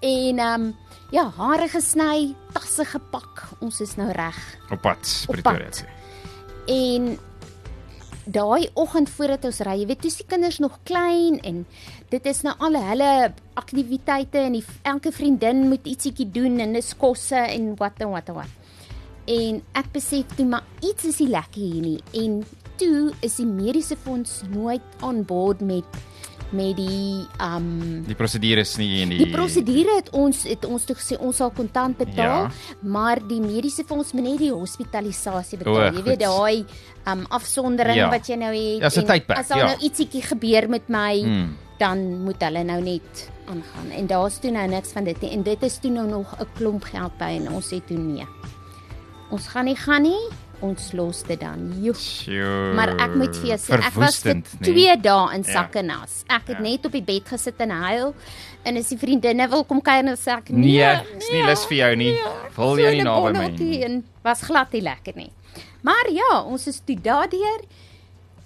En 0.00 0.38
ehm 0.38 0.62
um, 0.62 0.76
ja, 1.10 1.24
hare 1.36 1.68
gesny, 1.68 2.34
tasse 2.52 2.84
gepak. 2.84 3.48
Ons 3.64 3.80
is 3.80 3.96
nou 3.96 4.10
reg. 4.12 4.36
Op 4.70 4.80
pad 4.84 5.14
Pretoria 5.26 5.70
toe. 5.72 5.88
En 6.68 7.18
daai 8.28 8.68
oggend 8.76 9.08
voordat 9.10 9.46
ons 9.48 9.60
ry, 9.64 9.78
jy 9.80 9.86
weet, 9.88 10.02
toe 10.04 10.18
die 10.20 10.26
kinders 10.28 10.58
nog 10.60 10.76
klein 10.88 11.38
en 11.48 11.62
dit 12.12 12.26
is 12.28 12.42
nou 12.44 12.52
al 12.64 12.76
hulle 12.90 13.12
aktiwiteite 13.56 14.42
en 14.44 14.58
die, 14.58 14.64
elke 14.84 15.12
vriendin 15.16 15.64
moet 15.70 15.86
ietsiekie 15.88 16.28
doen 16.30 16.60
en 16.60 16.76
dis 16.76 16.92
kosse 17.00 17.40
en 17.40 17.72
wat 17.80 18.04
en 18.04 18.12
wat 18.12 18.28
en 18.28 18.40
wat. 18.42 18.52
En 19.28 19.62
ek 19.80 19.88
besef 19.96 20.36
toe 20.36 20.46
maar 20.48 20.66
iets 20.84 21.08
is 21.08 21.22
nie 21.24 21.30
lekker 21.32 21.62
hier 21.62 21.84
nie 21.84 21.98
en 22.20 22.42
toe 22.78 23.14
is 23.24 23.40
die 23.40 23.48
mediese 23.48 23.96
fonds 23.96 24.42
nooit 24.52 25.02
aan 25.04 25.24
boord 25.24 25.64
met 25.64 25.98
met 26.50 26.76
die 26.76 27.26
um 27.40 28.04
Die 28.06 28.14
prosedures 28.14 28.76
nie 28.78 29.02
en 29.02 29.08
die 29.12 29.18
Die 29.18 29.30
prosedure 29.32 29.96
het 29.96 30.10
ons 30.16 30.42
het 30.48 30.64
ons 30.64 30.84
toe 30.84 30.96
gesê 30.96 31.18
ons 31.20 31.36
sal 31.36 31.50
kontant 31.50 31.96
betaal, 31.98 32.42
Ja. 32.48 32.50
maar 32.82 33.18
die 33.28 33.40
mediese 33.40 33.84
fonds 33.84 34.12
moet 34.12 34.24
net 34.24 34.38
die 34.38 34.52
hospitalisasie 34.52 35.58
O, 35.58 35.64
betaal. 35.64 35.94
jy 35.94 36.02
weet 36.02 36.20
daai 36.20 36.64
um 37.06 37.26
afsondering 37.28 37.96
Ja. 37.96 38.08
wat 38.10 38.26
jy 38.28 38.36
nou 38.36 38.52
het. 38.54 38.80
Ja, 38.80 38.88
tydperk, 39.02 39.38
As 39.38 39.48
daar 39.48 39.58
ja. 39.58 39.66
nou 39.66 39.78
ietsiekie 39.80 40.22
gebeur 40.22 40.68
met 40.68 40.88
my, 40.88 41.20
Hmm. 41.22 41.56
dan 41.78 42.22
moet 42.24 42.40
hulle 42.42 42.64
nou 42.64 42.80
net 42.82 43.30
aangaan. 43.46 43.90
En 43.96 44.06
daar's 44.06 44.38
toe 44.40 44.50
nou 44.50 44.66
niks 44.68 44.92
van 44.92 45.04
dit 45.04 45.20
nie. 45.20 45.30
En 45.32 45.42
dit 45.42 45.62
is 45.62 45.78
toe 45.78 45.90
nou 45.90 46.06
nog 46.08 46.34
'n 46.40 46.46
klomp 46.56 46.84
geld 46.84 47.16
by 47.18 47.24
en 47.38 47.52
ons 47.52 47.66
sê 47.72 47.80
toe 47.86 47.96
nee. 47.98 48.26
Ons 49.30 49.46
gaan 49.48 49.64
nie 49.64 49.76
gaan 49.76 50.02
nie. 50.02 50.28
Ons 50.60 50.92
los 50.92 51.22
dit 51.22 51.38
dan. 51.40 51.68
Joe. 51.82 51.94
Sure. 51.94 52.72
Maar 52.74 52.88
ek 52.98 53.14
moet 53.14 53.36
vir 53.36 53.46
jou 53.52 53.58
sê, 53.58 53.74
ek 53.74 53.94
was 53.94 54.18
vir 54.18 54.34
Verwoestend, 54.34 54.48
nee. 54.60 54.72
2 54.72 54.96
dae 55.00 55.34
in 55.34 55.42
Ja. 55.46 55.52
sakke 55.52 55.82
nas. 55.82 56.24
Ek 56.28 56.46
het 56.48 56.56
Ja. 56.56 56.62
net 56.62 56.84
op 56.86 56.92
die 56.92 57.02
bed 57.02 57.28
gesit 57.28 57.60
en 57.60 57.70
huil. 57.70 58.14
En 58.64 58.76
as 58.76 58.88
die 58.88 58.98
vriendinne 58.98 59.48
wil 59.48 59.64
kom 59.64 59.80
kuier 59.80 60.04
en 60.06 60.16
sê 60.16 60.36
ek 60.36 60.50
Nee, 60.50 60.78
nee, 60.78 61.16
is 61.16 61.30
nie 61.30 61.42
lus 61.44 61.64
vir 61.66 61.76
jou 61.78 61.96
nie. 61.96 62.18
Wil 62.56 62.76
jou 62.78 62.90
nie 62.94 63.02
naby 63.02 63.32
my 63.38 63.48
nie. 63.48 63.84
En 63.84 64.04
was 64.24 64.42
glad 64.42 64.72
nie 64.72 64.82
lekker 64.82 65.14
nie. 65.16 65.30
Maar 65.82 66.10
ja, 66.10 66.42
ons 66.42 66.66
is 66.66 66.80
toe 66.84 66.96
daardeur 66.96 67.60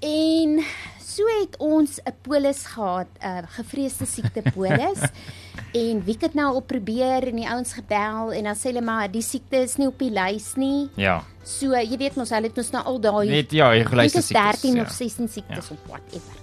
en 0.03 0.61
so 1.01 1.23
het 1.41 1.57
ons 1.59 1.99
'n 2.07 2.13
polis 2.23 2.67
gehad, 2.67 3.07
'n 3.23 3.47
gevreesde 3.57 4.05
siekte 4.07 4.43
polis. 4.55 5.01
en 5.73 6.03
wie 6.05 6.17
het 6.21 6.35
nou 6.37 6.51
op 6.59 6.67
probeer 6.69 7.29
en 7.31 7.39
die 7.41 7.49
ouens 7.49 7.73
gebel 7.79 8.33
en 8.37 8.45
dan 8.51 8.57
sê 8.59 8.71
hulle 8.71 8.83
maar 8.85 9.09
die 9.13 9.23
siekte 9.25 9.63
is 9.65 9.79
nie 9.81 9.89
op 9.89 9.99
die 9.99 10.11
lys 10.13 10.53
nie. 10.61 10.89
Ja. 11.01 11.23
So 11.49 11.73
jy 11.75 11.97
weet 11.99 12.17
mos 12.21 12.31
hulle 12.35 12.51
het 12.51 12.59
ons 12.61 12.71
nou 12.75 12.83
al 12.93 13.01
daai 13.03 13.27
Net 13.31 13.53
ja, 13.57 13.71
jy 13.75 13.87
geluister 13.89 14.21
Ek 14.21 14.29
is 14.29 14.63
13 14.63 14.81
of 14.85 14.93
16 14.93 15.29
siektes 15.33 15.71
ja. 15.73 15.77
of 15.77 15.89
whatever. 15.91 16.39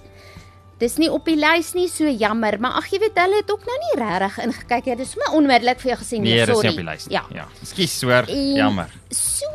Dis 0.80 0.96
nie 0.98 1.10
op 1.12 1.26
die 1.28 1.36
lys 1.36 1.74
nie, 1.76 1.89
so 1.92 2.08
jammer, 2.08 2.56
maar 2.63 2.78
ag 2.80 2.88
jy 2.88 3.02
weet 3.04 3.18
hulle 3.20 3.42
het 3.42 3.50
ook 3.52 3.65
nou 3.68 3.78
nie 3.84 3.96
regtig 4.00 4.38
ingekyk 4.46 4.86
nie. 4.88 4.96
Dis 5.02 5.10
sommer 5.12 5.34
onmiddellik 5.36 5.82
vir 5.84 5.92
jou 5.92 5.98
gesê 6.00 6.20
nee, 6.22 6.38
Nee, 6.38 6.46
dis 6.48 6.56
sorry. 6.56 6.70
nie 6.70 6.72
op 6.72 6.80
die 6.80 6.88
lys 6.88 7.08
nie. 7.10 7.15
Ja. 7.18 7.24
Ja. 7.36 7.48
Ekskuus 7.65 7.98
hoor. 8.08 8.30
Jammer. 8.32 8.94
So 9.12 9.50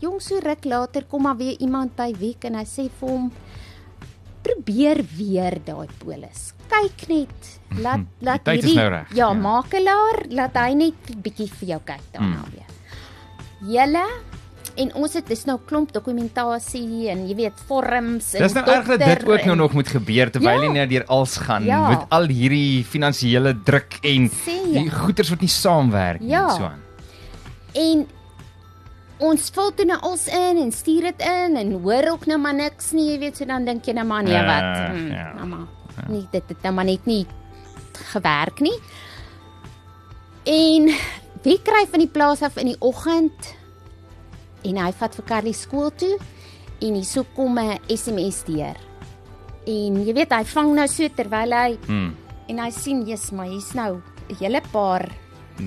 jong 0.00 0.20
so 0.22 0.38
ruk 0.38 0.64
later 0.64 1.04
kom 1.10 1.26
maar 1.26 1.36
weer 1.40 1.58
iemand 1.58 1.96
by 1.98 2.12
Wiek 2.20 2.44
en 2.46 2.54
hy 2.60 2.64
sê 2.70 2.86
vir 3.00 3.08
hom 3.10 3.32
probeer 4.46 5.02
weer 5.18 5.58
daai 5.66 5.88
polis. 5.98 6.52
Kyk 6.68 7.08
net. 7.08 7.58
Laat 7.82 8.00
laat 8.20 8.44
tyd 8.44 8.64
is 8.64 8.74
nou 8.74 8.90
ja, 8.92 9.04
ja. 9.14 9.32
makelaar, 9.32 10.22
laat 10.30 10.54
hy 10.56 10.72
net 10.74 10.94
bietjie 11.22 11.48
vir 11.60 11.68
jou 11.68 11.80
kyk 11.84 12.00
daarna 12.12 12.42
Hmm. 12.42 12.50
weer. 12.54 12.66
Julle 13.74 14.04
en 14.78 14.92
ons 14.94 15.12
het 15.14 15.26
dis 15.26 15.44
nou 15.44 15.58
klomp 15.66 15.90
dokumentasie 15.92 17.08
en 17.10 17.24
jy 17.28 17.34
weet 17.34 17.60
vorms 17.66 18.34
en 18.34 18.42
Dis 18.44 18.52
nou 18.54 18.64
erg 18.70 18.86
dat 18.86 18.98
dit 19.00 19.24
ook 19.26 19.40
nou 19.44 19.50
en- 19.56 19.58
nog 19.58 19.72
moet 19.74 19.88
gebeur 19.88 20.30
terwyl 20.30 20.60
Ja. 20.62 20.66
jy 20.66 20.72
net 20.72 20.90
deur 20.90 21.04
als 21.06 21.36
gaan 21.36 21.64
Ja. 21.64 21.88
met 21.88 22.04
al 22.10 22.26
hierdie 22.28 22.84
finansiële 22.84 23.56
druk 23.64 23.98
en 24.02 24.30
jy? 24.46 24.82
die 24.82 24.90
goederes 24.90 25.30
wat 25.30 25.40
nie 25.40 25.48
saamwerk 25.48 26.20
nie 26.20 26.30
Ja. 26.30 26.48
so 26.48 26.62
aan. 26.62 26.80
En 27.74 28.06
ons 29.18 29.50
vul 29.50 29.74
toe 29.74 29.84
nou 29.86 29.98
als 30.00 30.26
in 30.28 30.58
en 30.62 30.72
stuur 30.72 31.02
dit 31.02 31.20
in 31.22 31.56
en 31.56 31.72
hoor 31.82 32.10
ook 32.12 32.26
nou 32.26 32.38
maar 32.38 32.54
niks 32.54 32.92
nie, 32.92 33.10
jy 33.12 33.18
weet, 33.18 33.36
so 33.36 33.44
dan 33.44 33.64
dink 33.64 33.84
jy 33.84 33.92
nou 33.94 34.06
maar 34.06 34.22
nee 34.22 34.32
Ja, 34.32 34.44
wat. 34.46 34.90
Hmm, 34.90 35.10
ja. 35.10 35.32
nou 35.34 35.46
maar. 35.46 35.66
Nie 36.08 36.26
dit 36.32 36.42
het 36.48 36.62
nou 36.62 36.72
maar 36.74 36.84
net 36.84 37.06
nie 37.06 37.26
gewerk 38.12 38.60
nie. 38.60 38.76
En 40.48 40.88
wie 41.44 41.58
kry 41.64 41.84
van 41.90 42.00
die 42.02 42.10
plaas 42.10 42.42
af 42.42 42.56
in 42.60 42.66
die 42.72 42.80
oggend 42.80 43.54
en 44.66 44.76
hy 44.76 44.90
vat 44.92 45.14
vir 45.14 45.24
Carly 45.28 45.52
skool 45.56 45.90
toe 45.94 46.16
en 46.80 46.94
hierso 46.94 47.24
kom 47.34 47.58
'n 47.58 47.78
SMS 47.88 48.44
deur. 48.44 48.76
En 49.66 50.04
jy 50.06 50.12
weet 50.14 50.32
hy 50.32 50.44
vang 50.44 50.74
nou 50.74 50.86
so 50.88 51.08
terwyl 51.08 51.52
hy 51.52 51.78
Hmm. 51.86 52.14
en 52.48 52.58
hy 52.58 52.70
sien 52.70 53.04
jy's 53.06 53.30
maar 53.32 53.46
hier's 53.46 53.74
nou 53.74 54.00
'n 54.30 54.34
hele 54.40 54.60
paar 54.72 55.08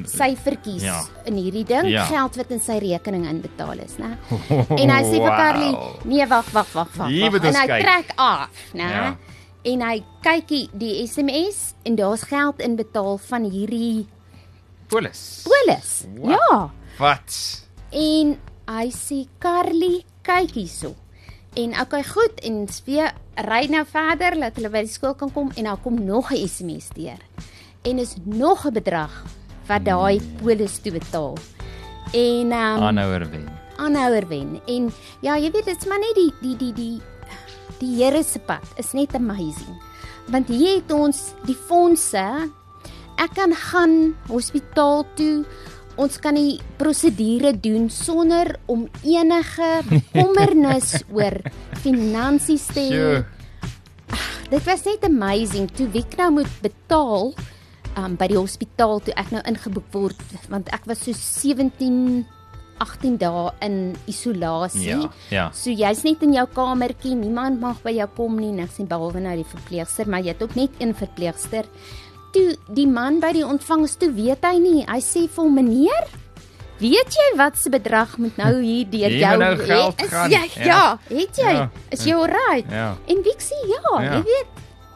syfertjies 0.05 0.81
Ja. 0.83 1.01
in 1.25 1.35
hierdie 1.35 1.65
ding, 1.65 1.85
Ja. 1.89 2.05
geld 2.05 2.35
wat 2.37 2.51
in 2.51 2.59
sy 2.61 2.77
rekening 2.79 3.25
inbetaal 3.27 3.77
is, 3.79 3.97
né? 3.97 4.17
En 4.81 4.89
hy 4.89 5.03
sê 5.03 5.19
vir 5.19 5.35
Carly, 5.35 5.71
Wow. 5.71 6.05
nee, 6.05 6.25
wag, 6.27 6.45
wag, 6.53 6.73
wag, 6.73 6.87
wag. 6.95 7.07
En 7.09 7.31
hy 7.55 7.67
kyk. 7.67 7.83
trek 7.83 8.11
af, 8.17 8.49
né? 8.73 8.89
Ja. 8.89 9.15
En 9.63 9.81
hy 9.81 10.03
kyk 10.25 10.47
die, 10.73 11.07
SMS 11.07 11.73
en 11.83 11.95
daar's 11.95 12.23
geld 12.23 12.59
inbetaal 12.59 13.17
van 13.17 13.43
hierdie 13.43 14.07
Polis. 14.87 15.45
polis. 15.47 16.05
Wow. 16.17 16.31
Ja. 16.31 16.69
Wat? 16.97 17.35
En 17.91 18.37
hy 18.67 18.87
sê 18.91 19.27
Carly, 19.39 20.03
kyk 20.25 20.51
hierso. 20.57 20.95
En 21.55 21.75
okay, 21.79 22.03
goed 22.03 22.39
en 22.47 22.67
weer 22.85 23.11
ry 23.35 23.65
nou 23.69 23.85
verder 23.85 24.39
dat 24.39 24.55
hulle 24.55 24.69
by 24.71 24.81
die 24.85 24.91
skool 24.91 25.13
kan 25.19 25.31
kom 25.35 25.51
en 25.55 25.63
dan 25.63 25.81
kom 25.81 25.99
nog 26.05 26.31
'n 26.31 26.47
SMS 26.47 26.89
deur. 26.95 27.19
En 27.83 27.99
is 27.99 28.15
nog 28.23 28.65
'n 28.65 28.73
bedrag 28.73 29.23
wat 29.67 29.85
daai 29.85 30.21
polis 30.41 30.79
toe 30.79 30.91
betaal. 30.91 31.37
En 32.13 32.51
ehm 32.51 32.77
um, 32.77 32.83
Aanhouer 32.83 33.29
wen. 33.29 33.47
aanhouer 33.77 34.27
wen. 34.27 34.61
En 34.67 34.91
ja, 35.21 35.37
jy 35.37 35.51
weet 35.51 35.65
dit's 35.65 35.85
maar 35.85 35.99
net 35.99 36.15
die 36.15 36.33
die 36.41 36.55
die 36.57 36.73
die 36.73 37.01
die 37.79 37.95
Here 37.99 38.23
se 38.23 38.39
pad 38.39 38.65
is 38.81 38.93
net 38.97 39.15
amazing. 39.15 39.77
Want 40.31 40.49
hier 40.51 40.81
het 40.81 40.91
ons 40.91 41.31
die 41.47 41.57
fondse. 41.57 42.23
Ek 43.21 43.35
kan 43.37 43.53
gaan 43.55 43.95
hospitaal 44.29 45.05
toe. 45.15 45.43
Ons 46.01 46.17
kan 46.23 46.37
die 46.39 46.59
prosedure 46.79 47.51
doen 47.53 47.89
sonder 47.91 48.55
om 48.71 48.87
enige 49.03 49.69
bekommernis 49.91 50.95
oor 51.11 51.37
finansies 51.83 52.67
te 52.71 52.87
hê. 52.87 52.91
Sjoe. 52.91 53.23
Dit 54.51 54.67
was 54.67 54.83
net 54.83 55.05
amazing 55.07 55.69
toe 55.71 55.87
ek 55.95 56.17
nou 56.19 56.31
moet 56.41 56.59
betaal 56.63 57.31
um, 57.95 58.17
by 58.19 58.27
die 58.31 58.39
hospitaal 58.39 58.99
toe 59.03 59.15
ek 59.19 59.31
nou 59.31 59.41
ingeboek 59.47 59.87
word 59.95 60.35
want 60.51 60.67
ek 60.75 60.87
was 60.89 61.03
so 61.05 61.15
17 61.15 62.25
18 62.81 63.17
dae 63.21 63.43
in 63.65 63.75
isolasie. 64.09 64.87
Ja, 64.89 65.09
ja. 65.29 65.45
So 65.53 65.69
jy's 65.69 66.01
net 66.07 66.23
in 66.25 66.33
jou 66.33 66.47
kamertjie, 66.55 67.13
niemand 67.15 67.61
mag 67.61 67.81
by 67.85 67.93
jou 67.99 68.07
kom 68.17 68.39
nie, 68.41 68.51
niks 68.55 68.79
nie 68.81 68.87
behalwe 68.89 69.21
nou 69.21 69.35
die 69.37 69.45
verpleegster, 69.51 70.09
maar 70.09 70.21
jy 70.25 70.33
het 70.33 70.41
ook 70.43 70.55
net 70.57 70.79
een 70.81 70.95
verpleegster. 70.97 71.69
Toe 72.33 72.55
die 72.73 72.87
man 72.87 73.19
by 73.21 73.33
die 73.35 73.45
ontvangs 73.45 73.97
toe 74.01 74.09
weet 74.15 74.43
hy 74.47 74.55
nie. 74.63 74.81
Hy 74.87 74.99
sê 75.03 75.27
vir 75.27 75.43
hom: 75.43 75.53
"Meneer, 75.59 76.07
weet 76.79 77.11
jy 77.17 77.27
wat 77.37 77.57
se 77.59 77.69
bedrag 77.69 78.17
moet 78.17 78.37
nou 78.39 78.53
hier 78.61 78.85
deur 78.95 79.11
jou 79.19 79.37
nou 79.37 79.51
geld 79.57 80.01
Is 80.01 80.09
gaan." 80.09 80.31
Jy, 80.31 80.41
Ja. 80.55 80.65
ja, 80.65 80.97
het 81.09 81.37
jy? 81.37 81.53
Ja. 81.59 81.69
Is 81.91 82.03
jy 82.07 82.13
alright? 82.15 82.71
Ja. 82.71 82.95
En 83.07 83.21
Wiek 83.27 83.39
sê 83.43 83.59
ja, 83.67 83.83
Ja. 84.01 84.15
jy 84.15 84.23
weet, 84.23 84.47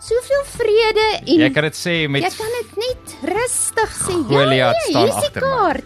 soveel 0.06 0.44
vrede 0.46 1.06
en 1.26 1.40
Jy 1.42 1.50
kan 1.54 1.64
dit 1.66 1.74
sê 1.78 1.94
met 2.10 2.22
jy 2.24 2.30
kan 2.38 2.52
dit 2.62 2.76
net 2.78 3.16
rustig 3.36 3.92
sê. 4.00 4.18
Goliath 4.30 4.76
ja, 4.76 4.90
staan 4.90 5.08
is 5.08 5.16
die 5.16 5.30
agter 5.32 5.42
my. 5.42 5.84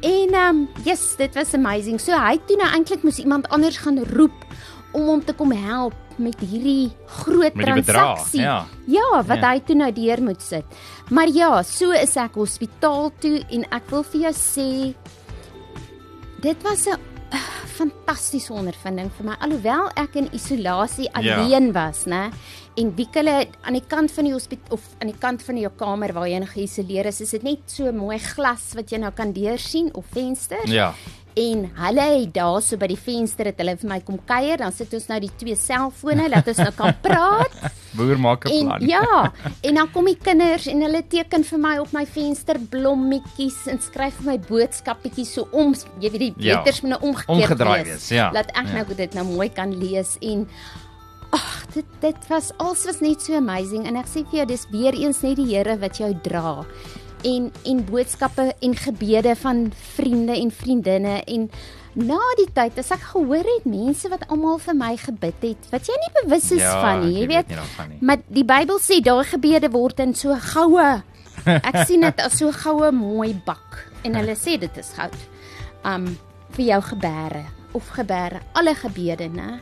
En 0.00 0.32
ehm 0.34 0.56
um, 0.56 0.68
yes, 0.84 1.16
dit 1.16 1.34
was 1.34 1.54
amazing. 1.54 2.00
So 2.00 2.12
hy 2.16 2.38
toe 2.46 2.56
nou 2.56 2.68
eintlik 2.74 3.02
moes 3.02 3.18
iemand 3.18 3.48
anders 3.48 3.76
gaan 3.76 3.98
roep 4.14 4.44
om 4.92 5.06
hom 5.06 5.24
te 5.24 5.32
kom 5.32 5.52
help 5.52 5.94
met 6.16 6.36
hierdie 6.40 6.90
groot 7.06 7.54
Met 7.54 7.66
die 7.66 7.74
bedrag, 7.74 8.16
transaksie. 8.16 8.40
ja. 8.40 8.66
ja, 8.86 9.22
wat 9.24 9.38
Ja. 9.40 9.50
hy 9.52 9.60
toe 9.60 9.76
nou 9.76 9.92
deur 9.92 10.22
moet 10.22 10.42
sit. 10.42 10.64
Maar 11.10 11.28
ja, 11.28 11.62
so 11.62 11.90
is 11.92 12.16
ek 12.16 12.34
hospitaal 12.34 13.12
toe 13.20 13.44
en 13.50 13.64
ek 13.70 13.90
wil 13.90 14.02
vir 14.02 14.20
jou 14.20 14.32
sê 14.32 14.94
dit 16.40 16.62
was 16.62 16.86
'n 16.86 16.96
uh, 17.32 17.38
fantastiese 17.76 18.52
ondervinding 18.52 19.10
vir 19.16 19.26
my 19.26 19.36
alhoewel 19.40 19.90
ek 19.96 20.14
in 20.16 20.28
isolasie 20.32 21.08
Ja. 21.20 21.36
alleen 21.40 21.72
was, 21.72 22.04
né? 22.06 22.30
En 22.78 22.92
wie 22.96 23.08
hulle 23.12 23.46
aan 23.66 23.72
die 23.74 23.82
kant 23.88 24.10
van 24.14 24.24
die 24.24 24.32
hospitaal 24.32 24.76
of 24.76 24.80
aan 25.00 25.10
die 25.10 25.18
kant 25.18 25.42
van 25.42 25.56
jou 25.58 25.70
kamer 25.76 26.12
waar 26.12 26.28
jy 26.28 26.36
in 26.38 26.46
geïsoleer 26.46 27.06
is, 27.06 27.20
is 27.20 27.30
dit 27.30 27.42
net 27.42 27.58
so 27.66 27.90
mooi 27.92 28.18
glas 28.18 28.72
wat 28.74 28.90
jy 28.90 28.98
nou 28.98 29.10
kan 29.12 29.32
deursien 29.32 29.90
of 29.94 30.04
vensters. 30.14 30.70
Ja. 30.70 30.92
En 31.34 31.70
hulle 31.74 32.00
het 32.20 32.32
daarso 32.34 32.76
by 32.76 32.86
die 32.90 32.98
venster 32.98 33.46
het 33.46 33.58
hulle 33.58 33.76
vir 33.76 33.88
my 33.88 34.00
kom 34.00 34.18
kuier, 34.26 34.56
dan 34.58 34.72
sit 34.72 34.92
ons 34.94 35.06
nou 35.08 35.18
die 35.20 35.30
twee 35.38 35.54
selfone 35.56 36.28
dat 36.28 36.48
ons 36.48 36.56
nou 36.58 36.72
kan 36.76 36.94
praat. 37.02 37.54
Boer 37.96 38.18
maak 38.18 38.44
'n 38.46 38.50
En 38.50 38.66
plan. 38.66 38.86
ja, 38.88 39.32
en 39.62 39.74
dan 39.74 39.90
kom 39.92 40.04
die 40.04 40.16
kinders 40.18 40.66
en 40.66 40.80
hulle 40.82 41.02
teken 41.08 41.44
vir 41.44 41.58
my 41.58 41.78
op 41.78 41.92
my 41.92 42.06
venster 42.06 42.58
blommetjies 42.70 43.66
en 43.66 43.78
skryf 43.80 44.14
vir 44.22 44.26
my 44.32 44.38
boodskappietjies 44.38 45.32
so 45.34 45.48
om, 45.52 45.74
jy 46.00 46.10
weet 46.10 46.20
die 46.20 46.34
Ja, 46.38 46.54
letters 46.56 46.80
moet 46.82 46.90
nou 46.90 47.02
omgekeerd 47.02 47.28
omgedraai 47.50 47.82
wees. 47.84 47.92
wees, 47.92 48.08
ja, 48.08 48.30
Laat 48.32 48.50
ek 48.54 48.66
ja. 48.66 48.72
nou 48.72 48.94
dit 48.94 49.14
nou 49.14 49.24
mooi 49.26 49.48
kan 49.50 49.74
lees 49.78 50.16
en 50.20 50.48
ag, 51.32 51.66
dit 51.74 51.84
dit 52.00 52.28
was 52.28 52.50
alles 52.58 52.84
was 52.88 53.00
net 53.00 53.22
so 53.22 53.36
amazing 53.38 53.86
en 53.86 53.96
ek 54.00 54.06
sê 54.10 54.24
vir 54.30 54.40
jou 54.40 54.46
dis 54.46 54.64
weer 54.72 54.94
eens 54.98 55.20
net 55.22 55.36
die 55.38 55.46
Here 55.54 55.76
wat 55.78 55.98
jou 56.00 56.12
dra. 56.24 56.64
en 57.24 57.50
en 57.68 57.84
boodskappe 57.84 58.54
en 58.64 58.74
gebede 58.76 59.34
van 59.36 59.72
vriende 59.94 60.32
en 60.40 60.50
vriendinne 60.50 61.18
en 61.28 61.50
na 61.94 62.16
die 62.38 62.46
tyd 62.54 62.78
as 62.78 62.90
ek 62.94 63.02
gehoor 63.12 63.44
het 63.44 63.64
mense 63.68 64.08
wat 64.08 64.22
almal 64.30 64.58
vir 64.58 64.74
my 64.74 64.96
gebid 64.96 65.42
het 65.42 65.66
wat 65.72 65.86
jy 65.86 65.96
nie 66.00 66.12
bewus 66.22 66.50
is 66.52 66.60
Ja, 66.62 66.80
van 66.80 67.00
nie, 67.04 67.12
jy 67.14 67.20
jy 67.20 67.26
weet 67.28 67.48
weet. 67.48 67.88
nie. 67.90 67.98
Maar 68.00 68.16
die 68.28 68.44
Bybel 68.44 68.78
sê 68.80 69.00
daai 69.04 69.24
gebede 69.24 69.68
word 69.70 70.00
in 70.00 70.14
so 70.14 70.34
goue. 70.34 71.02
Ek 71.46 71.76
sien 71.88 72.00
dit 72.00 72.20
as 72.24 72.38
so 72.38 72.50
goue 72.52 72.90
mooi 72.92 73.34
bak 73.44 73.84
en 74.04 74.14
hulle 74.14 74.34
sê 74.36 74.56
dit 74.58 74.76
is 74.78 74.92
goud. 74.96 75.16
Um 75.84 76.16
vir 76.56 76.64
jou 76.66 76.80
gebere 76.82 77.44
of 77.72 77.88
gebere, 77.94 78.40
alle 78.54 78.74
gebede, 78.74 79.28
né? 79.30 79.60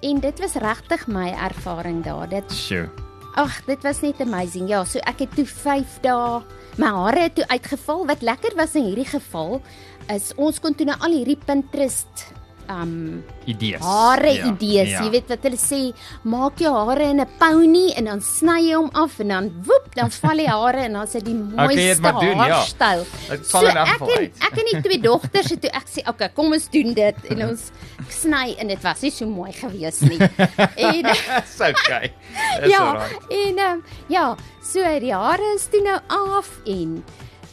En 0.00 0.20
dit 0.22 0.38
was 0.38 0.54
regtig 0.54 1.06
my 1.10 1.32
ervaring 1.34 2.04
daar. 2.04 2.28
Dit 2.28 2.52
Sjoe. 2.54 2.86
Ag, 3.34 3.64
dit 3.66 3.82
was 3.82 4.00
net 4.00 4.20
amazing. 4.20 4.68
Ja, 4.70 4.84
so 4.84 4.98
ek 5.06 5.24
het 5.24 5.34
toe 5.34 5.46
5 5.46 5.98
dae 6.02 6.42
my 6.78 6.90
hare 6.94 7.26
het 7.26 7.34
toe 7.34 7.46
uitgeval. 7.50 8.06
Wat 8.06 8.22
lekker 8.22 8.54
was 8.58 8.76
in 8.78 8.86
hierdie 8.90 9.08
geval 9.10 9.60
is 10.08 10.30
ons 10.36 10.60
kon 10.62 10.74
toe 10.74 10.86
nou 10.88 10.96
al 11.04 11.12
hierdie 11.18 11.38
Pinterest 11.44 12.28
um 12.68 13.24
Idees. 13.46 13.80
hare 13.80 14.32
Ja, 14.34 14.46
idees. 14.52 14.90
ja. 14.90 15.02
Jy 15.02 15.10
weet 15.10 15.28
wat 15.28 15.42
hulle 15.42 15.56
sê, 15.56 15.92
maak 16.24 16.58
jou 16.60 16.72
hare 16.74 17.04
in 17.10 17.20
'n 17.20 17.26
pony 17.38 17.92
en 17.96 18.04
dan 18.04 18.20
sny 18.20 18.60
jy 18.68 18.74
hom 18.74 18.90
af 18.94 19.18
en 19.20 19.28
dan 19.28 19.50
woep, 19.64 19.94
dan 19.94 20.10
val 20.10 20.36
die 20.36 20.48
hare 20.48 20.78
en 20.84 20.92
dan 20.92 21.06
sit 21.06 21.24
die 21.24 21.34
Okay, 21.52 21.66
mooiste 21.66 22.00
maar 22.02 22.12
doen, 22.20 22.36
ja. 22.36 22.48
haarstyl. 22.48 23.06
Dit 23.30 23.46
val 23.50 23.66
in 23.66 23.76
elk 23.76 23.86
ek 23.88 23.92
geval 23.92 24.16
uit. 24.16 24.36
ek 24.40 24.52
en 24.58 24.64
die 24.72 24.80
twee 24.82 25.00
dogters 25.10 25.50
het 25.50 25.60
toe 25.60 25.70
ek 25.70 25.86
sê, 25.88 26.00
"Oké, 26.08 26.28
kom 26.34 26.52
ons 26.52 26.68
doen 26.70 26.92
dit." 26.94 27.16
En 27.30 27.48
ons 27.48 27.70
sny 28.08 28.54
en 28.58 28.66
dit 28.68 28.82
was 28.82 29.00
nie 29.02 29.10
so 29.10 29.26
mooi 29.26 29.52
gewees 29.52 30.00
nie. 30.00 30.18
en 30.76 31.02
Dis 31.02 31.60
okay. 31.60 32.12
Dis 32.60 32.70
ja, 32.70 32.84
alright. 32.84 33.24
en 33.30 33.58
um, 33.58 33.82
ja, 34.08 34.36
so 34.62 34.80
die 35.00 35.12
hare 35.14 35.54
is 35.54 35.66
toe 35.68 35.80
nou 35.82 35.98
af 36.08 36.48
en 36.66 37.02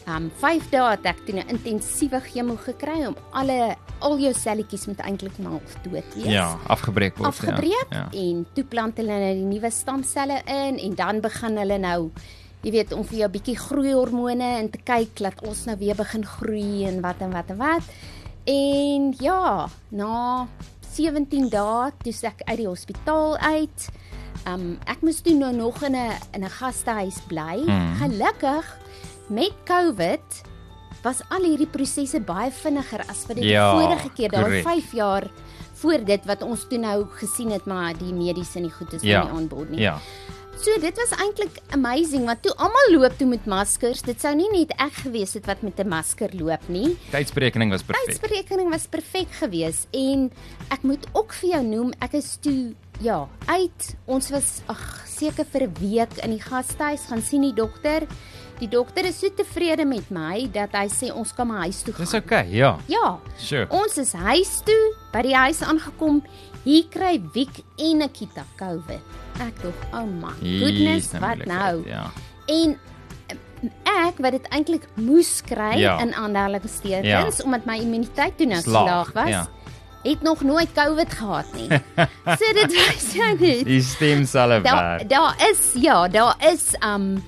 um 0.07 0.31
5 0.39 0.69
dae 0.69 0.91
het 0.91 1.05
ek 1.05 1.25
toe 1.25 1.35
'n 1.39 1.49
intensiewe 1.49 2.19
chemo 2.21 2.55
gekry 2.57 3.05
om 3.07 3.15
alle 3.33 3.75
al 4.05 4.17
jou 4.21 4.33
selletjies 4.37 4.85
moet 4.89 5.01
eintlik 5.07 5.37
maar 5.41 5.59
dood 5.83 6.15
wees. 6.15 6.31
Ja, 6.31 6.47
afgebreek 6.71 7.17
word. 7.17 7.29
afgebreek 7.33 7.93
Ja. 7.93 8.07
ja. 8.11 8.21
en 8.21 8.45
toe 8.53 8.63
plant 8.63 8.97
hulle 9.01 9.19
nou 9.21 9.33
die 9.41 9.47
nuwe 9.49 9.71
stamselle 9.73 10.41
in 10.45 10.79
en 10.79 10.95
dan 10.95 11.21
begin 11.25 11.57
hulle 11.57 11.79
nou 11.81 11.99
jy 12.65 12.73
weet 12.73 12.93
om 12.97 13.03
vir 13.05 13.19
jou 13.19 13.29
bietjie 13.29 13.57
groeihormone 13.61 14.47
en 14.59 14.69
te 14.73 14.81
kyk 14.81 15.19
dat 15.21 15.41
ons 15.45 15.65
nou 15.69 15.75
weer 15.81 15.97
begin 15.97 16.25
groei 16.25 16.85
en 16.89 17.01
wat 17.03 17.21
en 17.21 17.33
wat 17.35 17.51
en 17.53 17.59
wat. 17.61 17.91
En 18.49 19.11
ja, 19.21 19.67
na 19.89 20.47
17 20.95 21.49
dae 21.53 21.91
toe 22.01 22.13
ek 22.29 22.41
uit 22.45 22.57
die 22.63 22.69
hospitaal 22.69 23.37
uit. 23.37 23.87
Um 24.49 24.75
ek 24.89 25.01
moes 25.05 25.21
toe 25.25 25.33
nou 25.37 25.51
nog 25.53 25.81
in 25.83 25.95
'n 25.95 26.17
in 26.33 26.43
'n 26.43 26.49
gastehuis 26.49 27.21
bly. 27.27 27.61
Mhm. 27.65 27.95
Gelukkig 28.01 28.65
met 29.29 29.53
COVID 29.65 30.43
was 31.05 31.21
al 31.29 31.45
hierdie 31.47 31.69
prosesse 31.69 32.19
baie 32.19 32.51
vinniger 32.51 33.05
as 33.07 33.25
wat 33.29 33.39
dit 33.39 33.45
Ja, 33.45 33.71
die 33.71 33.85
vorige 33.85 34.13
keer 34.17 34.33
daai 34.33 34.43
korrek. 34.43 34.63
5 34.67 34.93
jaar 34.97 35.29
voor 35.81 36.05
dit 36.07 36.25
wat 36.25 36.41
ons 36.41 36.67
toe 36.69 36.79
nou 36.81 37.05
gesien 37.19 37.51
het 37.51 37.65
maar 37.69 37.93
die 37.99 38.13
mediese 38.15 38.59
en 38.61 38.69
die 38.69 38.73
goed 38.73 38.93
is 38.93 39.03
Ja, 39.05 39.23
nie 39.23 39.37
aanbod 39.37 39.69
nie. 39.69 39.83
Ja. 39.85 39.99
So 40.55 40.71
dit 40.79 40.95
was 40.97 41.11
eintlik 41.19 41.57
amazing 41.75 42.25
want 42.25 42.41
toe 42.41 42.53
almal 42.55 42.93
loop 42.93 43.17
toe 43.19 43.27
met 43.27 43.45
maskers. 43.45 44.01
Dit 44.01 44.21
sou 44.23 44.31
nie 44.35 44.47
net 44.53 44.71
ek 44.79 45.01
gewees 45.03 45.35
het 45.35 45.45
wat 45.45 45.61
met 45.61 45.79
'n 45.79 45.87
masker 45.87 46.31
loop 46.33 46.63
nie. 46.69 46.97
Tydsberekening 47.11 47.69
was 47.71 47.83
perfek. 47.83 48.05
Tydsberekening 48.05 48.69
was 48.71 48.87
perfek 48.87 49.29
geweest 49.41 49.87
en 49.91 50.31
ek 50.71 50.81
moet 50.83 51.05
ook 51.13 51.33
vir 51.33 51.49
jou 51.49 51.63
noem, 51.63 51.93
ek 51.99 52.13
is 52.13 52.37
toe 52.41 52.73
ja, 53.01 53.27
uit. 53.45 53.95
Ons 54.05 54.29
was 54.29 54.61
ag 54.67 55.03
seker 55.05 55.45
vir 55.45 55.61
'n 55.67 55.73
week 55.79 56.17
in 56.23 56.31
die 56.31 56.41
gastehuis 56.41 57.05
gaan 57.09 57.21
sien 57.21 57.41
die 57.41 57.53
dokter. 57.53 58.07
Die 58.59 58.69
dokter 58.71 59.05
is 59.05 59.17
so 59.19 59.27
tevrede 59.35 59.83
met 59.85 60.07
my 60.09 60.45
dat 60.53 60.71
hy 60.77 60.85
sê 60.87 61.09
ons 61.11 61.33
kan 61.35 61.47
maar 61.47 61.65
huis 61.67 61.81
toe 61.83 61.93
gaan. 61.93 62.05
Dis 62.05 62.13
okay. 62.13 62.45
Ja. 62.55 62.77
Ja. 62.87 63.17
Sure. 63.37 63.65
Ons 63.69 63.97
is 63.99 64.13
huis 64.15 64.61
toe, 64.63 64.93
by 65.11 65.21
die 65.27 65.35
huis 65.35 65.59
aangekom. 65.61 66.21
Hier 66.63 66.85
kry 66.89 67.17
Wiek 67.35 67.59
en 67.77 67.97
Nikita 68.01 68.45
COVID. 68.57 69.01
Ek 69.43 69.59
dink, 69.61 69.81
oh 69.93 70.05
my 70.07 70.31
goodness, 70.39 71.11
Jeez, 71.11 71.19
wat 71.19 71.43
moeilikheid, 71.43 71.47
nou? 71.51 71.83
Ja. 71.89 72.05
En 72.47 72.77
eh, 73.27 74.07
ek 74.07 74.21
wat 74.23 74.31
dit 74.37 74.47
eintlik 74.55 74.87
moes 74.95 75.41
kry 75.45 75.75
Ja. 75.81 75.97
in 76.01 76.13
aanhalingstekens 76.15 77.43
omdat 77.43 77.65
my 77.67 77.75
immuniteit 77.83 78.37
toe 78.37 78.47
nou 78.47 78.61
Slaag, 78.61 78.87
laag 78.87 79.11
was. 79.13 79.29
ja. 79.29 79.45
Het 80.05 80.21
nog 80.21 80.41
nooit 80.45 80.69
COVID 80.77 81.13
gehad 81.13 81.45
nie. 81.57 81.67
so 82.39 82.51
dit 82.53 82.71
wys 82.77 83.07
jou 83.17 83.29
net. 83.39 83.63
Die 83.65 83.81
stem 83.81 84.25
sal 84.29 84.61
Daar 84.61 85.01
daar 85.07 85.33
is 85.49 85.71
ja, 85.81 86.07
daar 86.07 86.35
is 86.53 86.75
um 86.85 87.23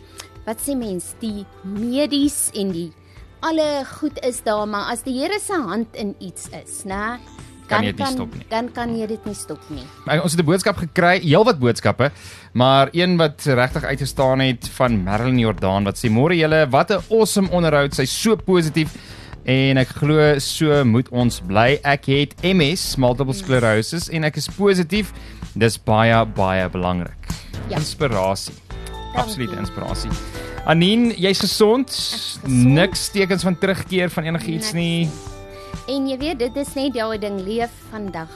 wat 0.47 0.63
sê 0.63 0.77
mens, 0.79 1.11
die 1.19 1.43
medies 1.63 2.47
en 2.55 2.71
die 2.71 2.91
alle 3.45 3.83
goed 3.99 4.17
is 4.25 4.39
daar, 4.45 4.65
maar 4.67 4.91
as 4.93 5.03
die 5.05 5.13
Here 5.19 5.39
se 5.39 5.53
hand 5.53 5.93
in 5.99 6.15
iets 6.23 6.47
is, 6.63 6.83
né? 6.87 7.19
Kan 7.67 7.83
dan 7.83 7.85
jy 7.85 7.91
dit 7.91 7.99
nie 7.99 8.13
stop 8.15 8.33
nie. 8.33 8.45
Dan 8.49 8.69
kan 8.71 8.93
jy 8.95 9.07
dit 9.11 9.25
nie 9.27 9.35
stop 9.35 9.69
nie. 9.69 9.83
Maar 10.05 10.23
Ons 10.23 10.31
het 10.31 10.41
'n 10.41 10.45
boodskap 10.45 10.77
gekry, 10.77 11.19
heelwat 11.19 11.59
boodskappe, 11.59 12.11
maar 12.53 12.89
een 12.93 13.17
wat 13.17 13.43
regtig 13.43 13.83
uitgestaan 13.83 14.39
het 14.39 14.69
van 14.69 15.03
Marilyn 15.03 15.39
Jordan 15.39 15.83
wat 15.83 15.97
sê 15.97 16.09
môre 16.09 16.35
julle, 16.35 16.69
wat 16.69 16.91
'n 16.91 17.03
awesome 17.11 17.49
onderhoud, 17.51 17.93
sy's 17.93 18.21
so 18.21 18.35
positief 18.35 18.95
en 19.45 19.77
ek 19.77 19.87
glo 19.87 20.39
so 20.39 20.83
moet 20.85 21.09
ons 21.09 21.39
bly. 21.39 21.79
Ek 21.83 22.05
het 22.05 22.35
MS, 22.41 22.95
multiple 22.97 23.33
sclerosis 23.33 24.09
en 24.09 24.23
ek 24.23 24.37
is 24.37 24.47
positief. 24.47 25.13
Dis 25.55 25.77
baie 25.77 26.25
baie 26.25 26.69
belangrik. 26.69 27.17
Ja. 27.69 27.77
Inspirasie. 27.77 28.53
Absolute 29.15 29.55
inspirasie. 29.55 30.11
Anien, 30.67 31.11
jy's 31.15 31.39
gesond. 31.39 31.87
gesond. 31.89 32.47
Niks 32.51 33.07
tekens 33.15 33.43
van 33.47 33.55
terugkeer 33.57 34.09
van 34.11 34.23
enigiets 34.27 34.73
nie. 34.75 35.07
En 35.87 36.07
jy 36.09 36.17
weet, 36.19 36.39
dit 36.41 36.57
is 36.59 36.73
net 36.75 36.93
daai 36.97 37.17
ding 37.23 37.39
leef 37.39 37.71
vandag 37.91 38.31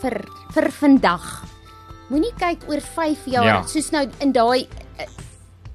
vir 0.00 0.16
vir 0.54 0.68
vandag. 0.78 1.26
Moenie 2.08 2.32
kyk 2.40 2.64
oor 2.70 2.80
5 2.80 3.26
jaar 3.28 3.44
Ja. 3.44 3.62
soos 3.68 3.90
nou 3.92 4.06
in 4.24 4.32
daai 4.32 4.64
uh, 4.64 5.04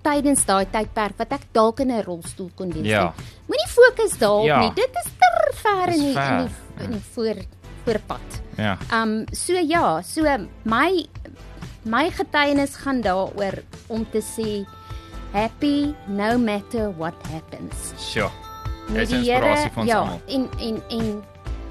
tydens 0.02 0.46
daai 0.46 0.66
tydperk 0.66 1.18
wat 1.20 1.32
ek 1.38 1.46
dalk 1.54 1.80
in 1.80 1.92
'n 1.92 2.02
rolstoel 2.04 2.50
kon 2.56 2.72
wees. 2.74 2.86
Ja. 2.90 3.14
nie. 3.14 3.26
Moenie 3.48 3.70
fokus 3.70 4.18
daarop 4.18 4.46
Ja. 4.48 4.60
nie. 4.62 4.72
Dit 4.74 4.90
is 5.06 5.12
ter 5.20 5.54
ver 5.62 5.86
Dis 5.92 5.96
in 5.96 6.02
die, 6.06 6.14
ver, 6.14 6.40
in 6.40 6.48
die 6.48 6.86
in 6.86 6.92
die 6.92 7.02
voor 7.14 7.36
voorpad. 7.86 8.42
Ja. 8.58 8.78
Um 8.92 9.26
so 9.32 9.54
ja, 9.54 10.02
so 10.02 10.24
my 10.64 11.06
my 11.86 12.10
getuienis 12.10 12.76
gaan 12.76 13.02
daaroor 13.02 13.62
om 13.88 14.06
te 14.10 14.22
sê 14.22 14.66
happy 15.34 15.94
no 16.08 16.38
matter 16.38 16.90
what 16.98 17.14
happens. 17.32 17.94
Sjoe. 17.98 18.30
Dis 18.94 19.12
inspirasie 19.16 19.32
Here- 19.32 19.70
vir 19.74 19.82
ons 19.84 19.90
ja, 19.90 20.00
almal. 20.00 20.22
en 20.28 20.50
en 20.60 20.82
en 20.90 21.24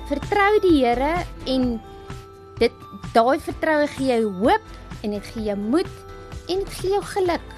vertrou 0.09 0.53
die 0.65 0.79
Here 0.85 1.25
en 1.47 1.81
dit 2.59 2.73
daai 3.15 3.39
vertroue 3.41 3.87
gee 3.97 4.09
jou 4.17 4.33
hoop 4.41 4.63
en 5.05 5.11
dit 5.17 5.27
gee 5.35 5.45
jou 5.51 5.57
moed 5.57 5.91
en 6.49 6.59
dit 6.65 6.75
gee 6.81 6.91
jou 6.95 7.03
geluk 7.03 7.49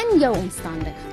in 0.00 0.20
jou 0.20 0.32
omstandighede. 0.36 1.08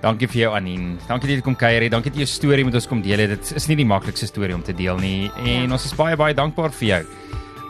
Dankie 0.00 0.28
vir 0.30 0.40
jou 0.44 0.52
Anien. 0.54 0.98
Dankie 1.08 1.26
dat 1.28 1.36
jy 1.40 1.42
kom 1.42 1.56
kuier 1.58 1.82
het. 1.82 1.90
Dankie 1.90 2.10
dat 2.12 2.20
jy 2.20 2.24
jou 2.24 2.30
storie 2.30 2.64
met 2.64 2.74
ons 2.78 2.86
kom 2.86 3.00
deel 3.02 3.18
het. 3.18 3.30
Dit 3.34 3.52
is 3.58 3.66
nie 3.66 3.76
die 3.80 3.84
maklikste 3.88 4.26
storie 4.30 4.54
om 4.54 4.62
te 4.62 4.72
deel 4.72 4.96
nie 5.02 5.30
en 5.36 5.46
Ja. 5.66 5.72
ons 5.72 5.84
is 5.84 5.94
baie 5.94 6.16
baie 6.16 6.34
dankbaar 6.34 6.70
vir 6.70 6.88
jou. 6.88 7.04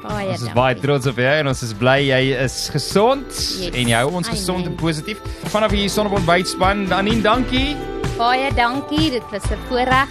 Baie 0.03 0.29
Ons 0.31 0.43
is 0.43 0.53
baie 0.55 0.75
dankie. 0.75 0.83
trots 0.87 1.07
op 1.11 1.17
jou 1.17 1.27
en 1.41 1.49
ons 1.49 1.63
is 1.63 1.73
bly 1.75 1.97
jy 2.07 2.21
is 2.45 2.69
gesond 2.71 3.27
Yes. 3.27 3.75
en 3.75 3.89
jy 3.89 3.97
hou 3.99 4.13
ons 4.15 4.29
Amen. 4.29 4.39
gesond 4.39 4.67
en 4.67 4.75
positief. 4.77 5.19
Vanaf 5.51 5.71
hier 5.75 5.89
Sonnebond 5.91 6.25
bytspan. 6.25 6.87
Anien, 6.93 7.21
dankie. 7.23 7.75
Baie 8.17 8.53
dankie. 8.55 9.11
Dit 9.11 9.23
was 9.33 9.43
'n 9.51 9.59
voorreg 9.69 10.07